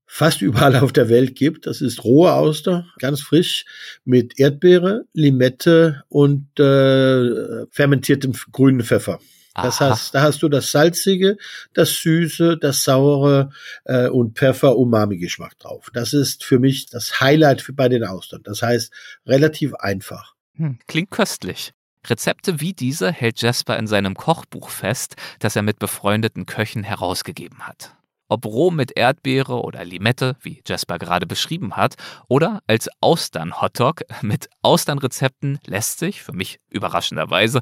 fast 0.07 0.41
überall 0.41 0.77
auf 0.77 0.95
der 0.95 1.11
Welt 1.11 1.35
gibt. 1.35 1.67
Das 1.67 1.83
ist 1.83 2.05
rohe 2.05 2.33
Auster, 2.33 2.87
ganz 2.99 3.21
frisch, 3.21 3.67
mit 4.07 4.41
Erdbeere, 4.41 5.05
Limette 5.13 6.03
und 6.09 6.59
äh, 6.59 7.67
fermentiertem 7.71 8.33
grünen 8.53 8.81
Pfeffer. 8.81 9.19
Das 9.55 9.81
heißt, 9.81 10.15
da 10.15 10.23
hast 10.23 10.43
du 10.43 10.49
das 10.49 10.71
Salzige, 10.71 11.37
das 11.75 11.91
Süße, 11.91 12.57
das 12.57 12.85
Saure 12.85 13.51
äh, 13.85 14.09
und 14.09 14.39
Pfeffer-Umami-Geschmack 14.39 15.59
drauf. 15.59 15.91
Das 15.93 16.13
ist 16.13 16.45
für 16.45 16.59
mich 16.59 16.87
das 16.87 17.21
Highlight 17.21 17.61
für, 17.61 17.73
bei 17.73 17.89
den 17.89 18.05
Austern. 18.05 18.43
Das 18.45 18.63
heißt, 18.63 18.93
relativ 19.27 19.75
einfach. 19.75 20.35
Hm, 20.57 20.79
klingt 20.87 21.11
köstlich. 21.11 21.73
Rezepte 22.07 22.61
wie 22.61 22.73
diese 22.73 23.13
hält 23.13 23.41
Jasper 23.41 23.79
in 23.79 23.87
seinem 23.87 24.15
Kochbuch 24.15 24.71
fest, 24.71 25.15
das 25.39 25.55
er 25.55 25.63
mit 25.63 25.79
befreundeten 25.79 26.47
Köchen 26.47 26.83
herausgegeben 26.83 27.67
hat. 27.67 27.95
Ob 28.29 28.47
roh 28.47 28.71
mit 28.71 28.97
Erdbeere 28.97 29.61
oder 29.63 29.85
Limette, 29.85 30.37
wie 30.41 30.63
Jasper 30.67 30.99
gerade 30.99 31.27
beschrieben 31.27 31.77
hat, 31.77 31.97
oder 32.29 32.63
als 32.67 32.89
Austern-Hotdog 33.01 34.03
mit 34.23 34.49
Austernrezepten 34.63 35.59
lässt 35.67 35.99
sich, 35.99 36.23
für 36.23 36.33
mich 36.33 36.59
überraschenderweise, 36.71 37.61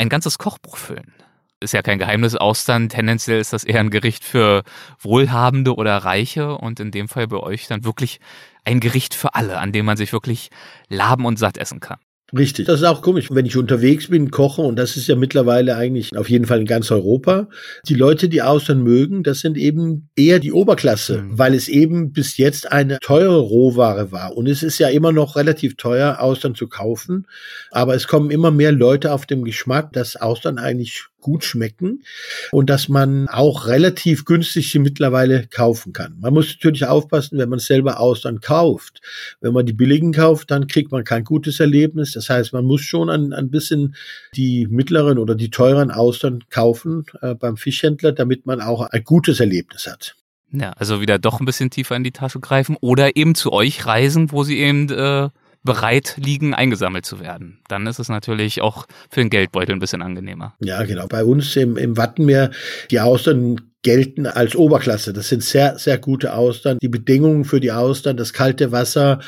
ein 0.00 0.08
ganzes 0.08 0.38
Kochbuch 0.38 0.78
füllen. 0.78 1.12
Ist 1.60 1.74
ja 1.74 1.82
kein 1.82 1.98
Geheimnis, 1.98 2.34
Austern, 2.34 2.88
tendenziell 2.88 3.38
ist 3.38 3.52
das 3.52 3.64
eher 3.64 3.80
ein 3.80 3.90
Gericht 3.90 4.24
für 4.24 4.62
Wohlhabende 4.98 5.74
oder 5.74 5.98
Reiche 5.98 6.56
und 6.56 6.80
in 6.80 6.90
dem 6.90 7.06
Fall 7.06 7.28
bei 7.28 7.36
euch 7.36 7.66
dann 7.66 7.84
wirklich 7.84 8.18
ein 8.64 8.80
Gericht 8.80 9.14
für 9.14 9.34
alle, 9.34 9.58
an 9.58 9.72
dem 9.72 9.84
man 9.84 9.98
sich 9.98 10.14
wirklich 10.14 10.50
laben 10.88 11.26
und 11.26 11.38
satt 11.38 11.58
essen 11.58 11.80
kann. 11.80 11.98
Richtig. 12.36 12.66
Das 12.66 12.80
ist 12.80 12.86
auch 12.86 13.02
komisch, 13.02 13.28
wenn 13.30 13.46
ich 13.46 13.56
unterwegs 13.56 14.08
bin, 14.08 14.30
koche, 14.30 14.62
und 14.62 14.76
das 14.76 14.96
ist 14.96 15.08
ja 15.08 15.16
mittlerweile 15.16 15.76
eigentlich 15.76 16.16
auf 16.16 16.30
jeden 16.30 16.46
Fall 16.46 16.60
in 16.60 16.66
ganz 16.66 16.90
Europa. 16.90 17.48
Die 17.88 17.94
Leute, 17.94 18.28
die 18.28 18.42
Austern 18.42 18.82
mögen, 18.82 19.22
das 19.22 19.40
sind 19.40 19.56
eben 19.56 20.08
eher 20.16 20.38
die 20.38 20.52
Oberklasse, 20.52 21.22
mhm. 21.22 21.38
weil 21.38 21.54
es 21.54 21.68
eben 21.68 22.12
bis 22.12 22.36
jetzt 22.36 22.70
eine 22.70 22.98
teure 23.00 23.38
Rohware 23.38 24.12
war. 24.12 24.36
Und 24.36 24.46
es 24.46 24.62
ist 24.62 24.78
ja 24.78 24.88
immer 24.88 25.12
noch 25.12 25.36
relativ 25.36 25.76
teuer, 25.76 26.20
Austern 26.20 26.54
zu 26.54 26.68
kaufen. 26.68 27.26
Aber 27.70 27.94
es 27.94 28.06
kommen 28.06 28.30
immer 28.30 28.50
mehr 28.50 28.72
Leute 28.72 29.12
auf 29.12 29.26
den 29.26 29.44
Geschmack, 29.44 29.92
dass 29.92 30.16
Austern 30.16 30.58
eigentlich 30.58 31.06
gut 31.20 31.44
schmecken 31.44 32.02
und 32.52 32.70
dass 32.70 32.88
man 32.88 33.28
auch 33.28 33.66
relativ 33.66 34.24
günstig 34.24 34.70
sie 34.70 34.78
mittlerweile 34.78 35.46
kaufen 35.46 35.92
kann. 35.92 36.16
Man 36.20 36.34
muss 36.34 36.48
natürlich 36.48 36.86
aufpassen, 36.86 37.38
wenn 37.38 37.48
man 37.48 37.58
selber 37.58 38.00
Austern 38.00 38.40
kauft. 38.40 39.00
Wenn 39.40 39.52
man 39.52 39.66
die 39.66 39.72
billigen 39.72 40.12
kauft, 40.12 40.50
dann 40.50 40.66
kriegt 40.66 40.92
man 40.92 41.04
kein 41.04 41.24
gutes 41.24 41.60
Erlebnis. 41.60 42.12
Das 42.12 42.28
heißt, 42.28 42.52
man 42.52 42.64
muss 42.64 42.82
schon 42.82 43.10
ein, 43.10 43.32
ein 43.32 43.50
bisschen 43.50 43.94
die 44.34 44.66
mittleren 44.68 45.18
oder 45.18 45.34
die 45.34 45.50
teuren 45.50 45.90
Austern 45.90 46.44
kaufen 46.50 47.04
äh, 47.22 47.34
beim 47.34 47.56
Fischhändler, 47.56 48.12
damit 48.12 48.46
man 48.46 48.60
auch 48.60 48.82
ein 48.82 49.04
gutes 49.04 49.40
Erlebnis 49.40 49.86
hat. 49.86 50.16
Ja, 50.52 50.70
also 50.72 51.00
wieder 51.00 51.18
doch 51.18 51.38
ein 51.38 51.46
bisschen 51.46 51.70
tiefer 51.70 51.94
in 51.94 52.02
die 52.02 52.10
Tasche 52.10 52.40
greifen 52.40 52.76
oder 52.80 53.16
eben 53.16 53.34
zu 53.34 53.52
euch 53.52 53.86
reisen, 53.86 54.32
wo 54.32 54.42
sie 54.42 54.58
eben 54.58 54.90
äh, 54.90 55.28
bereit 55.62 56.14
liegen, 56.16 56.54
eingesammelt 56.54 57.04
zu 57.04 57.20
werden. 57.20 57.58
Dann 57.68 57.86
ist 57.86 57.98
es 57.98 58.08
natürlich 58.08 58.60
auch 58.60 58.86
für 59.10 59.20
den 59.20 59.30
Geldbeutel 59.30 59.74
ein 59.74 59.80
bisschen 59.80 60.02
angenehmer. 60.02 60.54
Ja, 60.60 60.82
genau. 60.84 61.06
Bei 61.06 61.24
uns 61.24 61.54
im, 61.56 61.76
im 61.76 61.96
Wattenmeer, 61.96 62.50
die 62.90 63.00
Austern 63.00 63.60
gelten 63.82 64.26
als 64.26 64.56
Oberklasse. 64.56 65.12
Das 65.12 65.28
sind 65.28 65.42
sehr, 65.42 65.78
sehr 65.78 65.98
gute 65.98 66.34
Austern. 66.34 66.78
Die 66.82 66.88
Bedingungen 66.88 67.44
für 67.44 67.60
die 67.60 67.72
Austern, 67.72 68.16
das 68.16 68.32
kalte 68.32 68.72
Wasser, 68.72 69.20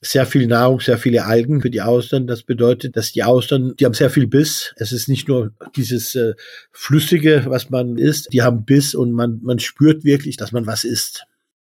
sehr 0.00 0.26
viel 0.26 0.46
Nahrung, 0.46 0.80
sehr 0.80 0.96
viele 0.96 1.24
Algen 1.24 1.60
für 1.60 1.70
die 1.70 1.82
Austern. 1.82 2.26
Das 2.26 2.42
bedeutet, 2.42 2.96
dass 2.96 3.12
die 3.12 3.24
Austern, 3.24 3.74
die 3.78 3.84
haben 3.84 3.94
sehr 3.94 4.10
viel 4.10 4.26
Biss. 4.26 4.72
Es 4.76 4.92
ist 4.92 5.08
nicht 5.08 5.28
nur 5.28 5.52
dieses 5.76 6.14
äh, 6.14 6.34
Flüssige, 6.72 7.44
was 7.48 7.70
man 7.70 7.98
isst. 7.98 8.28
Die 8.32 8.42
haben 8.42 8.64
Biss 8.64 8.94
und 8.94 9.12
man, 9.12 9.40
man 9.42 9.58
spürt 9.58 10.04
wirklich, 10.04 10.36
dass 10.36 10.52
man 10.52 10.66
was 10.66 10.84
isst. 10.84 11.24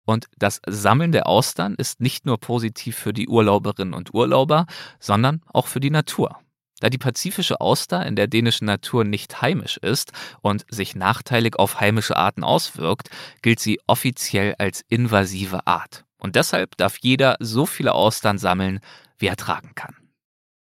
Und 0.08 0.24
das 0.38 0.62
Sammeln 0.66 1.12
der 1.12 1.26
Austern 1.26 1.74
ist 1.74 2.00
nicht 2.00 2.24
nur 2.24 2.40
positiv 2.40 2.96
für 2.96 3.12
die 3.12 3.28
Urlauberinnen 3.28 3.92
und 3.92 4.14
Urlauber, 4.14 4.64
sondern 4.98 5.42
auch 5.52 5.66
für 5.66 5.80
die 5.80 5.90
Natur. 5.90 6.38
Da 6.80 6.88
die 6.88 6.96
pazifische 6.96 7.60
Auster 7.60 8.06
in 8.06 8.16
der 8.16 8.26
dänischen 8.26 8.64
Natur 8.64 9.04
nicht 9.04 9.42
heimisch 9.42 9.76
ist 9.76 10.12
und 10.40 10.64
sich 10.70 10.96
nachteilig 10.96 11.58
auf 11.58 11.80
heimische 11.80 12.16
Arten 12.16 12.42
auswirkt, 12.42 13.10
gilt 13.42 13.60
sie 13.60 13.80
offiziell 13.86 14.54
als 14.56 14.82
invasive 14.88 15.66
Art. 15.66 16.06
Und 16.16 16.36
deshalb 16.36 16.78
darf 16.78 16.96
jeder 17.02 17.36
so 17.38 17.66
viele 17.66 17.92
Austern 17.92 18.38
sammeln, 18.38 18.80
wie 19.18 19.26
er 19.26 19.36
tragen 19.36 19.74
kann. 19.74 19.94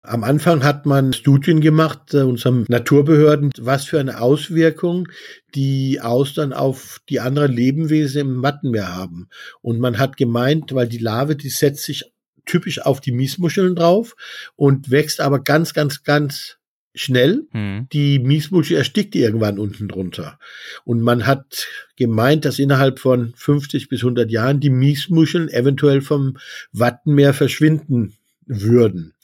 Am 0.05 0.24
Anfang 0.24 0.64
hat 0.64 0.84
man 0.84 1.12
Studien 1.12 1.61
gemacht, 1.61 2.12
äh, 2.12 2.22
unseren 2.22 2.64
Naturbehörden, 2.68 3.53
was 3.61 3.84
für 3.84 4.00
eine 4.00 4.20
Auswirkung 4.20 5.09
die 5.55 6.00
Austern 6.00 6.53
auf 6.53 7.00
die 7.09 7.20
anderen 7.20 7.53
Lebewesen 7.53 8.20
im 8.22 8.34
Mattenmeer 8.34 8.92
haben. 8.92 9.28
Und 9.61 9.78
man 9.78 9.98
hat 9.98 10.16
gemeint, 10.16 10.74
weil 10.74 10.88
die 10.88 10.98
Larve, 10.98 11.36
die 11.36 11.50
setzt 11.50 11.84
sich 11.84 12.05
typisch 12.46 12.80
auf 12.80 13.00
die 13.00 13.12
Miesmuscheln 13.12 13.76
drauf 13.76 14.16
und 14.57 14.90
wächst 14.90 15.20
aber 15.20 15.38
ganz, 15.38 15.72
ganz, 15.72 16.03
ganz 16.03 16.57
schnell. 16.96 17.46
Mhm. 17.53 17.86
Die 17.92 18.18
Miesmuschel 18.18 18.78
erstickt 18.78 19.14
irgendwann 19.14 19.61
unten 19.61 19.86
drunter. 19.86 20.40
Und 20.84 21.00
man 21.00 21.28
hat 21.28 21.68
gemeint, 21.96 22.44
dass 22.44 22.59
innerhalb 22.59 22.98
von 22.98 23.34
50 23.36 23.88
bis 23.88 24.00
100 24.00 24.32
Jahren 24.32 24.59
die 24.59 24.70
Miesmuscheln 24.70 25.48
eventuell 25.48 26.00
vom 26.00 26.38
Wattenmeer 26.72 27.34
verschwinden 27.34 28.14
würden. 28.46 29.14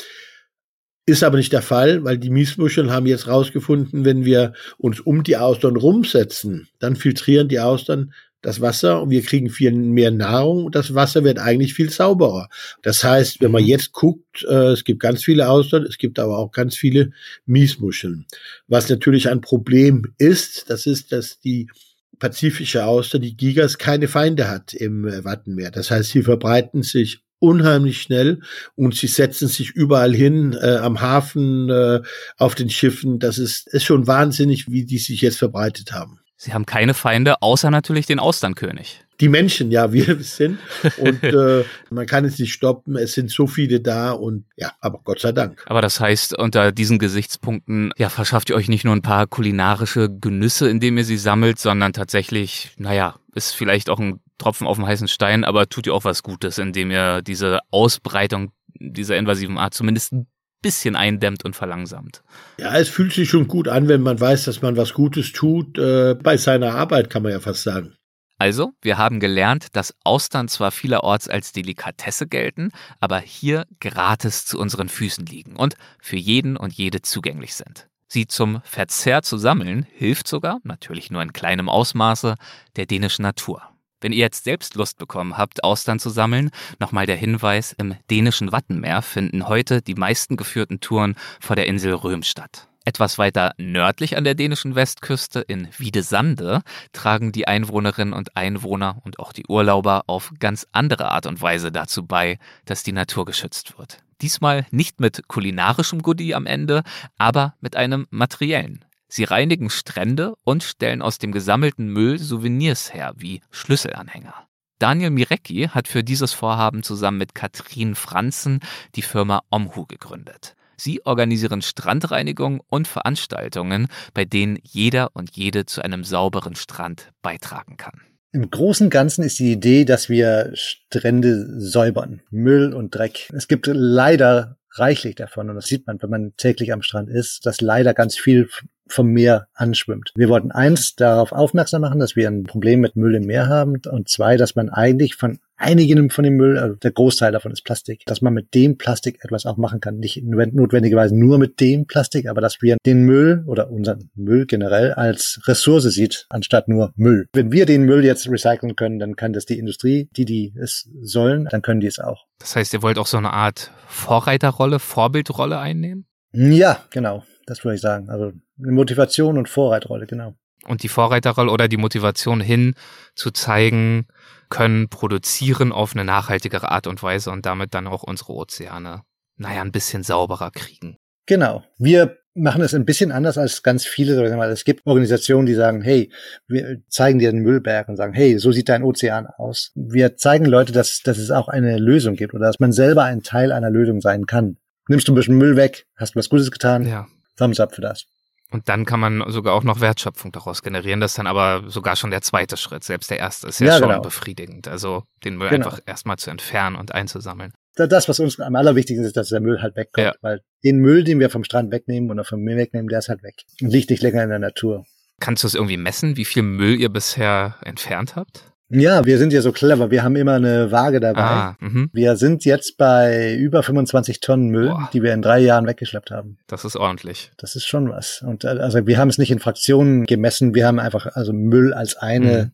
Ist 1.09 1.22
aber 1.22 1.38
nicht 1.38 1.54
der 1.54 1.62
Fall, 1.62 2.04
weil 2.04 2.18
die 2.18 2.28
Miesmuscheln 2.28 2.90
haben 2.90 3.06
jetzt 3.06 3.28
rausgefunden, 3.28 4.04
wenn 4.04 4.26
wir 4.26 4.52
uns 4.76 5.00
um 5.00 5.22
die 5.22 5.38
Austern 5.38 5.76
rumsetzen, 5.76 6.68
dann 6.80 6.96
filtrieren 6.96 7.48
die 7.48 7.61
Austern 7.61 8.12
das 8.42 8.61
Wasser 8.61 9.00
und 9.00 9.09
wir 9.09 9.22
kriegen 9.22 9.48
viel 9.48 9.72
mehr 9.72 10.11
Nahrung 10.11 10.66
und 10.66 10.74
das 10.74 10.94
Wasser 10.94 11.24
wird 11.24 11.38
eigentlich 11.38 11.72
viel 11.72 11.88
sauberer. 11.88 12.50
Das 12.82 13.02
heißt, 13.02 13.40
wenn 13.40 13.52
man 13.52 13.62
mhm. 13.62 13.68
jetzt 13.68 13.92
guckt, 13.92 14.44
äh, 14.46 14.72
es 14.72 14.84
gibt 14.84 15.00
ganz 15.00 15.24
viele 15.24 15.48
Austern, 15.48 15.84
es 15.84 15.96
gibt 15.96 16.18
aber 16.18 16.36
auch 16.36 16.52
ganz 16.52 16.76
viele 16.76 17.12
Miesmuscheln. 17.46 18.26
Was 18.66 18.90
natürlich 18.90 19.30
ein 19.30 19.40
Problem 19.40 20.12
ist, 20.18 20.68
das 20.68 20.84
ist, 20.84 21.11
dass 21.11 21.40
die 21.40 21.70
pazifische 22.18 22.84
Auster, 22.84 23.18
die 23.18 23.34
Gigas, 23.34 23.78
keine 23.78 24.09
Feinde 24.09 24.50
hat 24.50 24.74
im 24.74 25.09
äh, 25.09 25.24
Wattenmeer. 25.24 25.70
Das 25.70 25.90
heißt, 25.90 26.11
sie 26.11 26.22
verbreiten 26.22 26.82
sich 26.82 27.22
unheimlich 27.39 28.03
schnell 28.03 28.41
und 28.74 28.95
sie 28.95 29.07
setzen 29.07 29.49
sich 29.49 29.70
überall 29.70 30.14
hin, 30.14 30.57
äh, 30.61 30.76
am 30.76 31.01
Hafen, 31.01 31.70
äh, 31.70 32.01
auf 32.36 32.55
den 32.55 32.70
Schiffen. 32.70 33.18
Das 33.18 33.39
ist, 33.39 33.68
ist 33.68 33.84
schon 33.84 34.07
wahnsinnig, 34.07 34.70
wie 34.70 34.84
die 34.84 34.99
sich 34.99 35.20
jetzt 35.20 35.39
verbreitet 35.39 35.93
haben. 35.93 36.20
Sie 36.41 36.55
haben 36.55 36.66
keine 36.66 36.95
Feinde, 36.95 37.43
außer 37.43 37.68
natürlich 37.68 38.07
den 38.07 38.20
Austernkönig. 38.20 39.03
Die 39.20 39.28
Menschen, 39.28 39.72
ja, 39.72 39.93
wir 39.93 40.16
sind. 40.20 40.61
Und 40.99 41.24
äh, 41.24 41.64
man 41.91 42.07
kann 42.07 42.24
es 42.24 42.39
nicht 42.39 42.53
stoppen. 42.53 42.97
Es 42.97 43.14
sind 43.14 43.28
so 43.32 43.49
viele 43.49 43.80
da 43.80 44.12
und 44.12 44.45
ja, 44.57 44.70
aber 44.80 45.01
Gott 45.03 45.18
sei 45.18 45.32
Dank. 45.32 45.64
Aber 45.66 45.82
das 45.82 45.99
heißt, 45.99 46.39
unter 46.39 46.70
diesen 46.70 47.01
Gesichtspunkten, 47.01 47.91
ja, 47.99 48.09
verschafft 48.09 48.51
ihr 48.51 48.57
euch 48.57 48.68
nicht 48.68 48.84
nur 48.84 48.95
ein 48.95 49.03
paar 49.03 49.26
kulinarische 49.26 50.09
Genüsse, 50.09 50.68
indem 50.68 50.97
ihr 50.99 51.05
sie 51.05 51.18
sammelt, 51.18 51.59
sondern 51.59 51.93
tatsächlich, 51.93 52.70
naja, 52.78 53.16
ist 53.34 53.57
vielleicht 53.57 53.91
auch 53.91 53.99
ein 53.99 54.20
Tropfen 54.39 54.66
auf 54.66 54.76
dem 54.76 54.86
heißen 54.86 55.09
Stein, 55.09 55.45
aber 55.45 55.68
tut 55.68 55.86
ihr 55.86 55.95
auch 55.95 56.05
was 56.05 56.22
Gutes, 56.22 56.59
indem 56.59 56.91
ihr 56.91 57.22
diese 57.22 57.61
Ausbreitung 57.70 58.53
dieser 58.78 59.16
invasiven 59.16 59.59
Art 59.59 59.74
zumindest 59.74 60.12
ein 60.12 60.26
bisschen 60.62 60.97
eindämmt 60.97 61.45
und 61.45 61.55
verlangsamt. 61.55 62.22
Ja, 62.59 62.76
es 62.76 62.89
fühlt 62.89 63.12
sich 63.12 63.28
schon 63.28 63.49
gut 63.49 63.68
an, 63.68 63.89
wenn 63.89 64.03
man 64.03 64.20
weiß, 64.20 64.45
dass 64.45 64.62
man 64.62 64.76
was 64.76 64.95
Gutes 64.95 65.32
tut. 65.32 65.78
Äh, 65.78 66.14
bei 66.14 66.36
seiner 66.36 66.74
Arbeit 66.74 67.11
kann 67.11 67.22
man 67.22 67.32
ja 67.32 67.41
fast 67.41 67.62
sagen. 67.62 67.95
Also, 68.41 68.72
wir 68.82 68.99
haben 68.99 69.18
gelernt, 69.18 69.66
dass 69.72 69.95
Austern 70.05 70.47
zwar 70.47 70.70
vielerorts 70.70 71.28
als 71.28 71.53
Delikatesse 71.53 72.28
gelten, 72.28 72.70
aber 73.01 73.18
hier 73.18 73.66
gratis 73.80 74.47
zu 74.47 74.61
unseren 74.61 74.89
Füßen 74.89 75.26
liegen 75.26 75.57
und 75.57 75.74
für 76.01 76.16
jeden 76.16 76.57
und 76.57 76.72
jede 76.72 77.03
zugänglich 77.03 77.57
sind. 77.57 77.89
Sie 78.07 78.28
zum 78.28 78.62
Verzehr 78.62 79.22
zu 79.22 79.39
sammeln 79.39 79.86
hilft 79.93 80.28
sogar, 80.28 80.61
natürlich 80.62 81.11
nur 81.11 81.20
in 81.20 81.32
kleinem 81.32 81.68
Ausmaße, 81.68 82.36
der 82.76 82.86
dänischen 82.86 83.22
Natur. 83.22 83.62
Wenn 84.01 84.12
ihr 84.12 84.18
jetzt 84.18 84.44
selbst 84.44 84.76
Lust 84.76 84.99
bekommen 84.99 85.36
habt, 85.36 85.64
Austern 85.64 85.99
zu 85.99 86.11
sammeln, 86.11 86.51
nochmal 86.78 87.07
der 87.07 87.16
Hinweis, 87.16 87.72
im 87.72 87.96
dänischen 88.11 88.53
Wattenmeer 88.53 89.03
finden 89.03 89.49
heute 89.49 89.82
die 89.82 89.94
meisten 89.94 90.36
geführten 90.36 90.78
Touren 90.78 91.16
vor 91.40 91.57
der 91.57 91.66
Insel 91.66 91.94
Röhm 91.94 92.22
statt. 92.22 92.68
Etwas 92.84 93.18
weiter 93.18 93.53
nördlich 93.59 94.16
an 94.16 94.24
der 94.24 94.34
dänischen 94.34 94.74
Westküste 94.74 95.40
in 95.40 95.68
Wiedesande 95.76 96.62
tragen 96.92 97.32
die 97.32 97.46
Einwohnerinnen 97.46 98.14
und 98.14 98.34
Einwohner 98.36 98.99
und 99.05 99.18
auch 99.18 99.32
die 99.32 99.44
Urlauber 99.46 100.05
auf 100.07 100.32
ganz 100.38 100.66
andere 100.72 101.11
Art 101.11 101.26
und 101.26 101.42
Weise 101.42 101.70
dazu 101.70 102.07
bei, 102.07 102.38
dass 102.64 102.84
die 102.84 102.92
Natur 102.92 103.26
geschützt 103.26 103.78
wird. 103.78 103.99
Diesmal 104.22 104.64
nicht 104.70 105.01
mit 105.01 105.28
kulinarischem 105.28 106.03
Goodie 106.03 106.34
am 106.34 106.46
Ende, 106.46 106.82
aber 107.18 107.55
mit 107.61 107.76
einem 107.76 108.07
materiellen. 108.11 108.84
Sie 109.09 109.24
reinigen 109.24 109.70
Strände 109.70 110.34
und 110.44 110.62
stellen 110.62 111.02
aus 111.02 111.18
dem 111.18 111.32
gesammelten 111.32 111.88
Müll 111.88 112.18
Souvenirs 112.18 112.92
her, 112.92 113.14
wie 113.16 113.40
Schlüsselanhänger. 113.50 114.34
Daniel 114.78 115.11
Mirecki 115.11 115.68
hat 115.68 115.88
für 115.88 116.04
dieses 116.04 116.32
Vorhaben 116.32 116.82
zusammen 116.82 117.18
mit 117.18 117.34
Katrin 117.34 117.94
Franzen 117.94 118.61
die 118.94 119.02
Firma 119.02 119.42
Omhu 119.50 119.86
gegründet. 119.86 120.54
Sie 120.76 121.04
organisieren 121.04 121.62
Strandreinigung 121.62 122.61
und 122.68 122.86
Veranstaltungen, 122.86 123.88
bei 124.14 124.24
denen 124.24 124.59
jeder 124.62 125.16
und 125.16 125.36
jede 125.36 125.66
zu 125.66 125.82
einem 125.82 126.04
sauberen 126.04 126.54
Strand 126.54 127.11
beitragen 127.20 127.76
kann. 127.76 128.00
Im 128.30 128.50
Großen 128.50 128.86
und 128.86 128.90
Ganzen 128.90 129.24
ist 129.24 129.38
die 129.38 129.52
Idee, 129.52 129.84
dass 129.84 130.09
wir 130.09 130.50
Strände 130.54 131.61
säubern, 131.61 132.20
Müll 132.30 132.74
und 132.74 132.94
Dreck. 132.94 133.28
Es 133.34 133.48
gibt 133.48 133.66
leider 133.66 134.57
reichlich 134.72 135.14
davon 135.14 135.48
und 135.50 135.56
das 135.56 135.66
sieht 135.66 135.86
man, 135.86 136.00
wenn 136.02 136.10
man 136.10 136.32
täglich 136.36 136.72
am 136.72 136.82
Strand 136.82 137.08
ist, 137.08 137.46
dass 137.46 137.60
leider 137.60 137.94
ganz 137.94 138.16
viel 138.16 138.48
vom 138.86 139.08
Meer 139.08 139.48
anschwimmt. 139.54 140.12
Wir 140.14 140.28
wollten 140.28 140.50
eins 140.50 140.94
darauf 140.94 141.32
aufmerksam 141.32 141.82
machen, 141.82 142.00
dass 142.00 142.16
wir 142.16 142.28
ein 142.28 142.44
Problem 142.44 142.80
mit 142.80 142.96
Müll 142.96 143.14
im 143.14 143.24
Meer 143.24 143.48
haben 143.48 143.80
und 143.90 144.08
zwei, 144.08 144.36
dass 144.36 144.54
man 144.54 144.70
eigentlich 144.70 145.14
von 145.14 145.38
einigen 145.59 146.11
von 146.11 146.24
dem 146.24 146.36
Müll, 146.36 146.59
also 146.59 146.76
der 146.76 146.92
Großteil 146.92 147.32
davon 147.32 147.52
ist 147.52 147.62
Plastik, 147.62 148.04
dass 148.06 148.22
man 148.22 148.32
mit 148.32 148.54
dem 148.54 148.78
Plastik 148.78 149.18
etwas 149.22 149.44
auch 149.44 149.56
machen 149.56 149.80
kann. 149.80 149.98
Nicht 149.98 150.22
notwendigerweise 150.22 151.18
nur 151.18 151.38
mit 151.38 151.61
dem 151.61 151.86
Plastik, 151.86 152.28
aber 152.28 152.40
dass 152.40 152.62
wir 152.62 152.76
den 152.86 153.02
Müll 153.02 153.42
oder 153.46 153.70
unseren 153.70 154.11
Müll 154.14 154.46
generell 154.46 154.92
als 154.92 155.40
Ressource 155.46 155.84
sieht, 155.84 156.26
anstatt 156.30 156.68
nur 156.68 156.92
Müll. 156.96 157.28
Wenn 157.32 157.52
wir 157.52 157.66
den 157.66 157.82
Müll 157.82 158.04
jetzt 158.04 158.28
recyceln 158.30 158.76
können, 158.76 158.98
dann 158.98 159.16
kann 159.16 159.32
das 159.32 159.46
die 159.46 159.59
Industrie, 159.59 160.09
die 160.16 160.24
die 160.24 160.54
es 160.56 160.88
sollen, 161.02 161.46
dann 161.50 161.62
können 161.62 161.80
die 161.80 161.86
es 161.86 161.98
auch. 161.98 162.26
Das 162.38 162.54
heißt, 162.56 162.72
ihr 162.72 162.82
wollt 162.82 162.98
auch 162.98 163.06
so 163.06 163.16
eine 163.16 163.32
Art 163.32 163.72
Vorreiterrolle, 163.88 164.78
Vorbildrolle 164.78 165.59
einnehmen? 165.59 166.06
Ja, 166.32 166.84
genau. 166.90 167.24
Das 167.46 167.64
würde 167.64 167.76
ich 167.76 167.80
sagen. 167.80 168.11
Also 168.11 168.32
eine 168.62 168.72
Motivation 168.72 169.38
und 169.38 169.48
Vorreitrolle, 169.48 170.06
genau. 170.06 170.34
Und 170.66 170.82
die 170.82 170.88
Vorreiterrolle 170.88 171.50
oder 171.50 171.66
die 171.66 171.76
Motivation 171.78 172.40
hin 172.40 172.74
zu 173.14 173.30
zeigen, 173.30 174.06
können 174.49 174.88
produzieren 174.88 175.72
auf 175.72 175.94
eine 175.94 176.05
nachhaltigere 176.05 176.70
Art 176.70 176.86
und 176.86 177.03
Weise 177.03 177.30
und 177.30 177.46
damit 177.46 177.74
dann 177.74 177.86
auch 177.86 178.03
unsere 178.03 178.32
Ozeane, 178.32 179.03
naja, 179.36 179.62
ein 179.62 179.72
bisschen 179.72 180.03
sauberer 180.03 180.51
kriegen. 180.51 180.96
Genau. 181.26 181.62
Wir 181.78 182.16
machen 182.34 182.62
es 182.62 182.74
ein 182.74 182.84
bisschen 182.84 183.12
anders 183.12 183.36
als 183.36 183.62
ganz 183.62 183.84
viele. 183.84 184.22
Es 184.51 184.64
gibt 184.64 184.86
Organisationen, 184.86 185.46
die 185.46 185.55
sagen, 185.55 185.82
hey, 185.82 186.11
wir 186.46 186.80
zeigen 186.88 187.18
dir 187.18 187.30
den 187.30 187.42
Müllberg 187.42 187.88
und 187.88 187.96
sagen, 187.96 188.14
hey, 188.14 188.38
so 188.38 188.53
sieht 188.53 188.68
dein 188.68 188.82
Ozean 188.82 189.26
aus. 189.26 189.72
Wir 189.74 190.16
zeigen 190.16 190.46
Leute, 190.46 190.72
dass, 190.72 191.03
dass 191.03 191.18
es 191.18 191.30
auch 191.30 191.49
eine 191.49 191.78
Lösung 191.78 192.14
gibt 192.14 192.34
oder 192.34 192.46
dass 192.46 192.61
man 192.61 192.72
selber 192.72 193.05
ein 193.05 193.22
Teil 193.22 193.53
einer 193.53 193.70
Lösung 193.70 194.01
sein 194.01 194.26
kann. 194.26 194.57
Nimmst 194.88 195.09
du 195.09 195.12
ein 195.12 195.16
bisschen 195.16 195.36
Müll 195.36 195.57
weg, 195.57 195.86
hast 195.96 196.14
du 196.14 196.18
was 196.18 196.28
Gutes 196.28 196.51
getan, 196.51 196.86
ja. 196.86 197.07
Thumbs 197.36 197.61
up 197.61 197.74
für 197.74 197.82
das. 197.82 198.07
Und 198.51 198.68
dann 198.70 198.86
kann 198.86 198.99
man 198.99 199.22
sogar 199.30 199.55
auch 199.55 199.62
noch 199.62 199.80
Wertschöpfung 199.80 200.32
daraus 200.32 200.62
generieren. 200.62 201.01
Das 201.01 201.12
ist 201.12 201.18
dann 201.18 201.26
aber 201.26 201.64
sogar 201.68 201.96
schon 201.96 202.11
der 202.11 202.22
zweite 202.22 202.57
Schritt. 202.57 202.82
Selbst 202.82 203.11
der 203.11 203.18
erste 203.18 203.49
ist 203.49 203.61
ja, 203.61 203.66
Ja, 203.68 203.78
schon 203.78 203.88
genau. 203.90 204.01
befriedigend. 204.01 204.68
Also 204.68 205.05
den 205.24 205.36
Müll 205.36 205.51
Genau. 205.51 205.66
einfach 205.66 205.80
erstmal 205.84 206.16
zu 206.16 206.30
entfernen 206.30 206.76
und 206.76 206.94
einzusammeln. 206.94 207.53
Da- 207.76 207.86
Das, 207.86 208.09
was 208.09 208.20
uns 208.20 208.40
am 208.40 208.57
allerwichtigsten 208.57 209.05
ist, 209.07 209.16
dass 209.18 209.28
der 209.28 209.40
Müll 209.40 209.61
halt 209.61 209.76
wegkommt. 209.76 210.07
Ja. 210.07 210.14
Weil 210.22 210.40
den 210.64 210.78
Müll, 210.78 211.05
den 211.05 211.20
wir 211.20 211.28
vom 211.30 211.44
Strand 211.44 211.70
wegnehmen 211.72 212.11
oder 212.11 212.24
vom 212.24 212.40
Meer 212.40 212.57
wegnehmen, 212.57 212.88
der 212.88 213.01
ist 213.01 213.09
halt 213.11 213.22
weg. 213.22 213.34
Und 213.61 213.68
liegt 213.70 213.90
nicht 213.90 214.03
länger 214.03 214.22
in 214.24 214.30
der 214.30 214.38
Natur. 214.38 214.84
Kannst 215.20 215.42
du 215.42 215.46
es 215.49 215.55
irgendwie 215.55 215.76
messen, 215.76 216.16
wie 216.16 216.24
viel 216.24 216.42
Müll 216.42 216.80
ihr 216.80 216.88
bisher 216.88 217.57
entfernt 217.64 218.16
habt? 218.16 218.47
Ja, 218.70 219.04
wir 219.06 219.16
sind 219.18 219.32
ja 219.32 219.40
so 219.40 219.50
clever. 219.52 219.90
Wir 219.90 220.02
haben 220.02 220.14
immer 220.16 220.34
eine 220.34 220.70
Waage 220.70 221.00
dabei. 221.00 221.20
Ah, 221.22 221.56
mhm. 221.60 221.88
Wir 221.92 222.16
sind 222.16 222.44
jetzt 222.44 222.76
bei 222.76 223.34
über 223.34 223.62
25 223.62 224.20
Tonnen 224.20 224.50
Müll, 224.50 224.68
Boah. 224.68 224.90
die 224.92 225.02
wir 225.02 225.14
in 225.14 225.22
drei 225.22 225.38
Jahren 225.38 225.66
weggeschleppt 225.66 226.10
haben. 226.10 226.38
das 226.48 226.64
ist 226.66 226.76
ordentlich. 226.76 227.30
Das 227.38 227.56
ist 227.56 227.66
schon 227.66 227.88
was. 227.88 228.22
Und 228.26 228.44
äh, 228.44 228.48
also 228.48 228.86
wir 228.86 228.98
haben 228.98 229.08
es 229.08 229.16
nicht 229.18 229.30
in 229.30 229.38
Fraktionen 229.38 230.04
gemessen, 230.04 230.54
wir 230.54 230.66
haben 230.66 230.78
einfach 230.78 231.06
also 231.14 231.32
Müll 231.32 231.72
als 231.72 231.96
eine 231.96 232.44
Mhm. 232.44 232.52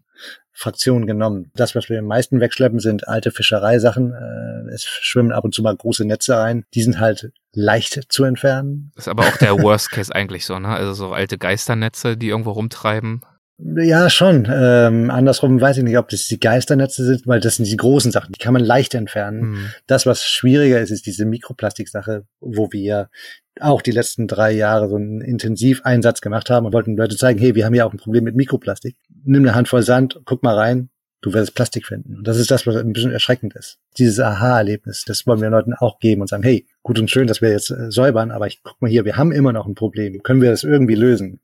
Fraktion 0.56 1.04
genommen. 1.06 1.50
Das, 1.56 1.74
was 1.74 1.88
wir 1.88 1.98
am 1.98 2.04
meisten 2.04 2.38
wegschleppen, 2.40 2.78
sind 2.78 3.08
alte 3.08 3.32
Fischereisachen. 3.32 4.12
Äh, 4.12 4.72
es 4.72 4.84
schwimmen 4.84 5.32
ab 5.32 5.42
und 5.42 5.52
zu 5.52 5.62
mal 5.62 5.74
große 5.74 6.04
Netze 6.04 6.36
rein. 6.36 6.64
Die 6.74 6.82
sind 6.84 7.00
halt 7.00 7.32
leicht 7.52 8.00
zu 8.12 8.22
entfernen. 8.22 8.92
Ist 8.94 9.08
aber 9.08 9.24
auch 9.24 9.36
der 9.38 9.60
Worst 9.60 9.90
Case 9.90 10.14
eigentlich 10.14 10.44
so, 10.46 10.56
ne? 10.60 10.68
Also 10.68 10.92
so 10.92 11.12
alte 11.12 11.38
Geisternetze, 11.38 12.16
die 12.16 12.28
irgendwo 12.28 12.52
rumtreiben. 12.52 13.22
Ja, 13.59 14.11
schon. 14.11 14.48
Ähm, 14.50 15.11
andersrum 15.11 15.61
weiß 15.61 15.76
ich 15.76 15.84
nicht, 15.84 15.96
ob 15.96 16.09
das 16.09 16.26
die 16.26 16.40
Geisternetze 16.40 17.05
sind, 17.05 17.26
weil 17.26 17.38
das 17.38 17.57
sind 17.57 17.66
die 17.66 17.76
großen 17.76 18.11
Sachen. 18.11 18.32
Die 18.32 18.38
kann 18.38 18.52
man 18.52 18.64
leicht 18.64 18.94
entfernen. 18.94 19.42
Hm. 19.42 19.70
Das, 19.86 20.07
was 20.07 20.24
schwieriger 20.24 20.80
ist, 20.80 20.90
ist 20.90 21.07
diese 21.07 21.24
Mikroplastiksache, 21.24 22.24
wo 22.40 22.72
wir 22.72 23.11
auch 23.61 23.82
die 23.82 23.92
letzten 23.92 24.26
drei 24.26 24.50
Jahre 24.50 24.88
so 24.88 24.96
einen 24.96 25.20
Intensiveinsatz 25.20 26.20
gemacht 26.20 26.50
haben 26.50 26.66
und 26.66 26.72
wollten 26.72 26.96
Leute 26.96 27.16
zeigen, 27.16 27.38
hey, 27.38 27.55
wir 27.55 27.64
haben 27.64 27.74
ja 27.74 27.84
auch 27.84 27.92
ein 27.92 27.98
Problem 27.98 28.24
mit 28.24 28.34
Mikroplastik. 28.34 28.96
Nimm 29.24 29.42
eine 29.42 29.55
Handvoll 29.55 29.82
Sand, 29.82 30.20
guck 30.24 30.42
mal 30.42 30.57
rein, 30.57 30.90
du 31.20 31.32
wirst 31.32 31.55
Plastik 31.55 31.86
finden. 31.86 32.16
Und 32.16 32.28
das 32.28 32.36
ist 32.36 32.50
das, 32.50 32.66
was 32.66 32.76
ein 32.76 32.92
bisschen 32.92 33.12
erschreckend 33.12 33.55
ist. 33.55 33.78
Dieses 33.98 34.18
Aha-Erlebnis, 34.18 35.05
das 35.07 35.26
wollen 35.26 35.40
wir 35.40 35.50
Leuten 35.50 35.74
auch 35.74 36.00
geben 36.00 36.22
und 36.22 36.26
sagen, 36.26 36.42
hey, 36.42 36.66
gut 36.82 36.98
und 36.98 37.11
schön, 37.11 37.28
dass 37.28 37.40
wir 37.40 37.50
jetzt 37.50 37.70
äh, 37.70 37.90
säubern, 37.92 38.32
aber 38.32 38.48
ich 38.48 38.62
guck 38.64 38.82
mal 38.82 38.90
hier, 38.90 39.05
wir 39.05 39.16
haben 39.16 39.30
immer 39.30 39.52
noch 39.52 39.66
ein 39.66 39.76
Problem. 39.76 40.22
Können 40.22 40.42
wir 40.42 40.50
das 40.50 40.64
irgendwie 40.64 40.96
lösen? 40.96 41.40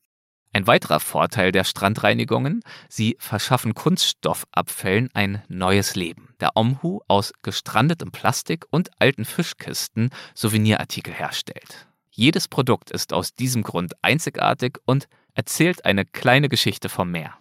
Ein 0.52 0.66
weiterer 0.66 0.98
Vorteil 0.98 1.52
der 1.52 1.62
Strandreinigungen, 1.62 2.62
sie 2.88 3.16
verschaffen 3.20 3.74
Kunststoffabfällen 3.74 5.08
ein 5.14 5.42
neues 5.48 5.94
Leben. 5.94 6.34
Der 6.40 6.56
Omhu 6.56 7.00
aus 7.06 7.32
gestrandetem 7.42 8.10
Plastik 8.10 8.66
und 8.70 8.90
alten 8.98 9.24
Fischkisten 9.24 10.10
Souvenirartikel 10.34 11.14
herstellt. 11.14 11.86
Jedes 12.10 12.48
Produkt 12.48 12.90
ist 12.90 13.12
aus 13.12 13.34
diesem 13.34 13.62
Grund 13.62 13.94
einzigartig 14.02 14.78
und 14.86 15.06
erzählt 15.34 15.84
eine 15.84 16.04
kleine 16.04 16.48
Geschichte 16.48 16.88
vom 16.88 17.12
Meer. 17.12 17.39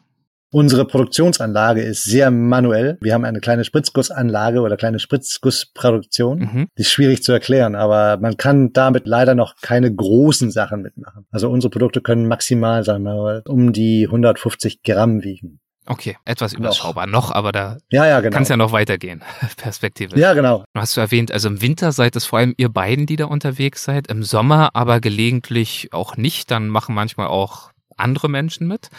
Unsere 0.51 0.85
Produktionsanlage 0.85 1.81
ist 1.81 2.05
sehr 2.05 2.31
manuell. 2.31 2.97
Wir 3.01 3.13
haben 3.13 3.23
eine 3.25 3.39
kleine 3.39 3.63
Spritzgussanlage 3.63 4.61
oder 4.61 4.77
kleine 4.77 4.97
Spritzgussproduktion. 4.99 6.39
Mhm. 6.39 6.67
Die 6.77 6.81
ist 6.81 6.91
schwierig 6.91 7.21
zu 7.23 7.31
erklären, 7.31 7.75
aber 7.75 8.17
man 8.17 8.37
kann 8.37 8.71
damit 8.73 9.05
leider 9.07 9.35
noch 9.35 9.55
keine 9.61 9.93
großen 9.93 10.49
Sachen 10.51 10.81
mitmachen. 10.81 11.25
Also 11.31 11.49
unsere 11.49 11.69
Produkte 11.69 12.01
können 12.01 12.27
maximal, 12.27 12.83
sagen 12.83 13.03
wir 13.03 13.13
mal, 13.15 13.41
um 13.47 13.73
die 13.73 14.05
150 14.05 14.81
Gramm 14.83 15.23
wiegen. 15.23 15.59
Okay, 15.85 16.17
etwas 16.25 16.53
Noch. 16.53 16.59
überschaubar 16.59 17.07
noch, 17.07 17.31
aber 17.31 17.51
da 17.51 17.77
Ja, 17.91 18.05
ja, 18.05 18.19
genau. 18.19 18.31
kann 18.33 18.43
es 18.43 18.49
ja 18.49 18.57
noch 18.57 18.71
weitergehen, 18.71 19.23
perspektivisch. 19.57 20.19
ja, 20.19 20.33
genau. 20.35 20.63
Du 20.73 20.79
hast 20.81 20.95
du 20.95 21.01
erwähnt, 21.01 21.31
also 21.31 21.47
im 21.47 21.61
Winter 21.63 21.91
seid 21.91 22.15
es 22.15 22.25
vor 22.25 22.37
allem 22.39 22.53
ihr 22.57 22.69
beiden, 22.69 23.07
die 23.07 23.15
da 23.15 23.25
unterwegs 23.25 23.85
seid, 23.85 24.05
im 24.07 24.21
Sommer 24.23 24.69
aber 24.73 24.99
gelegentlich 24.99 25.89
auch 25.91 26.15
nicht, 26.15 26.51
dann 26.51 26.67
machen 26.67 26.93
manchmal 26.93 27.27
auch 27.27 27.71
andere 27.99 28.29
Menschen 28.29 28.67
mit. 28.67 28.89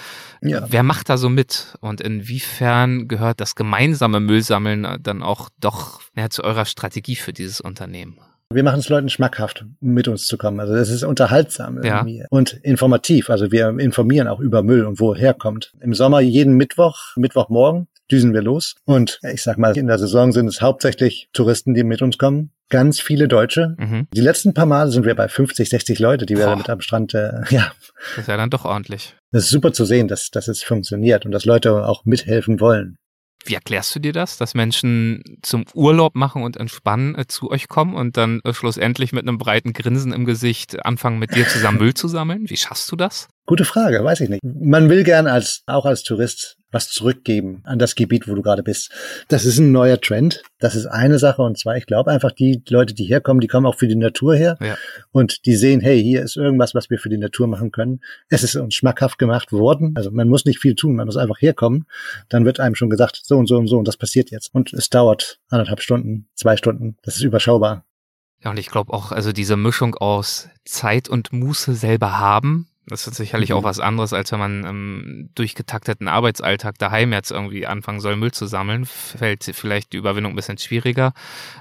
Ja. 0.43 0.67
Wer 0.69 0.83
macht 0.83 1.09
da 1.09 1.17
so 1.17 1.29
mit 1.29 1.77
und 1.81 2.01
inwiefern 2.01 3.09
gehört 3.09 3.41
das 3.41 3.55
gemeinsame 3.55 4.21
Müllsammeln 4.21 4.99
dann 5.03 5.23
auch 5.23 5.49
doch 5.61 6.01
ja, 6.17 6.31
zu 6.31 6.45
eurer 6.45 6.65
Strategie 6.65 7.17
für 7.17 7.33
dieses 7.33 7.61
Unternehmen? 7.61 8.19
Wir 8.53 8.65
machen 8.65 8.81
es 8.81 8.89
Leuten 8.89 9.09
schmackhaft, 9.09 9.65
mit 9.81 10.09
uns 10.09 10.27
zu 10.27 10.37
kommen. 10.37 10.59
Also 10.59 10.75
es 10.75 10.91
ist 10.91 11.05
unterhaltsam 11.05 11.83
Ja. 11.85 12.05
und 12.31 12.53
informativ. 12.65 13.31
Also 13.31 13.53
wir 13.53 13.69
informieren 13.79 14.27
auch 14.27 14.41
über 14.41 14.65
Müll 14.65 14.85
und 14.87 14.99
wo 14.99 15.13
er 15.13 15.21
herkommt. 15.21 15.73
Im 15.81 15.95
Sommer 15.95 16.21
jeden 16.21 16.57
Mittwoch, 16.57 17.15
Mittwochmorgen 17.17 17.87
düsen 18.11 18.33
wir 18.35 18.43
los. 18.43 18.75
Und 18.85 19.19
ich 19.23 19.43
sag 19.43 19.59
mal, 19.59 19.77
in 19.77 19.87
der 19.87 19.99
Saison 19.99 20.33
sind 20.33 20.47
es 20.49 20.61
hauptsächlich 20.61 21.29
Touristen, 21.33 21.75
die 21.75 21.85
mit 21.85 22.03
uns 22.03 22.19
kommen. 22.19 22.51
Ganz 22.69 23.01
viele 23.01 23.27
Deutsche. 23.27 23.75
Mhm. 23.79 24.07
Die 24.15 24.21
letzten 24.21 24.55
paar 24.55 24.67
Mal 24.67 24.91
sind 24.91 25.05
wir 25.05 25.15
bei 25.17 25.29
50, 25.29 25.69
60 25.69 25.99
Leute, 25.99 26.27
die 26.27 26.37
wir 26.37 26.47
Boah. 26.47 26.57
mit 26.57 26.71
am 26.71 26.81
Strand, 26.81 27.15
äh, 27.15 27.33
ja, 27.51 27.73
Das 28.11 28.19
ist 28.19 28.29
ja 28.29 28.37
dann 28.37 28.51
doch 28.51 28.65
ordentlich. 28.65 29.17
das 29.33 29.45
ist 29.45 29.51
super 29.51 29.73
zu 29.73 29.85
sehen, 29.85 30.07
dass, 30.09 30.31
dass 30.31 30.47
es 30.49 30.63
funktioniert 30.63 31.27
und 31.27 31.33
dass 31.33 31.45
Leute 31.45 31.87
auch 31.87 32.05
mithelfen 32.05 32.61
wollen. 32.61 32.97
Wie 33.47 33.55
erklärst 33.55 33.95
du 33.95 34.01
dir 34.01 34.13
das, 34.13 34.37
dass 34.37 34.55
Menschen 34.55 35.23
zum 35.41 35.65
Urlaub 35.73 36.15
machen 36.15 36.43
und 36.43 36.59
entspannen 36.59 37.15
äh, 37.17 37.27
zu 37.27 37.51
euch 37.51 37.69
kommen 37.69 37.95
und 37.95 38.19
dann 38.19 38.41
äh, 38.45 38.53
schlussendlich 38.53 39.13
mit 39.13 39.27
einem 39.27 39.39
breiten 39.39 39.73
Grinsen 39.73 40.13
im 40.13 40.27
Gesicht 40.27 40.85
anfangen, 40.85 41.19
mit 41.19 41.35
dir 41.35 41.49
zusammen 41.49 41.79
Müll 41.81 41.95
zu 41.95 42.07
sammeln? 42.07 42.45
Wie 42.51 42.59
schaffst 42.59 42.93
du 42.93 42.97
das? 42.97 43.29
Gute 43.51 43.65
Frage, 43.65 44.05
weiß 44.05 44.21
ich 44.21 44.29
nicht. 44.29 44.45
Man 44.45 44.89
will 44.91 45.03
gern 45.03 45.27
als, 45.27 45.65
auch 45.67 45.85
als 45.85 46.05
Tourist 46.05 46.57
was 46.71 46.89
zurückgeben 46.89 47.63
an 47.65 47.81
das 47.81 47.97
Gebiet, 47.97 48.29
wo 48.29 48.37
du 48.37 48.43
gerade 48.43 48.63
bist. 48.63 48.93
Das 49.27 49.45
ist 49.45 49.59
ein 49.59 49.73
neuer 49.73 50.01
Trend. 50.01 50.45
Das 50.61 50.77
ist 50.77 50.87
eine 50.87 51.19
Sache. 51.19 51.43
Und 51.43 51.59
zwar, 51.59 51.77
ich 51.77 51.87
glaube 51.87 52.13
einfach, 52.13 52.31
die 52.31 52.63
Leute, 52.69 52.95
die 52.95 53.07
herkommen, 53.07 53.41
die 53.41 53.49
kommen 53.49 53.67
auch 53.67 53.75
für 53.75 53.89
die 53.89 53.97
Natur 53.97 54.37
her. 54.37 54.57
Ja. 54.61 54.77
Und 55.11 55.47
die 55.47 55.57
sehen, 55.57 55.81
hey, 55.81 56.01
hier 56.01 56.23
ist 56.23 56.37
irgendwas, 56.37 56.77
was 56.77 56.91
wir 56.91 57.01
für 57.01 57.09
die 57.09 57.19
Natur 57.19 57.49
machen 57.49 57.73
können. 57.73 58.03
Es 58.29 58.45
ist 58.45 58.55
uns 58.55 58.77
schmackhaft 58.77 59.19
gemacht 59.19 59.51
worden. 59.51 59.95
Also 59.97 60.13
man 60.13 60.29
muss 60.29 60.45
nicht 60.45 60.61
viel 60.61 60.77
tun, 60.77 60.95
man 60.95 61.07
muss 61.07 61.17
einfach 61.17 61.41
herkommen. 61.41 61.87
Dann 62.29 62.45
wird 62.45 62.61
einem 62.61 62.77
schon 62.77 62.89
gesagt, 62.89 63.21
so 63.25 63.37
und 63.37 63.49
so 63.49 63.57
und 63.57 63.67
so 63.67 63.79
und 63.79 63.89
das 63.89 63.97
passiert 63.97 64.31
jetzt. 64.31 64.55
Und 64.55 64.73
es 64.73 64.91
dauert 64.91 65.41
anderthalb 65.49 65.81
Stunden, 65.81 66.29
zwei 66.37 66.57
Stunden. 66.57 66.99
Das 67.03 67.17
ist 67.17 67.23
überschaubar. 67.23 67.85
Ja, 68.45 68.51
und 68.51 68.59
ich 68.61 68.69
glaube 68.69 68.93
auch, 68.93 69.11
also 69.11 69.33
diese 69.33 69.57
Mischung 69.57 69.97
aus 69.97 70.49
Zeit 70.65 71.09
und 71.09 71.33
Muße 71.33 71.75
selber 71.75 72.21
haben, 72.21 72.70
das 72.91 73.07
ist 73.07 73.17
sicherlich 73.17 73.51
Mhm. 73.51 73.57
auch 73.57 73.63
was 73.63 73.81
anderes, 73.81 74.13
als 74.13 74.33
wenn 74.33 74.39
man 74.39 74.65
im 74.65 75.31
durchgetakteten 75.35 76.09
Arbeitsalltag 76.09 76.79
daheim 76.79 77.13
jetzt 77.13 77.31
irgendwie 77.31 77.67
anfangen 77.67 78.01
soll, 78.01 78.17
Müll 78.17 78.33
zu 78.33 78.47
sammeln. 78.47 78.85
Fällt 78.85 79.45
vielleicht 79.45 79.93
die 79.93 79.97
Überwindung 79.97 80.33
ein 80.33 80.37
bisschen 80.37 80.59
schwieriger. 80.59 81.13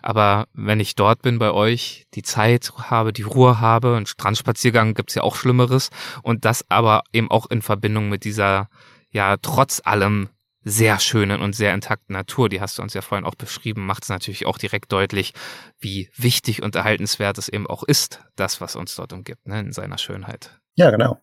Aber 0.01 0.47
wenn 0.53 0.79
ich 0.79 0.95
dort 0.95 1.21
bin 1.21 1.39
bei 1.39 1.51
euch, 1.51 2.07
die 2.15 2.23
Zeit 2.23 2.71
habe, 2.77 3.13
die 3.13 3.21
Ruhe 3.21 3.61
habe, 3.61 3.95
einen 3.95 4.05
Strandspaziergang 4.05 4.93
gibt's 4.95 5.15
ja 5.15 5.23
auch 5.23 5.35
Schlimmeres. 5.35 5.89
Und 6.23 6.45
das 6.45 6.65
aber 6.69 7.03
eben 7.13 7.31
auch 7.31 7.49
in 7.49 7.61
Verbindung 7.61 8.09
mit 8.09 8.23
dieser, 8.23 8.69
ja, 9.11 9.37
trotz 9.37 9.81
allem 9.85 10.29
sehr 10.63 10.99
schönen 10.99 11.41
und 11.41 11.53
sehr 11.53 11.73
intakten 11.73 12.13
Natur, 12.13 12.49
die 12.49 12.61
hast 12.61 12.77
du 12.77 12.81
uns 12.81 12.93
ja 12.93 13.01
vorhin 13.01 13.25
auch 13.25 13.35
beschrieben, 13.35 13.85
macht 13.85 14.03
es 14.03 14.09
natürlich 14.09 14.45
auch 14.45 14.57
direkt 14.57 14.91
deutlich, 14.91 15.33
wie 15.79 16.09
wichtig 16.15 16.61
und 16.61 16.75
erhaltenswert 16.75 17.37
es 17.37 17.49
eben 17.49 17.67
auch 17.67 17.83
ist, 17.83 18.23
das, 18.35 18.61
was 18.61 18.75
uns 18.75 18.95
dort 18.95 19.13
umgibt, 19.13 19.47
ne, 19.47 19.59
in 19.59 19.71
seiner 19.71 19.97
Schönheit. 19.97 20.59
Ja, 20.75 20.91
genau. 20.91 21.19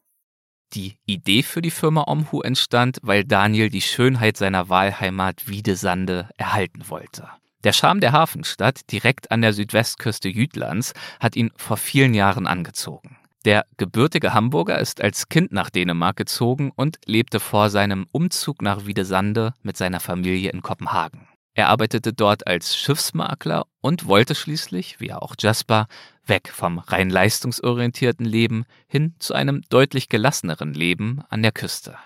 Die 0.72 0.98
Idee 1.06 1.42
für 1.42 1.62
die 1.62 1.70
Firma 1.70 2.04
Omhu 2.08 2.40
entstand, 2.40 2.98
weil 3.02 3.24
Daniel 3.24 3.70
die 3.70 3.82
Schönheit 3.82 4.36
seiner 4.36 4.68
Wahlheimat 4.68 5.46
Wiedesande 5.46 6.28
erhalten 6.36 6.88
wollte. 6.88 7.28
Der 7.62 7.72
Charme 7.72 8.00
der 8.00 8.12
Hafenstadt 8.12 8.90
direkt 8.90 9.30
an 9.30 9.42
der 9.42 9.52
Südwestküste 9.52 10.28
Jütlands 10.28 10.92
hat 11.20 11.36
ihn 11.36 11.50
vor 11.56 11.76
vielen 11.76 12.14
Jahren 12.14 12.46
angezogen. 12.46 13.16
Der 13.46 13.64
gebürtige 13.76 14.34
Hamburger 14.34 14.80
ist 14.80 15.00
als 15.00 15.28
Kind 15.28 15.52
nach 15.52 15.70
Dänemark 15.70 16.16
gezogen 16.16 16.72
und 16.74 16.98
lebte 17.06 17.38
vor 17.38 17.70
seinem 17.70 18.08
Umzug 18.10 18.60
nach 18.60 18.86
Wiedesande 18.86 19.54
mit 19.62 19.76
seiner 19.76 20.00
Familie 20.00 20.50
in 20.50 20.62
Kopenhagen. 20.62 21.28
Er 21.54 21.68
arbeitete 21.68 22.12
dort 22.12 22.48
als 22.48 22.76
Schiffsmakler 22.76 23.66
und 23.80 24.08
wollte 24.08 24.34
schließlich, 24.34 24.98
wie 24.98 25.12
auch 25.12 25.36
Jasper, 25.38 25.86
weg 26.26 26.50
vom 26.52 26.80
rein 26.80 27.08
leistungsorientierten 27.08 28.26
Leben 28.26 28.64
hin 28.88 29.14
zu 29.20 29.32
einem 29.32 29.62
deutlich 29.68 30.08
gelasseneren 30.08 30.74
Leben 30.74 31.22
an 31.28 31.42
der 31.44 31.52
Küste. 31.52 31.96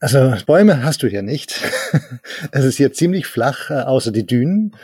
Also 0.00 0.32
Bäume 0.46 0.84
hast 0.84 1.02
du 1.02 1.08
hier 1.08 1.22
nicht. 1.22 1.60
es 2.52 2.64
ist 2.64 2.76
hier 2.76 2.92
ziemlich 2.92 3.26
flach, 3.26 3.70
äh, 3.70 3.80
außer 3.80 4.12
die 4.12 4.24
Dünen. 4.24 4.76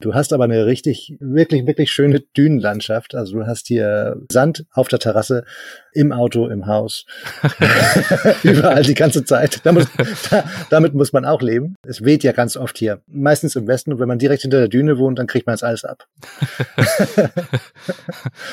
Du 0.00 0.14
hast 0.14 0.32
aber 0.32 0.44
eine 0.44 0.64
richtig, 0.66 1.16
wirklich, 1.18 1.66
wirklich 1.66 1.90
schöne 1.90 2.20
Dünenlandschaft. 2.20 3.14
Also 3.16 3.38
du 3.38 3.46
hast 3.46 3.66
hier 3.66 4.16
Sand 4.30 4.66
auf 4.70 4.88
der 4.88 5.00
Terrasse, 5.00 5.44
im 5.92 6.12
Auto, 6.12 6.46
im 6.46 6.66
Haus, 6.66 7.04
überall 8.44 8.84
die 8.84 8.94
ganze 8.94 9.24
Zeit. 9.24 9.60
Da 9.64 9.72
muss, 9.72 9.86
da, 10.30 10.44
damit 10.70 10.94
muss 10.94 11.12
man 11.12 11.24
auch 11.24 11.42
leben. 11.42 11.74
Es 11.84 12.04
weht 12.04 12.22
ja 12.22 12.30
ganz 12.30 12.56
oft 12.56 12.78
hier. 12.78 13.00
Meistens 13.08 13.56
im 13.56 13.66
Westen. 13.66 13.92
Und 13.92 13.98
wenn 13.98 14.08
man 14.08 14.18
direkt 14.18 14.42
hinter 14.42 14.58
der 14.58 14.68
Düne 14.68 14.98
wohnt, 14.98 15.18
dann 15.18 15.26
kriegt 15.26 15.46
man 15.46 15.54
es 15.54 15.64
alles 15.64 15.84
ab. 15.84 16.06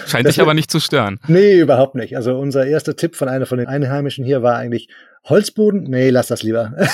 Scheint 0.07 0.25
Das 0.25 0.35
dich 0.35 0.41
aber 0.41 0.55
nicht 0.55 0.71
zu 0.71 0.79
stören. 0.79 1.19
Nee, 1.27 1.59
überhaupt 1.59 1.93
nicht. 1.93 2.15
Also 2.15 2.39
unser 2.39 2.65
erster 2.65 2.95
Tipp 2.95 3.15
von 3.15 3.29
einer 3.29 3.45
von 3.45 3.59
den 3.59 3.67
Einheimischen 3.67 4.25
hier 4.25 4.41
war 4.41 4.57
eigentlich 4.57 4.89
Holzboden? 5.29 5.83
Nee, 5.83 6.09
lass 6.09 6.27
das 6.27 6.43
lieber. 6.43 6.73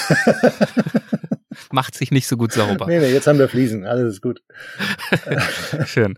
Macht 1.71 1.95
sich 1.95 2.11
nicht 2.11 2.27
so 2.27 2.37
gut 2.37 2.51
sauber. 2.51 2.87
nee, 2.87 2.99
nee, 2.99 3.11
jetzt 3.13 3.27
haben 3.27 3.39
wir 3.39 3.47
Fliesen. 3.47 3.85
Alles 3.85 4.15
ist 4.15 4.21
gut. 4.21 4.41
Schön. 5.85 6.17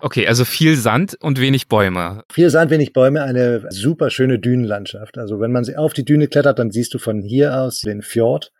Okay, 0.00 0.28
also 0.28 0.44
viel 0.44 0.76
Sand 0.76 1.16
und 1.20 1.40
wenig 1.40 1.66
Bäume. 1.68 2.22
Viel 2.30 2.50
Sand, 2.50 2.70
wenig 2.70 2.92
Bäume, 2.92 3.22
eine 3.22 3.64
super 3.70 4.10
schöne 4.10 4.38
Dünenlandschaft. 4.38 5.18
Also 5.18 5.40
wenn 5.40 5.50
man 5.50 5.64
sie 5.64 5.76
auf 5.76 5.92
die 5.92 6.04
Düne 6.04 6.28
klettert, 6.28 6.58
dann 6.60 6.70
siehst 6.70 6.94
du 6.94 6.98
von 6.98 7.20
hier 7.22 7.58
aus 7.58 7.80
den 7.80 8.02
Fjord 8.02 8.52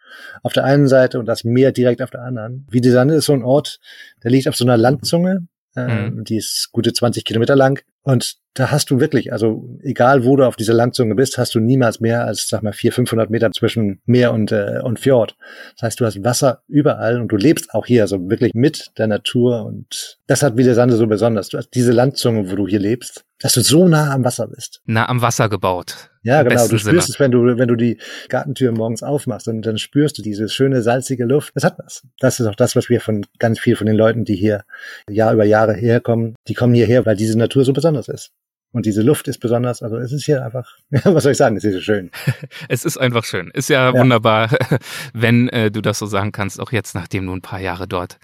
auf 0.43 0.53
der 0.53 0.65
einen 0.65 0.89
Seite 0.89 1.19
und 1.19 1.27
das 1.27 1.45
Meer 1.45 1.71
direkt 1.71 2.03
auf 2.03 2.11
der 2.11 2.23
anderen. 2.23 2.67
Wiedesande 2.71 3.15
ist 3.15 3.27
so 3.27 3.35
ein 3.35 3.45
Ort, 3.45 3.79
der 4.25 4.31
liegt 4.33 4.49
auf 4.49 4.57
so 4.57 4.65
einer 4.65 4.77
Landzunge. 4.77 5.47
Äh, 5.77 6.09
Mhm. 6.11 6.25
Die 6.25 6.39
ist 6.39 6.71
gute 6.73 6.93
20 6.93 7.25
Kilometer 7.25 7.55
lang. 7.55 7.83
Und 8.09 8.37
da 8.55 8.71
hast 8.71 8.91
du 8.91 9.01
wirklich, 9.01 9.35
also 9.35 9.69
egal 9.83 10.25
wo 10.25 10.35
du 10.35 10.47
auf 10.47 10.57
dieser 10.57 10.73
Landzunge 10.73 11.15
bist, 11.15 11.37
hast 11.37 11.55
du 11.55 11.61
niemals 11.61 12.01
mehr 12.01 12.25
als, 12.25 12.49
sag 12.49 12.63
mal, 12.63 12.73
400, 12.73 12.95
500 12.95 13.29
Meter 13.31 13.53
zwischen 13.53 14.01
Meer 14.07 14.33
und, 14.33 14.51
äh, 14.51 14.81
und 14.83 14.99
Fjord. 14.99 15.37
Das 15.75 15.83
heißt, 15.83 16.01
du 16.01 16.07
hast 16.07 16.25
Wasser 16.25 16.63
überall 16.69 17.21
und 17.21 17.29
du 17.29 17.37
lebst 17.37 17.75
auch 17.75 17.85
hier, 17.85 18.01
also 18.01 18.31
wirklich 18.31 18.55
mit 18.55 18.93
der 18.97 19.09
Natur. 19.09 19.67
Und 19.67 20.19
das 20.27 20.43
hat 20.43 20.57
Wiedesande 20.57 20.97
so 20.97 21.07
besonders. 21.07 21.51
Du 21.51 21.59
hast 21.59 21.69
diese 21.75 21.93
Landzunge, 21.93 22.51
wo 22.51 22.57
du 22.57 22.67
hier 22.67 22.79
lebst, 22.79 23.27
dass 23.41 23.53
du 23.53 23.61
so 23.61 23.87
nah 23.89 24.13
am 24.13 24.25
Wasser 24.25 24.49
bist. 24.49 24.81
Nah 24.87 25.09
am 25.09 25.23
Wasser 25.23 25.49
gebaut. 25.49 26.11
Ja, 26.23 26.43
genau. 26.43 26.67
Du 26.69 26.77
spürst 26.79 26.85
Sinne. 26.85 26.99
es, 26.99 27.21
wenn 27.21 27.31
du, 27.31 27.59
wenn 27.59 27.69
du 27.69 27.77
die 27.77 27.99
Gartentür 28.29 28.73
morgens 28.73 29.03
aufmachst 29.03 29.49
und 29.49 29.63
dann 29.63 29.79
spürst 29.79 30.19
du 30.19 30.23
diese 30.23 30.49
schöne 30.49 30.83
salzige 30.83 31.25
Luft. 31.25 31.53
Das 31.55 31.65
hat 31.65 31.79
was. 31.79 32.03
Das 32.19 32.41
ist 32.41 32.47
auch 32.47 32.57
das, 32.57 32.75
was 32.77 32.89
wir 32.89 33.01
von 33.01 33.25
ganz 33.39 33.59
viel 33.61 33.77
von 33.77 33.87
den 33.87 33.97
Leuten, 33.97 34.25
die 34.25 34.35
hier 34.35 34.65
Jahr 35.09 35.33
über 35.33 35.45
Jahre 35.45 35.75
herkommen, 35.75 36.35
die 36.49 36.55
kommen 36.55 36.75
hierher, 36.75 37.07
weil 37.07 37.17
diese 37.17 37.39
Natur 37.39 37.65
so 37.65 37.73
besonders 37.73 38.09
ist. 38.09 38.31
Und 38.71 38.85
diese 38.85 39.01
Luft 39.01 39.29
ist 39.29 39.39
besonders. 39.39 39.83
Also 39.83 39.97
es 39.97 40.13
ist 40.13 40.27
hier 40.27 40.45
einfach, 40.45 40.77
ja, 40.91 41.01
was 41.15 41.23
soll 41.23 41.33
ich 41.33 41.39
sagen, 41.39 41.57
es 41.57 41.65
ist 41.65 41.75
so 41.75 41.81
schön. 41.81 42.11
Es 42.69 42.85
ist 42.85 42.99
einfach 42.99 43.25
schön. 43.25 43.51
Ist 43.55 43.71
ja, 43.71 43.93
Ja. 43.95 43.99
wunderbar, 43.99 44.51
wenn 45.15 45.49
äh, 45.49 45.71
du 45.71 45.81
das 45.81 45.99
so 46.01 46.07
sagen 46.07 46.33
kannst, 46.33 46.61
auch 46.61 46.73
jetzt, 46.73 46.95
nachdem 46.95 47.25
du 47.27 47.33
ein 47.35 47.41
paar 47.41 47.61
Jahre 47.61 47.89
dort 47.89 48.19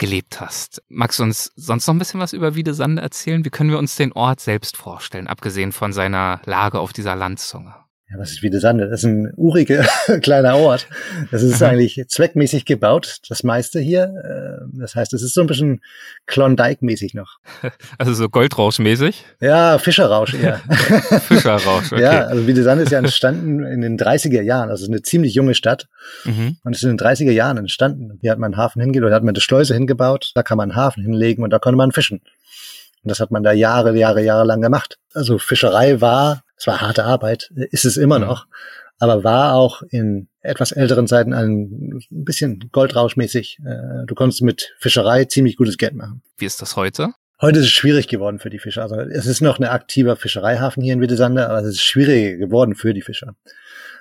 gelebt 0.00 0.40
hast. 0.40 0.82
Magst 0.88 1.20
du 1.20 1.22
uns 1.22 1.52
sonst 1.54 1.86
noch 1.86 1.94
ein 1.94 1.98
bisschen 1.98 2.20
was 2.20 2.32
über 2.32 2.56
Wiedesande 2.56 3.02
erzählen? 3.02 3.44
Wie 3.44 3.50
können 3.50 3.70
wir 3.70 3.78
uns 3.78 3.94
den 3.94 4.12
Ort 4.12 4.40
selbst 4.40 4.76
vorstellen, 4.76 5.28
abgesehen 5.28 5.70
von 5.70 5.92
seiner 5.92 6.40
Lage 6.46 6.80
auf 6.80 6.92
dieser 6.92 7.14
Landzunge? 7.14 7.74
Ja, 8.12 8.18
was 8.18 8.32
ist 8.32 8.42
Wiedesande? 8.42 8.88
Das 8.88 9.00
ist 9.00 9.04
ein 9.04 9.32
uriger 9.36 9.84
kleiner 10.22 10.56
Ort. 10.56 10.88
Das 11.30 11.42
ist 11.44 11.62
Aha. 11.62 11.70
eigentlich 11.70 12.02
zweckmäßig 12.08 12.64
gebaut, 12.64 13.18
das 13.28 13.44
meiste 13.44 13.78
hier. 13.78 14.02
Äh, 14.02 14.66
Das 14.80 14.96
heißt, 14.96 15.12
es 15.12 15.22
ist 15.22 15.32
so 15.34 15.40
ein 15.42 15.46
bisschen 15.46 15.80
Klondike-mäßig 16.26 17.14
noch. 17.14 17.38
Also 17.98 18.14
so 18.14 18.28
Goldrauschmäßig? 18.28 19.24
Ja, 19.40 19.78
Fischerrausch 19.78 20.34
eher. 20.34 20.58
Fischerrausch, 21.28 21.92
okay. 21.92 22.02
Ja, 22.02 22.24
also 22.24 22.46
Wiedesande 22.46 22.82
ist 22.84 22.90
ja 22.92 22.98
entstanden 22.98 23.64
in 23.64 23.80
den 23.82 23.98
30er 23.98 24.42
Jahren. 24.42 24.70
Also 24.70 24.82
es 24.82 24.88
ist 24.88 24.92
eine 24.92 25.02
ziemlich 25.02 25.34
junge 25.34 25.54
Stadt. 25.54 25.86
Mhm. 26.24 26.56
Und 26.64 26.74
es 26.74 26.82
ist 26.82 26.88
in 26.90 26.96
den 26.96 26.98
30er 27.06 27.30
Jahren 27.30 27.58
entstanden. 27.58 28.18
Hier 28.20 28.32
hat 28.32 28.38
man 28.38 28.54
einen 28.54 28.62
Hafen 28.62 28.80
hingebaut, 28.80 29.10
da 29.10 29.16
hat 29.16 29.22
man 29.22 29.34
eine 29.34 29.40
Schleuse 29.40 29.74
hingebaut, 29.74 30.32
da 30.34 30.42
kann 30.42 30.56
man 30.56 30.70
einen 30.70 30.76
Hafen 30.80 31.02
hinlegen 31.02 31.44
und 31.44 31.50
da 31.50 31.58
konnte 31.58 31.76
man 31.76 31.92
fischen. 31.92 32.20
Und 33.02 33.10
das 33.10 33.20
hat 33.20 33.30
man 33.30 33.42
da 33.42 33.52
Jahre, 33.52 33.96
Jahre, 33.96 34.22
Jahre 34.22 34.44
lang 34.44 34.60
gemacht. 34.60 34.98
Also 35.14 35.38
Fischerei 35.38 36.00
war, 36.00 36.42
es 36.60 36.66
war 36.66 36.82
harte 36.82 37.04
Arbeit, 37.04 37.50
ist 37.70 37.86
es 37.86 37.96
immer 37.96 38.18
noch, 38.18 38.46
aber 38.98 39.24
war 39.24 39.54
auch 39.54 39.80
in 39.88 40.28
etwas 40.42 40.72
älteren 40.72 41.06
Zeiten 41.06 41.32
ein 41.32 42.02
bisschen 42.10 42.68
goldrauschmäßig. 42.70 43.58
Äh, 43.64 44.04
Du 44.06 44.14
konntest 44.14 44.42
mit 44.42 44.74
Fischerei 44.78 45.24
ziemlich 45.24 45.56
gutes 45.56 45.78
Geld 45.78 45.94
machen. 45.94 46.22
Wie 46.36 46.44
ist 46.44 46.60
das 46.60 46.76
heute? 46.76 47.14
Heute 47.40 47.60
ist 47.60 47.64
es 47.64 47.70
schwierig 47.70 48.08
geworden 48.08 48.38
für 48.38 48.50
die 48.50 48.58
Fischer. 48.58 48.82
Also 48.82 48.96
es 48.96 49.24
ist 49.24 49.40
noch 49.40 49.58
ein 49.58 49.64
aktiver 49.64 50.16
Fischereihafen 50.16 50.82
hier 50.82 50.92
in 50.92 51.00
Wiedesande, 51.00 51.48
aber 51.48 51.60
es 51.60 51.68
ist 51.68 51.82
schwieriger 51.82 52.36
geworden 52.36 52.74
für 52.74 52.92
die 52.92 53.00
Fischer. 53.00 53.34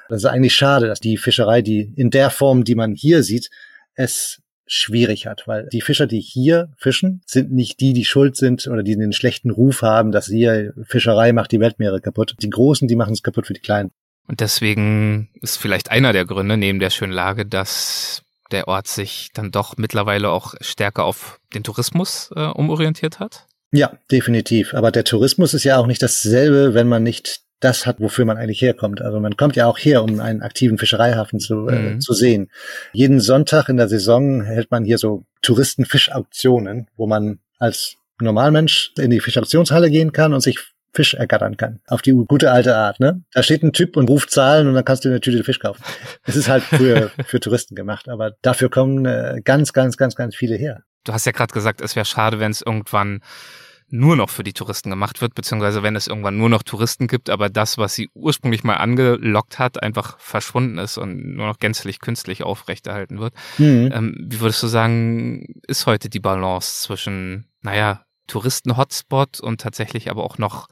Das 0.09 0.17
ist 0.17 0.25
eigentlich 0.25 0.53
schade, 0.53 0.87
dass 0.87 0.99
die 0.99 1.15
Fischerei, 1.15 1.61
die 1.61 1.93
in 1.95 2.09
der 2.09 2.29
Form, 2.29 2.65
die 2.65 2.75
man 2.75 2.93
hier 2.93 3.23
sieht, 3.23 3.49
es 3.93 4.41
schwierig 4.69 5.25
hat, 5.25 5.47
weil 5.47 5.67
die 5.73 5.81
Fischer, 5.81 6.07
die 6.07 6.21
hier 6.21 6.71
fischen, 6.77 7.21
sind 7.25 7.51
nicht 7.51 7.79
die, 7.79 7.93
die 7.93 8.05
schuld 8.05 8.37
sind 8.37 8.67
oder 8.67 8.83
die 8.83 8.95
den 8.95 9.11
schlechten 9.11 9.49
Ruf 9.49 9.81
haben, 9.81 10.11
dass 10.11 10.27
hier 10.27 10.73
Fischerei 10.83 11.33
macht 11.33 11.51
die 11.51 11.59
Weltmeere 11.59 11.99
kaputt. 11.99 12.35
Die 12.41 12.49
Großen, 12.49 12.87
die 12.87 12.95
machen 12.95 13.13
es 13.13 13.23
kaputt 13.23 13.47
für 13.47 13.53
die 13.53 13.61
Kleinen. 13.61 13.91
Und 14.27 14.41
deswegen 14.41 15.29
ist 15.41 15.57
vielleicht 15.57 15.89
einer 15.89 16.13
der 16.13 16.25
Gründe 16.25 16.55
neben 16.55 16.79
der 16.79 16.91
schönen 16.91 17.11
Lage, 17.11 17.47
dass 17.47 18.23
der 18.51 18.67
Ort 18.67 18.87
sich 18.87 19.29
dann 19.33 19.51
doch 19.51 19.77
mittlerweile 19.77 20.29
auch 20.29 20.53
stärker 20.61 21.03
auf 21.03 21.39
den 21.53 21.63
Tourismus 21.63 22.29
äh, 22.35 22.45
umorientiert 22.45 23.19
hat. 23.19 23.47
Ja, 23.71 23.97
definitiv. 24.11 24.73
Aber 24.75 24.91
der 24.91 25.03
Tourismus 25.03 25.53
ist 25.53 25.63
ja 25.63 25.77
auch 25.77 25.87
nicht 25.87 26.01
dasselbe, 26.01 26.73
wenn 26.73 26.87
man 26.87 27.03
nicht 27.03 27.41
das 27.59 27.85
hat, 27.85 27.99
wofür 27.99 28.25
man 28.25 28.37
eigentlich 28.37 28.61
herkommt. 28.61 29.01
Also 29.01 29.19
man 29.19 29.35
kommt 29.35 29.55
ja 29.55 29.65
auch 29.65 29.77
her, 29.77 30.03
um 30.03 30.19
einen 30.19 30.41
aktiven 30.41 30.77
Fischereihafen 30.77 31.39
zu, 31.39 31.67
äh, 31.67 31.93
Mhm. 31.95 32.01
zu 32.01 32.13
sehen. 32.13 32.49
Jeden 32.93 33.19
Sonntag 33.19 33.67
in 33.69 33.77
der 33.77 33.89
Saison 33.89 34.41
hält 34.43 34.71
man 34.71 34.85
hier 34.85 34.97
so 34.97 35.25
Touristenfischauktionen, 35.41 36.87
wo 36.95 37.07
man 37.07 37.39
als 37.57 37.95
Normalmensch 38.21 38.91
in 38.97 39.09
die 39.11 39.19
Fischauktionshalle 39.19 39.89
gehen 39.89 40.11
kann 40.11 40.33
und 40.33 40.41
sich 40.41 40.59
Fisch 40.91 41.13
ergattern 41.13 41.55
kann. 41.55 41.81
Auf 41.87 42.01
die 42.01 42.11
gute 42.11 42.51
alte 42.51 42.75
Art, 42.75 42.99
ne? 42.99 43.21
Da 43.33 43.43
steht 43.43 43.61
ein 43.61 43.73
Typ 43.73 43.95
und 43.95 44.09
ruft 44.09 44.31
Zahlen 44.31 44.67
und 44.67 44.73
dann 44.73 44.83
kannst 44.83 45.05
du 45.05 45.09
eine 45.09 45.21
Tüte 45.21 45.43
Fisch 45.43 45.59
kaufen. 45.59 45.83
Es 46.25 46.35
ist 46.35 46.49
halt 46.49 46.63
früher 46.63 47.11
für 47.27 47.39
Touristen 47.39 47.75
gemacht, 47.75 48.09
aber 48.09 48.31
dafür 48.41 48.69
kommen 48.71 49.05
äh, 49.05 49.39
ganz, 49.45 49.71
ganz, 49.71 49.97
ganz, 49.97 50.15
ganz 50.15 50.35
viele 50.35 50.55
her. 50.55 50.83
Du 51.03 51.13
hast 51.13 51.25
ja 51.25 51.31
gerade 51.31 51.53
gesagt, 51.53 51.81
es 51.81 51.95
wäre 51.95 52.05
schade, 52.05 52.39
wenn 52.39 52.51
es 52.51 52.61
irgendwann 52.63 53.21
nur 53.91 54.15
noch 54.15 54.29
für 54.29 54.43
die 54.43 54.53
Touristen 54.53 54.89
gemacht 54.89 55.21
wird, 55.21 55.35
beziehungsweise 55.35 55.83
wenn 55.83 55.95
es 55.95 56.07
irgendwann 56.07 56.37
nur 56.37 56.49
noch 56.49 56.63
Touristen 56.63 57.07
gibt, 57.07 57.29
aber 57.29 57.49
das, 57.49 57.77
was 57.77 57.93
sie 57.93 58.09
ursprünglich 58.13 58.63
mal 58.63 58.75
angelockt 58.75 59.59
hat, 59.59 59.81
einfach 59.81 60.19
verschwunden 60.19 60.77
ist 60.77 60.97
und 60.97 61.35
nur 61.35 61.47
noch 61.47 61.59
gänzlich 61.59 61.99
künstlich 61.99 62.43
aufrechterhalten 62.43 63.19
wird. 63.19 63.33
Mhm. 63.57 63.91
Ähm, 63.93 64.27
wie 64.29 64.39
würdest 64.39 64.61
du 64.63 64.67
sagen, 64.67 65.45
ist 65.67 65.85
heute 65.85 66.09
die 66.09 66.19
Balance 66.19 66.81
zwischen, 66.81 67.47
naja, 67.61 68.03
Touristen-Hotspot 68.27 69.39
und 69.39 69.59
tatsächlich 69.59 70.09
aber 70.09 70.23
auch 70.23 70.37
noch 70.37 70.67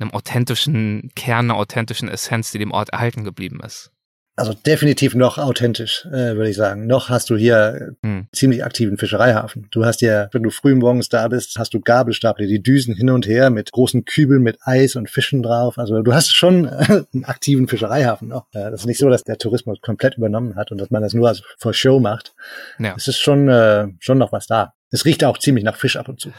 einem 0.00 0.10
authentischen 0.10 1.10
Kern, 1.14 1.50
einer 1.50 1.58
authentischen 1.58 2.08
Essenz, 2.08 2.50
die 2.50 2.58
dem 2.58 2.72
Ort 2.72 2.90
erhalten 2.90 3.24
geblieben 3.24 3.60
ist? 3.64 3.92
Also 4.38 4.52
definitiv 4.54 5.14
noch 5.14 5.36
authentisch, 5.38 6.06
äh, 6.06 6.36
würde 6.36 6.48
ich 6.50 6.56
sagen. 6.56 6.86
Noch 6.86 7.08
hast 7.08 7.28
du 7.30 7.36
hier 7.36 7.92
Hm. 8.02 8.28
ziemlich 8.32 8.64
aktiven 8.64 8.96
Fischereihafen. 8.96 9.66
Du 9.70 9.84
hast 9.84 10.00
ja, 10.00 10.28
wenn 10.32 10.42
du 10.44 10.50
früh 10.50 10.74
morgens 10.74 11.08
da 11.08 11.26
bist, 11.28 11.56
hast 11.58 11.74
du 11.74 11.80
Gabelstapel, 11.80 12.46
die 12.46 12.62
düsen 12.62 12.94
hin 12.94 13.10
und 13.10 13.26
her 13.26 13.50
mit 13.50 13.72
großen 13.72 14.04
Kübeln 14.04 14.42
mit 14.42 14.58
Eis 14.62 14.94
und 14.96 15.10
Fischen 15.10 15.42
drauf. 15.42 15.76
Also 15.78 16.02
du 16.02 16.14
hast 16.14 16.34
schon 16.34 16.66
äh, 16.66 17.02
einen 17.14 17.24
aktiven 17.24 17.66
Fischereihafen 17.68 18.28
noch. 18.28 18.46
Äh, 18.52 18.70
Das 18.70 18.80
ist 18.80 18.86
nicht 18.86 18.98
so, 18.98 19.08
dass 19.10 19.24
der 19.24 19.38
Tourismus 19.38 19.80
komplett 19.80 20.16
übernommen 20.16 20.54
hat 20.56 20.70
und 20.70 20.78
dass 20.78 20.90
man 20.90 21.02
das 21.02 21.14
nur 21.14 21.28
als 21.28 21.42
for 21.58 21.74
Show 21.74 21.98
macht. 21.98 22.34
Ja. 22.78 22.94
Es 22.96 23.08
ist 23.08 23.18
schon, 23.18 23.48
äh, 23.48 23.88
schon 23.98 24.18
noch 24.18 24.30
was 24.32 24.46
da. 24.46 24.74
Es 24.90 25.04
riecht 25.04 25.22
auch 25.22 25.38
ziemlich 25.38 25.64
nach 25.64 25.76
Fisch 25.76 25.96
ab 25.96 26.08
und 26.08 26.18
zu. 26.18 26.30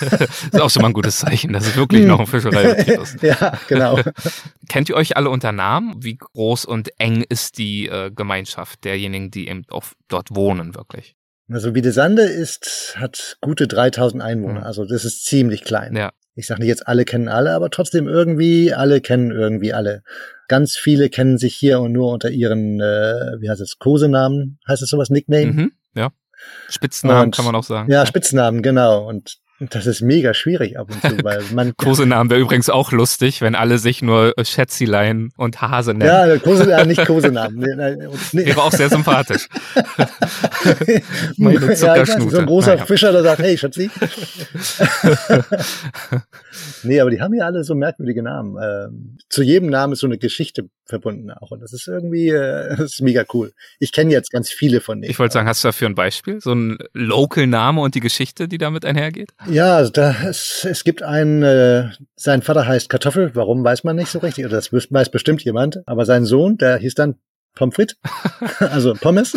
ist 0.00 0.60
auch 0.60 0.70
schon 0.70 0.82
mal 0.82 0.88
ein 0.88 0.94
gutes 0.94 1.18
Zeichen, 1.18 1.52
dass 1.52 1.66
es 1.66 1.76
wirklich 1.76 2.04
noch 2.04 2.18
ein 2.18 2.26
Fischereibetrieb 2.26 3.00
ist. 3.02 3.22
ja, 3.22 3.58
genau. 3.68 4.00
Kennt 4.68 4.88
ihr 4.88 4.96
euch 4.96 5.16
alle 5.16 5.30
unter 5.30 5.52
Namen? 5.52 5.94
Wie 6.02 6.16
groß 6.16 6.64
und 6.64 6.90
eng 6.98 7.22
ist 7.22 7.58
die 7.58 7.86
äh, 7.86 8.10
Gemeinschaft 8.10 8.84
derjenigen, 8.84 9.30
die 9.30 9.48
eben 9.48 9.64
auch 9.70 9.84
dort 10.08 10.34
wohnen, 10.34 10.74
wirklich? 10.74 11.14
Also 11.48 11.74
Wiedesande 11.74 12.22
ist, 12.22 12.96
hat 12.98 13.36
gute 13.40 13.68
3000 13.68 14.22
Einwohner. 14.22 14.60
Mhm. 14.60 14.66
Also 14.66 14.84
das 14.84 15.04
ist 15.04 15.24
ziemlich 15.24 15.62
klein. 15.62 15.94
Ja. 15.94 16.10
Ich 16.34 16.48
sage 16.48 16.60
nicht 16.60 16.68
jetzt 16.68 16.88
alle 16.88 17.04
kennen 17.04 17.28
alle, 17.28 17.52
aber 17.52 17.70
trotzdem 17.70 18.08
irgendwie 18.08 18.72
alle 18.72 19.00
kennen 19.00 19.30
irgendwie 19.30 19.72
alle. 19.72 20.02
Ganz 20.48 20.76
viele 20.76 21.10
kennen 21.10 21.38
sich 21.38 21.54
hier 21.54 21.80
und 21.80 21.92
nur 21.92 22.12
unter 22.12 22.30
ihren, 22.30 22.80
äh, 22.80 23.36
wie 23.38 23.48
heißt 23.48 23.60
es, 23.60 23.78
Kosenamen, 23.78 24.58
heißt 24.66 24.82
es 24.82 24.88
sowas, 24.88 25.10
Nickname? 25.10 25.52
Mhm. 25.52 25.72
Spitznamen 26.68 27.24
Und- 27.24 27.36
kann 27.36 27.44
man 27.44 27.54
auch 27.54 27.64
sagen. 27.64 27.90
Ja, 27.90 28.04
Spitznamen, 28.06 28.62
genau. 28.62 29.06
Und 29.08 29.36
das 29.60 29.86
ist 29.86 30.00
mega 30.02 30.34
schwierig 30.34 30.76
ab 30.78 30.88
und 30.90 31.00
zu, 31.00 31.16
weil 31.24 31.40
man 31.54 31.74
Kosenamen 31.76 32.28
wäre 32.28 32.40
übrigens 32.40 32.68
auch 32.68 32.90
lustig, 32.90 33.40
wenn 33.40 33.54
alle 33.54 33.78
sich 33.78 34.02
nur 34.02 34.36
äh, 34.36 34.44
Schätzilein 34.44 35.30
und 35.36 35.60
Hase 35.62 35.94
nennen. 35.94 36.08
ja, 36.10 36.38
Kosenamen, 36.38 36.88
nicht 36.88 37.04
Kosenamen. 37.06 37.56
Nee, 37.64 38.06
nee. 38.32 38.46
Wäre 38.46 38.62
auch 38.62 38.72
sehr 38.72 38.88
sympathisch. 38.90 39.48
Meine 41.36 41.60
ja, 41.74 42.04
so 42.04 42.38
ein 42.38 42.46
großer 42.46 42.74
Naja. 42.74 42.84
Fischer, 42.86 43.12
der 43.12 43.22
sagt, 43.22 43.40
hey, 43.42 43.56
Schatzi. 43.56 43.90
nee, 46.82 47.00
aber 47.00 47.10
die 47.10 47.20
haben 47.20 47.34
ja 47.34 47.44
alle 47.46 47.64
so 47.64 47.74
merkwürdige 47.74 48.22
Namen. 48.22 48.56
Ähm, 48.62 49.18
zu 49.28 49.42
jedem 49.42 49.68
Namen 49.70 49.92
ist 49.92 50.00
so 50.00 50.06
eine 50.06 50.18
Geschichte 50.18 50.64
verbunden 50.86 51.30
auch. 51.30 51.50
Und 51.50 51.60
das 51.60 51.72
ist 51.72 51.88
irgendwie, 51.88 52.28
äh, 52.28 52.68
das 52.76 52.80
ist 52.80 53.02
mega 53.02 53.24
cool. 53.32 53.52
Ich 53.78 53.92
kenne 53.92 54.12
jetzt 54.12 54.30
ganz 54.30 54.50
viele 54.50 54.80
von 54.80 55.00
denen. 55.00 55.10
Ich 55.10 55.18
wollte 55.18 55.34
sagen, 55.34 55.48
hast 55.48 55.64
du 55.64 55.68
dafür 55.68 55.88
ein 55.88 55.94
Beispiel? 55.94 56.40
So 56.40 56.52
ein 56.52 56.78
Local-Name 56.92 57.80
und 57.80 57.94
die 57.94 58.00
Geschichte, 58.00 58.48
die 58.48 58.58
damit 58.58 58.84
einhergeht? 58.84 59.30
Ja, 59.48 59.76
also 59.76 59.90
da, 59.90 60.14
es, 60.28 60.66
es 60.68 60.84
gibt 60.84 61.02
einen, 61.02 61.42
äh, 61.42 61.90
sein 62.16 62.42
Vater 62.42 62.66
heißt 62.66 62.88
Kartoffel, 62.88 63.34
warum 63.34 63.64
weiß 63.64 63.84
man 63.84 63.96
nicht 63.96 64.08
so 64.08 64.18
richtig, 64.18 64.44
oder 64.44 64.56
das 64.56 64.72
weiß 64.72 65.10
bestimmt 65.10 65.42
jemand, 65.44 65.86
aber 65.86 66.04
sein 66.04 66.24
Sohn, 66.24 66.58
der 66.58 66.78
hieß 66.78 66.94
dann 66.94 67.16
Pommes 67.54 67.74
frites, 67.76 67.96
also 68.58 68.94
Pommes. 68.94 69.34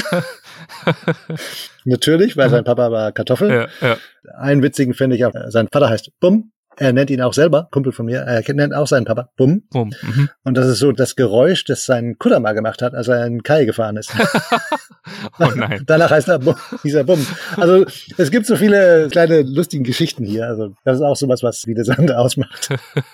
Natürlich, 1.85 2.35
weil 2.35 2.49
sein 2.49 2.63
Papa 2.63 2.91
war 2.91 3.11
Kartoffel. 3.11 3.49
Ja, 3.49 3.67
ja. 3.81 3.97
Einen 4.37 4.63
witzigen 4.63 4.93
finde 4.93 5.15
ich 5.15 5.25
auch, 5.25 5.33
sein 5.49 5.67
Vater 5.71 5.89
heißt 5.89 6.11
Bum 6.19 6.51
Er 6.79 6.93
nennt 6.93 7.09
ihn 7.09 7.21
auch 7.21 7.33
selber, 7.33 7.67
Kumpel 7.71 7.91
von 7.91 8.05
mir, 8.05 8.19
er 8.19 8.53
nennt 8.53 8.73
auch 8.73 8.85
seinen 8.85 9.05
Papa 9.05 9.29
Bumm. 9.35 9.63
Bumm. 9.71 9.91
Mhm. 10.01 10.29
Und 10.43 10.55
das 10.55 10.67
ist 10.67 10.79
so 10.79 10.91
das 10.91 11.15
Geräusch, 11.15 11.65
das 11.65 11.85
sein 11.85 12.17
Kutter 12.19 12.39
mal 12.39 12.53
gemacht 12.53 12.83
hat, 12.83 12.93
als 12.93 13.07
er 13.07 13.25
in 13.25 13.41
Kai 13.41 13.65
gefahren 13.65 13.97
ist. 13.97 14.11
oh 15.39 15.49
nein. 15.55 15.83
Danach 15.87 16.11
heißt 16.11 16.27
er 16.27 16.37
Bumm, 16.37 16.55
dieser 16.83 17.03
Bumm. 17.03 17.25
Also 17.55 17.85
es 18.17 18.29
gibt 18.29 18.45
so 18.45 18.55
viele 18.55 19.07
kleine 19.09 19.41
lustigen 19.41 19.83
Geschichten 19.83 20.23
hier. 20.23 20.45
Also 20.47 20.75
das 20.83 20.97
ist 20.97 21.03
auch 21.03 21.15
sowas, 21.15 21.41
was 21.41 21.65
Wie 21.65 21.75
Sande 21.83 22.17
ausmacht. 22.17 22.69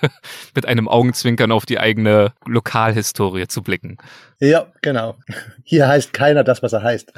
Mit 0.55 0.65
einem 0.65 0.87
Augenzwinkern 0.87 1.51
auf 1.51 1.65
die 1.65 1.79
eigene 1.79 2.33
Lokalhistorie 2.45 3.47
zu 3.47 3.61
blicken. 3.61 3.97
Ja, 4.39 4.67
genau. 4.81 5.15
Hier 5.63 5.87
heißt 5.87 6.11
keiner 6.13 6.43
das, 6.43 6.61
was 6.63 6.73
er 6.73 6.83
heißt. 6.83 7.13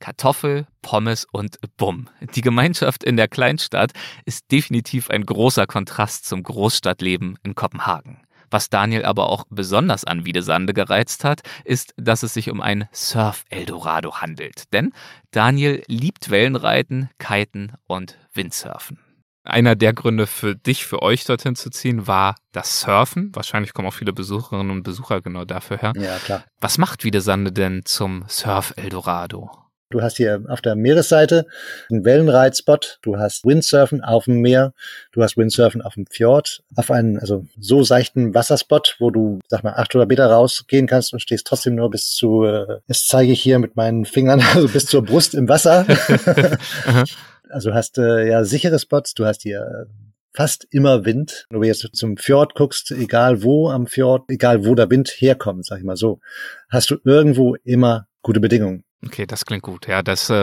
Kartoffel, 0.00 0.66
Pommes 0.82 1.26
und 1.30 1.58
Bumm. 1.76 2.08
Die 2.34 2.40
Gemeinschaft 2.40 3.04
in 3.04 3.16
der 3.16 3.28
Kleinstadt 3.28 3.92
ist 4.24 4.50
definitiv 4.50 5.10
ein 5.10 5.24
großer 5.24 5.66
Kontrast 5.66 6.26
zum 6.26 6.42
Großstadtleben 6.42 7.38
in 7.42 7.54
Kopenhagen. 7.54 8.22
Was 8.50 8.70
Daniel 8.70 9.04
aber 9.04 9.28
auch 9.28 9.44
besonders 9.50 10.04
an 10.04 10.24
Wiedesande 10.24 10.72
gereizt 10.72 11.24
hat, 11.24 11.42
ist, 11.64 11.92
dass 11.96 12.22
es 12.22 12.34
sich 12.34 12.50
um 12.50 12.60
ein 12.60 12.88
Surf-Eldorado 12.92 14.16
handelt. 14.16 14.72
Denn 14.72 14.92
Daniel 15.30 15.82
liebt 15.86 16.30
Wellenreiten, 16.30 17.10
Kiten 17.18 17.74
und 17.86 18.18
Windsurfen. 18.32 19.00
Einer 19.44 19.76
der 19.76 19.94
Gründe 19.94 20.26
für 20.26 20.54
dich, 20.54 20.84
für 20.84 21.02
euch 21.02 21.24
dorthin 21.24 21.56
zu 21.56 21.70
ziehen, 21.70 22.06
war 22.06 22.36
das 22.52 22.80
Surfen. 22.80 23.34
Wahrscheinlich 23.34 23.72
kommen 23.72 23.88
auch 23.88 23.94
viele 23.94 24.12
Besucherinnen 24.12 24.70
und 24.70 24.82
Besucher 24.82 25.22
genau 25.22 25.44
dafür 25.44 25.78
her. 25.78 25.92
Ja, 25.96 26.18
klar. 26.18 26.44
Was 26.60 26.76
macht 26.76 27.04
Wiedesande 27.04 27.50
denn 27.50 27.82
zum 27.84 28.24
Surf-Eldorado? 28.28 29.50
Du 29.90 30.02
hast 30.02 30.18
hier 30.18 30.44
auf 30.48 30.60
der 30.60 30.76
Meeresseite 30.76 31.46
einen 31.88 32.04
Wellenreitspot, 32.04 32.98
du 33.00 33.16
hast 33.16 33.46
Windsurfen 33.46 34.04
auf 34.04 34.26
dem 34.26 34.42
Meer, 34.42 34.74
du 35.12 35.22
hast 35.22 35.38
Windsurfen 35.38 35.80
auf 35.80 35.94
dem 35.94 36.04
Fjord, 36.04 36.62
auf 36.76 36.90
einen 36.90 37.18
also 37.18 37.46
so 37.58 37.82
seichten 37.82 38.34
Wasserspot, 38.34 38.96
wo 38.98 39.10
du, 39.10 39.38
sag 39.48 39.64
mal, 39.64 39.72
800 39.72 40.06
Meter 40.06 40.26
rausgehen 40.26 40.86
kannst 40.86 41.14
und 41.14 41.20
stehst 41.20 41.46
trotzdem 41.46 41.74
nur 41.74 41.90
bis 41.90 42.10
zu, 42.10 42.44
äh, 42.44 42.80
jetzt 42.86 43.08
zeige 43.08 43.32
ich 43.32 43.40
hier 43.40 43.58
mit 43.58 43.76
meinen 43.76 44.04
Fingern, 44.04 44.42
also 44.54 44.68
bis 44.68 44.84
zur 44.84 45.02
Brust 45.02 45.34
im 45.34 45.48
Wasser. 45.48 45.86
also 47.48 47.72
hast 47.72 47.96
äh, 47.96 48.28
ja 48.28 48.44
sichere 48.44 48.78
Spots, 48.78 49.14
du 49.14 49.24
hast 49.24 49.40
hier 49.40 49.86
fast 50.34 50.66
immer 50.70 51.06
Wind. 51.06 51.46
Wenn 51.48 51.62
du 51.62 51.66
jetzt 51.66 51.88
zum 51.96 52.18
Fjord 52.18 52.54
guckst, 52.54 52.90
egal 52.90 53.42
wo 53.42 53.70
am 53.70 53.86
Fjord, 53.86 54.24
egal 54.28 54.66
wo 54.66 54.74
der 54.74 54.90
Wind 54.90 55.08
herkommt, 55.08 55.64
sag 55.64 55.78
ich 55.78 55.84
mal 55.84 55.96
so, 55.96 56.20
hast 56.68 56.90
du 56.90 56.98
irgendwo 57.04 57.54
immer 57.64 58.06
gute 58.20 58.40
Bedingungen. 58.40 58.84
Okay, 59.04 59.26
das 59.26 59.44
klingt 59.44 59.62
gut. 59.62 59.86
Ja, 59.86 60.02
das 60.02 60.28
äh, 60.28 60.34